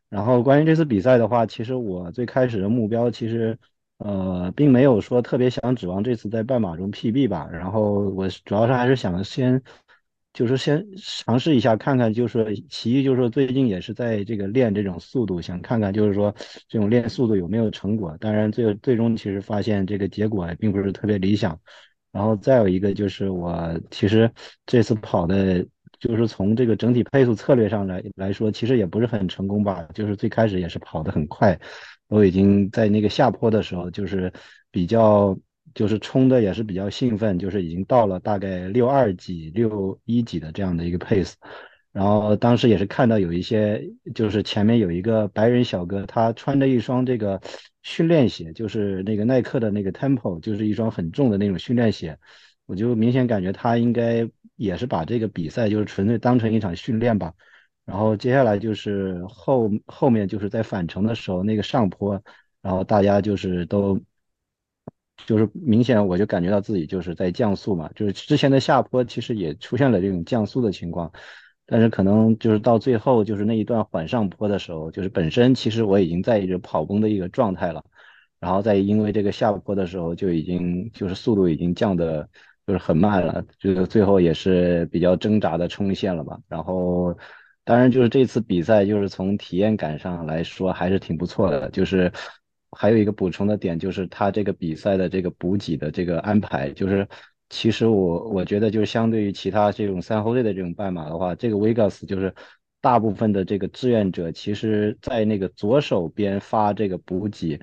[0.09, 3.59] 然后关于这次比赛的话，其实我最开始的目标其实
[3.99, 7.49] 呃并没有说特别想指望这次在半马中 PB 吧。
[7.53, 9.61] 然后我主要是还是想先
[10.33, 16.35] 就是先尝试一下看看，就是其一就是说最近也是在这个练这种速度，想看看就是说
[16.69, 18.17] 这种练速度有没有成果。
[18.21, 21.59] 当然最最终其实发现这个结果并不是特别理想。
[22.13, 24.31] 然后再有一个就是我其实
[24.65, 25.67] 这次跑的，
[25.99, 29.87] 就是从这个整体配速策略上来来说，其实也不是很成功吧。
[29.95, 31.59] 就是最开始也是跑得很快，
[32.09, 34.33] 我已经在那个下坡的时候，就是
[34.71, 35.39] 比较
[35.75, 41.35] 就是冲的也是比较兴奋，就是已经到了大概六二几、六一几的这样的一个 pace。
[41.93, 43.83] 然后当时也是看到有一些，
[44.15, 47.41] 就是前面有一个白人小哥，他穿着一双这个
[47.83, 52.19] 训练鞋，就是那个耐克的那个 Tempo，就是一双很重的那种训练鞋。
[52.67, 57.33] 我就明显感觉他应该也是把这个比赛就是纯粹当成一场训练吧。
[57.85, 62.21] 然后接下来就是后后面就是在返程的时候那个上坡，
[62.61, 64.01] 然后大家就是都
[65.27, 71.13] 就是明显我就感觉到自己就是在降速嘛，就是之前的下坡其实也出现了这种降速的情况，
[71.65, 77.85] 但是可能就是到最后就是那一段缓上坡的时候，就是本身其实我已经在一个跑崩的一个状态了，
[78.39, 82.29] 然后再因为这个下坡的时候就已经就是速度已经降的
[82.67, 87.17] 就是很慢了，就是最后也是比较挣扎的冲线了吧，然后。
[87.69, 91.69] 当然，就是这次比赛，就是从体验感上来说，还是挺不错的。
[91.71, 92.13] 就是
[92.71, 97.09] 还有一个补充的点，就是他这个比赛的这个补给的这个安排，就是
[97.49, 102.33] 其实我我觉得，就是相对于其他这种三后队的这种半马的话，这个 Vegas 就是
[102.81, 107.61] 大部分的这个志愿者，其实在那个左手边发这个补给，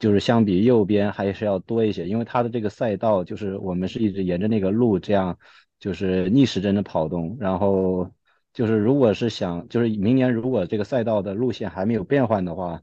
[0.00, 5.38] 就是相比右边还是要多一些，因为它的这个赛道就是我们是一直沿着那个路这样，
[5.78, 8.10] 就是逆时针的跑动，然后。
[8.52, 12.82] 就是如果是想，就是明年如果这个赛道的路线还没有变换的话，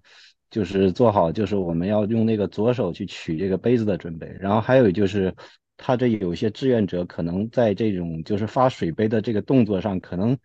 [0.50, 4.34] 就是做好就是我们要用那个左手去取这个杯子的准备。
[4.40, 5.36] 然后还有就是，
[5.76, 10.38] 他这有一些志愿者可能在这种就是发水杯的这个动作上，可能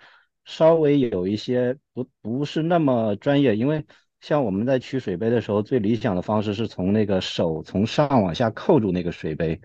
[0.44, 3.86] 稍微有一些不不是那么专业，因为
[4.22, 9.60] 像我们在取水杯的时候，最理想的方式是从那个手从上往下扣住那个水杯，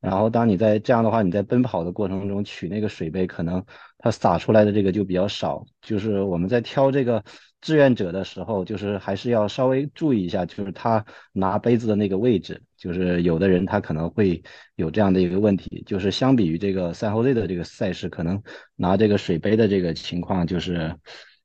[0.00, 3.64] 然后当你在这样的话，你在奔跑的过程中取那个水杯，可能
[3.96, 5.64] 它洒出来的这个就比较少。
[5.80, 7.24] 就是我们在挑这个
[7.62, 11.02] 志愿者的时候，就是还是要稍微注意一下，就是他
[11.32, 14.42] 拿杯子的那个位置，就是有的人他可能会
[14.76, 18.42] 有这样的一个问题，就是相比于这个赛后类的这个赛事，可能
[18.76, 20.94] 拿这个水杯的这个情况，就是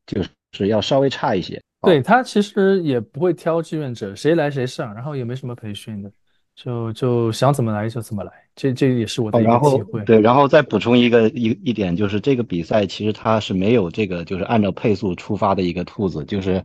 [0.06, 0.22] 就
[0.52, 1.62] 是要稍微差一些。
[1.88, 6.12] 对他其实也不会挑志愿者，谁来谁上，然后也没什么培训的，
[6.56, 10.04] 就就想怎么来就怎么来，这这也是我的一个体会。
[10.04, 16.64] 对，然后再补充一个一一点，就是这个比赛其实它是没有这个就是按照配速出发的一个兔子，就是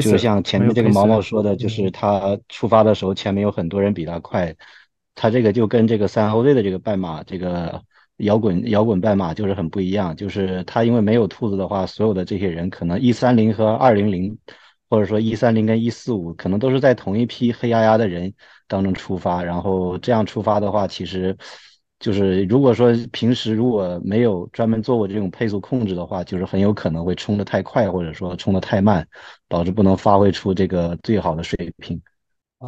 [0.00, 4.54] 就像前面这个毛毛说的，就是他出发的时候前面有很多人比他快，
[5.14, 7.82] 他这个就跟这个三后队的这个半马这个
[8.18, 14.38] 摇滚摇滚半马就是很不一样，就是他因为没有兔子的话，所有的这些人可能一三零和二零零。
[14.90, 18.30] 或者说一三零跟一四五可能都是在同一批黑压压的人
[18.68, 21.34] 当中出发，然后这样出发的话，其实
[21.98, 29.08] 就是如果说平时如果没有专门做过这种配速控制的话，就是很有可能会冲得太快，或者说冲得太慢，
[29.48, 31.98] 导致不能发挥出这个最好的水平。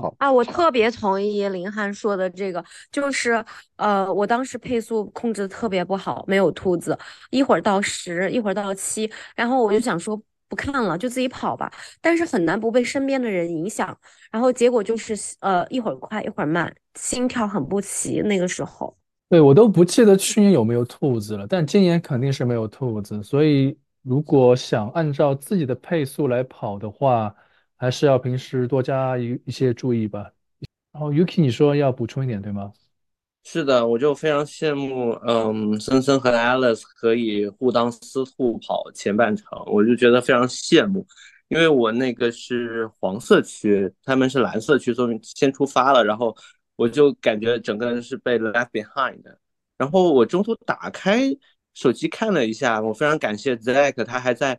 [0.00, 3.44] 好，啊，我特别同意林涵说的这个，就是
[3.76, 6.98] 呃，我当时配速控制的特别不好，没有兔子，
[7.30, 13.96] 一会儿到十，一会儿到七，然后我就想说不看了，就自己跑吧，但是很难不被身边的人影响，
[14.32, 18.96] 然后结果就是呃一会儿快一会儿慢，心跳很不齐，那个时候。
[19.28, 27.34] 对，我都不记得去年有没有兔子了，但今年肯定是没有兔子，所以如果想按照自己的配速来跑的话，
[27.84, 30.30] 还是要平时多加一一些注意吧。
[30.92, 32.72] 然后 Yuki，你说要补充一点，对吗？
[33.46, 41.06] 是的，我就非常羡慕，嗯，森森和 Alice 可以互当司徒跑前半程，我就觉得非常羡慕，
[41.48, 46.34] 因为我那个是黄色区，他们是蓝色区，所以先出发了，然后
[46.76, 49.20] 我就感觉整个人是被 left behind。
[49.76, 51.24] 然后我中途打开
[51.74, 54.58] 手机看了一下，我非常感谢 Zack，他还在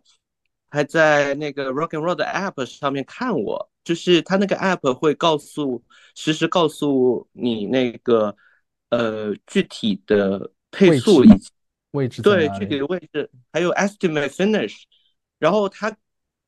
[0.69, 5.83] 还在那个 Rock and Roll 的 app 上面看我，就是他那个 app 会告诉
[6.15, 8.35] 实时告诉你那个
[8.89, 11.49] 呃具体的配速以及
[11.91, 12.79] 位置对具体？
[12.79, 14.83] 的位置，还有 estimate finish，
[15.39, 15.95] 然后它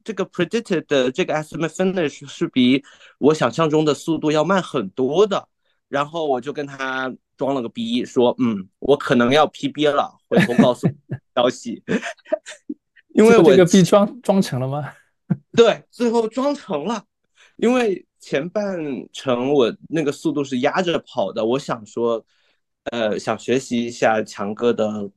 [0.03, 2.83] 这个 predicted 的这个 estimate finish 是比
[3.19, 5.47] 我想象中的速度要慢很多的。
[5.89, 11.81] 然后我就跟他装了个逼，说，嗯，我可能要 PB 了，回头告诉我消息。
[13.17, 14.93] 因为我这个币装装成了吗？
[15.57, 17.03] 对，最后装成了，
[17.55, 18.77] 因为前半
[19.11, 22.23] 程我那个速度是压着跑的，我想说，
[22.91, 25.09] 呃，想学习一下强哥的，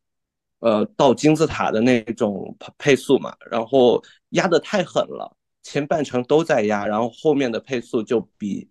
[0.61, 8.67] 呃，到金字塔的那种配速嘛，然后压的太狠了，前半程都在压，然后后面的配速就比，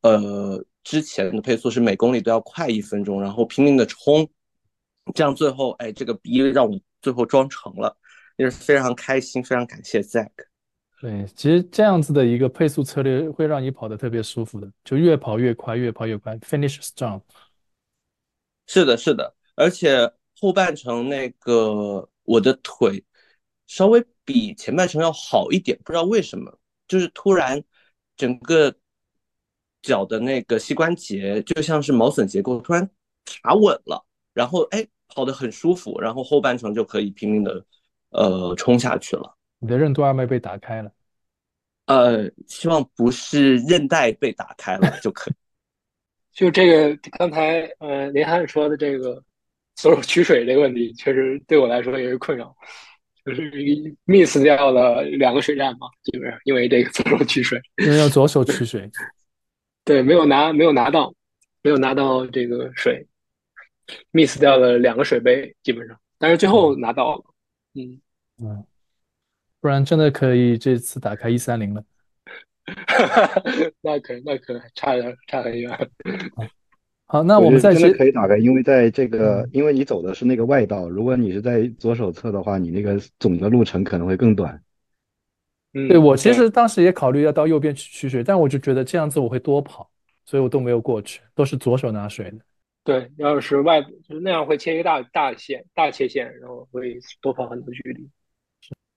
[0.00, 4.28] 呃，之前的配速是每公里都要快一分钟，然后拼命的冲，
[5.14, 7.96] 这样最后，哎，这个逼让我最后装成了，
[8.36, 10.30] 也是非常开心，非常感谢 Zack。
[11.00, 17.20] 对，其实这样子的一个配速策略会让你跑得特别舒服的，就越跑越快，越跑越快，finish strong。
[18.68, 23.04] 是的，是的，而且后半程那个我的腿
[23.66, 26.56] 稍微比前半程要好一点，不知道为什么，
[26.86, 27.62] 就是突然
[28.16, 28.72] 整个
[29.82, 32.88] 脚的那个膝关节就像是毛笋结构突然
[33.24, 37.64] 卡稳了，然后哎跑得很舒服，然后后半程就可以拼命的
[38.12, 39.36] 呃冲下去了。
[39.58, 40.90] 你的任督二脉被打开了。
[41.86, 45.34] 呃，希望不是韧带被打开了就可以。
[46.32, 49.22] 就这个刚才呃林涵说的这个
[49.74, 52.54] 左手取水这个问题，确实对我来说也是困扰，
[53.24, 53.50] 就是
[54.06, 58.90] miss 掉了两个水站嘛，基本上因为这个左手取水，因为要左手取水。
[59.84, 61.12] 对，没有拿没有拿到，
[61.62, 63.06] 没有拿到这个水
[64.12, 67.24] ，miss 掉了两个水杯，基本上，但是最后拿到了，
[67.74, 68.00] 嗯，
[68.42, 68.64] 嗯，
[69.60, 71.84] 不然真的可以这次打开一三零了。
[73.80, 75.70] 那可那可差点差很远。
[77.06, 84.62] 好，那我们再真的接可以打开，因为在这个，因为你走的是那个外道，如果你是在左手侧的话，你那个总的路程可能会更短。
[85.74, 89.90] 嗯，对，我其实当时也考虑要到右边去取水，但我就觉得这样子我会多跑，
[90.24, 92.38] 所以我都没有过去，都是左手拿水的。
[92.84, 98.08] 对，要是外就是那样会切一个大大线大切线，然后会多跑很多距离。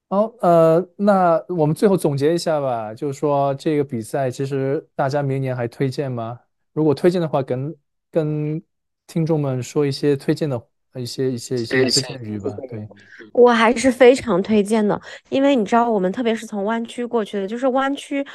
[0.08, 6.40] 好，呃，那我们最后总结一下吧，就是说这个比赛其实大家明年还推荐吗？
[6.74, 7.76] 如果推荐的话，跟
[8.12, 8.62] 跟
[9.08, 10.62] 听众们说一些推荐的
[10.96, 12.52] 一些一些一些推荐语吧。
[12.70, 12.88] 对，
[13.34, 15.00] 我还是非常推荐的，
[15.30, 18.26] 因为你知道，我们特别是从湾区过去的，就是湾区，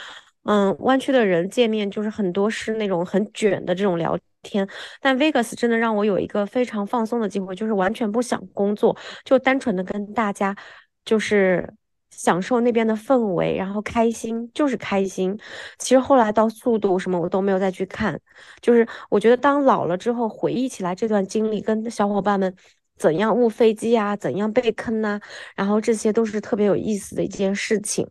[0.44, 4.68] 嗯，湾区的人见面就是很多是那种很卷的这种聊天，
[5.00, 10.56] 但 Vegas 真的让我有一个非常放松的机会，就是完全不想工作，就单纯的跟大家
[11.04, 11.72] 就是。
[12.12, 15.38] 享受那边的氛围，然后开心就是开心。
[15.78, 18.20] 其实后来到速度什么我都没有再去看，
[18.60, 22.54] 就是我觉得当老了之后回忆起来这段经历，跟小伙伴们
[22.98, 25.18] 怎样误飞机啊，怎样被坑呐，
[25.54, 28.06] 然后这些都是特别有意思的一件事情。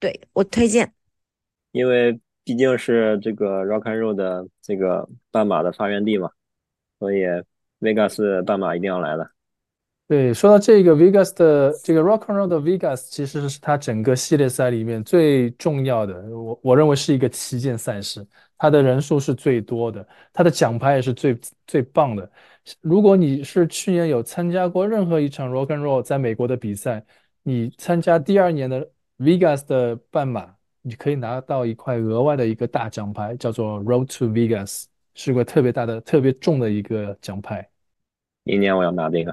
[0.00, 0.92] 对我推荐，
[1.70, 6.30] 因为毕竟是这个 Rock and Roll 的这个半马的发源地嘛，
[6.98, 7.24] 所以
[7.78, 9.30] Vegas 半马一定要来的。
[10.12, 18.22] 对，说到这个 Vegas 的这个 Rock and Roll 的 Vegas，其实是它整个系列赛里面最重要的，我我认为是一个旗舰赛事，
[18.58, 22.30] 它的人数是最多的，它的奖牌也是最最棒的。
[22.82, 27.02] 如果你是去年有参加过任何一场 Rock and Roll 在美国的比赛，
[27.42, 28.86] 你参加第二年的
[29.16, 30.46] Vegas 的半马，
[30.82, 34.84] 你可以拿到一块额外的一个大奖牌，叫做 Road to Vegas，
[35.14, 37.66] 是个特别大的、特别重的一个奖牌。
[38.44, 39.32] 明年我要拿这个。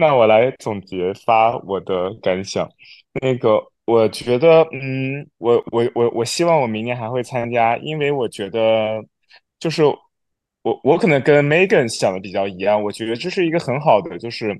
[0.00, 2.66] 那我来总结发我的感想。
[3.20, 8.98] 那个，我觉得，嗯，我我我我希望我明年还会参加，因为我觉得，
[9.58, 14.58] 就是我我可能跟 Megan 想的比较一样，我觉得这是一个很好的，就是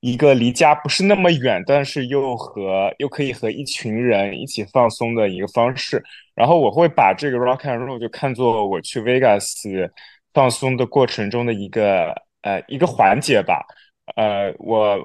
[0.00, 6.02] 一个离家不是那么远，但是又和又可以和一群人一起放松的一个方式。
[6.34, 9.90] 然后我会把这个 Rock and Roll 就看作我去 Vegas
[10.32, 13.62] 放松的过程中的一个呃一个环节吧。
[14.16, 14.98] 呃，我，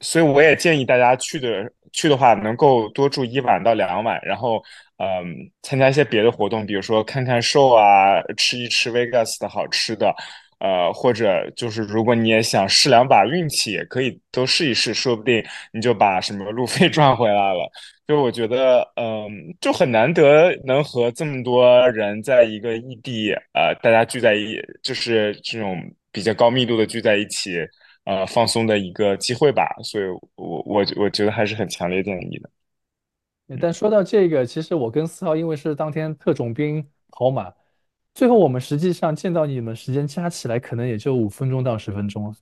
[0.00, 4.62] 所以我也建议大家去的去的话，能够多住一晚到两晚，然后，
[4.98, 5.26] 嗯，
[5.62, 10.14] 参加一些别的活动，比如说看看 show 啊，吃一吃 Vegas 的好吃的，
[10.60, 15.42] 呃，或者就是如果你也想试两把运气，也可以都试一试，说不定
[15.72, 17.70] 你就把什么路费 赚回来了。
[18.06, 19.30] 就我觉得，嗯，
[19.60, 25.80] 就很难得能和这么多人在一个异地，呃，大家聚在一，就是这种
[26.12, 27.58] 比较高密度的聚在一起。
[28.10, 30.04] 呃，放松的一个机会吧，所以
[30.34, 32.50] 我我我觉得还是很强烈建议的。
[33.60, 37.52] 但说到这个，其实我跟四号因为是当天特种兵跑马，
[38.12, 42.34] 最后我们实际上见到你们时间加起来可能也就五分钟到十分钟，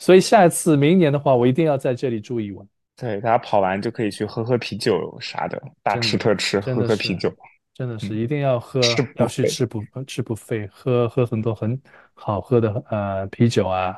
[0.00, 2.66] 所以下一次明年的话，我一定要在这里住一晚。
[2.96, 7.32] 对，大家跑完就可以去喝喝啤酒啥的，大吃特吃，喝喝啤酒，
[7.74, 8.80] 真的是一定要喝，
[9.14, 11.80] 要去吃不吃不费，喝喝很多很
[12.12, 13.96] 好喝的呃啤酒啊。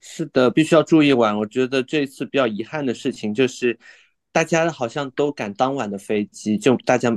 [0.00, 1.36] 是的，必须要住一晚。
[1.36, 3.78] 我觉得这次比较遗憾的事情就是，
[4.32, 7.10] 大家好像都赶当晚的飞机，就大家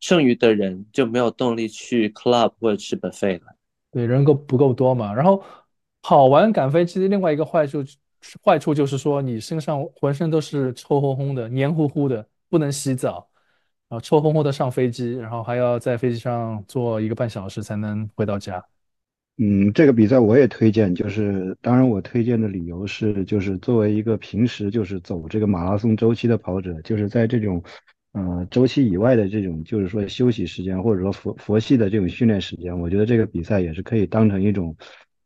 [0.00, 3.56] 剩余的人就没有动力去 club 或者吃 buffet 了。
[3.90, 5.12] 对，人够不够多嘛？
[5.12, 5.42] 然后
[6.02, 7.84] 跑完赶飞机的另外一个坏处，
[8.44, 13.28] 坏处就是说你身上浑身都是臭烘烘的、黏糊糊的，不能洗澡，
[13.88, 18.64] 然后臭烘烘的上飞机，然后还要在飞机上坐一个半小时才能回到家。
[19.40, 27.62] 嗯，这个比赛我也推荐，就是当然我推荐的理由是，就是作为一个平时就是走这个马拉松周期的跑者，就是在这种，
[28.14, 34.76] 呃，周期以外的这种，就是说休息时间或者说佛佛系的这种训练时间，我觉得这个比赛也是可以当成一种，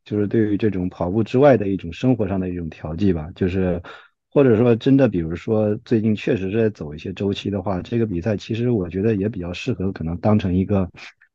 [0.05, 3.30] 就是对于这种跑步之外的一种生活上的一种调剂吧。
[3.34, 3.80] 就是
[4.30, 10.86] 或者说真的，比如说最近确实是在走一些周期的话，这个比赛其实我觉得也比较适合，可能当成一个，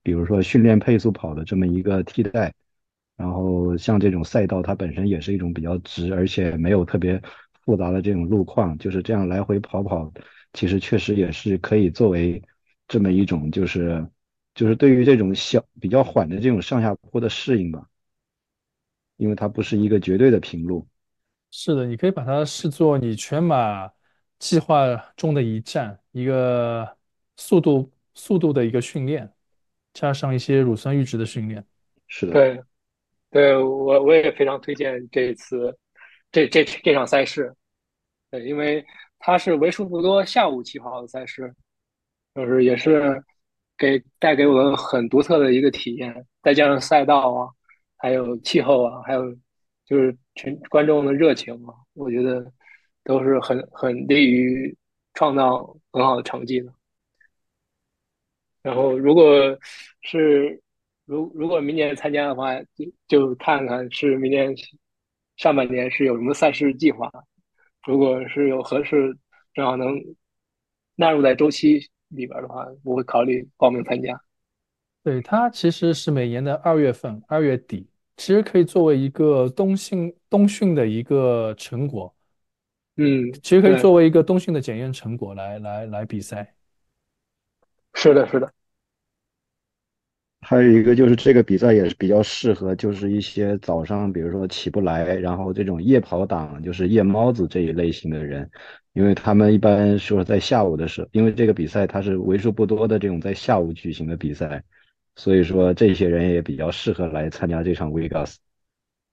[0.03, 2.53] 比如说训练配速跑的这么一个替代。
[3.17, 7.21] 然后像这种赛道，它本身也是一种比较直，而且没有特别
[7.65, 10.13] 复杂的这种路况，就是这样来回跑跑，
[10.53, 12.41] 其实确实也是可以作为
[12.87, 14.07] 这么一种，就是
[14.53, 17.87] 就是对于这种小比较缓的这种上下坡的适应吧，
[19.17, 20.87] 因为它不是一个绝对的平路。
[21.49, 23.91] 是的，你可以把它视作你全马
[24.37, 26.95] 计划中的一站，一个
[27.35, 29.31] 速度速度的一个训练，
[29.93, 31.65] 加上一些乳酸阈值的训练。
[32.07, 32.33] 是的。
[32.33, 32.63] 对。
[33.29, 35.77] 对我我也非常推荐这次
[36.31, 37.53] 这这这场赛事，
[38.31, 38.83] 对，因为
[39.19, 41.53] 它是为数不多下午起跑的赛事，
[42.33, 43.21] 就是也是
[43.77, 47.49] 给带给我们很独特的一个体验，再加上赛道啊，
[47.97, 49.29] 还有气候啊，还有
[49.85, 52.49] 就是群观众的热情啊，我觉得
[53.03, 54.75] 都是很很利于
[55.15, 56.73] 创造很好的成绩的。
[58.61, 59.57] 然后如果
[60.01, 60.61] 是。
[61.07, 64.53] 如如果明年参加的话，就就看看是明年
[65.37, 67.09] 上半年是有什么赛事计划。
[67.85, 69.17] 如果是有合适，
[69.53, 69.95] 正好能
[70.95, 71.79] 纳入在周期
[72.09, 74.21] 里边的话，我会考虑报名参加。
[75.01, 82.13] 对，它其实是每年的二月份，二月底其实可以作为一个冬训冬训的一个成果，
[82.97, 86.53] 嗯，其实可以作为一个冬训的检验成果来来来比赛。
[87.93, 88.51] 是的，是的，
[90.41, 98.49] 还有一个就是这个比赛也是比较适合，就是一些早上比如说起不来，然后这种夜跑党，就是夜猫子这一类型的人，
[98.93, 104.63] 因为他们一般说在下午的时候，因为这个比赛它是为数不多的这种在下午举行的比赛，
[105.15, 108.35] 所以说这些人也比较适合来参加这场 Vegas。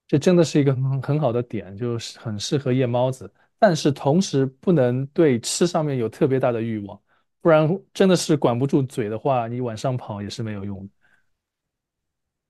[0.06, 7.00] 这真的是一个很很好的点，就是很适合夜猫子，但是同时不能对吃上面有特别大的欲望，
[7.40, 10.88] 不然真的是管不住嘴的话，你晚上跑也是没有用的。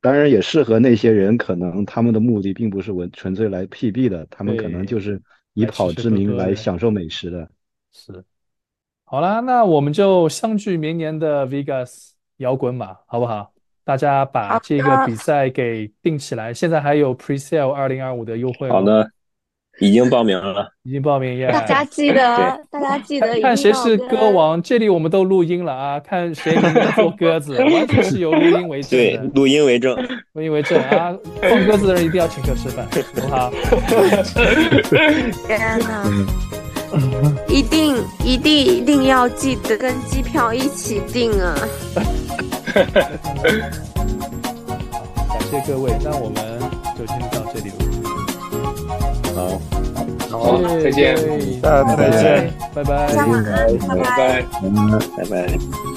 [0.04, 5.18] 当然也适合那些人，可能他们的目的并不是纯纯粹来 PB 的，他们可能就是
[5.54, 7.48] 以跑之名来享受美食的。
[7.90, 8.22] 是，
[9.04, 13.50] 好啦，那我们就相聚明年的 Vegas 摇滚马，好不好？
[13.82, 19.10] 大家把这个比赛给定起来，现在还有 Presale 二零二五的优惠哦，好的，
[19.80, 20.72] 已经报名了。
[20.84, 21.50] 已经报名耶。
[21.50, 29.96] 大家记得，大家记得看谁是歌王，这里我们都录音了啊，看谁明年做鸽子，完全是由录音为证对，，录音为证。
[30.34, 32.86] 录音为证啊，放鸽子的人一定要请客吃饭，
[33.30, 33.52] 好不好？
[35.48, 36.06] 天呐，
[37.48, 41.56] 一定一定一定要记得跟机票一起订啊！
[42.74, 42.86] 感
[45.50, 46.36] 谢各位，那我们
[46.96, 47.43] 就先到。
[49.34, 49.60] 好，
[50.30, 51.16] 好，再见。
[51.60, 53.06] 大家再见，拜拜。
[53.14, 53.26] 拜拜。
[53.88, 54.42] 拜拜。
[55.16, 55.93] 拜拜。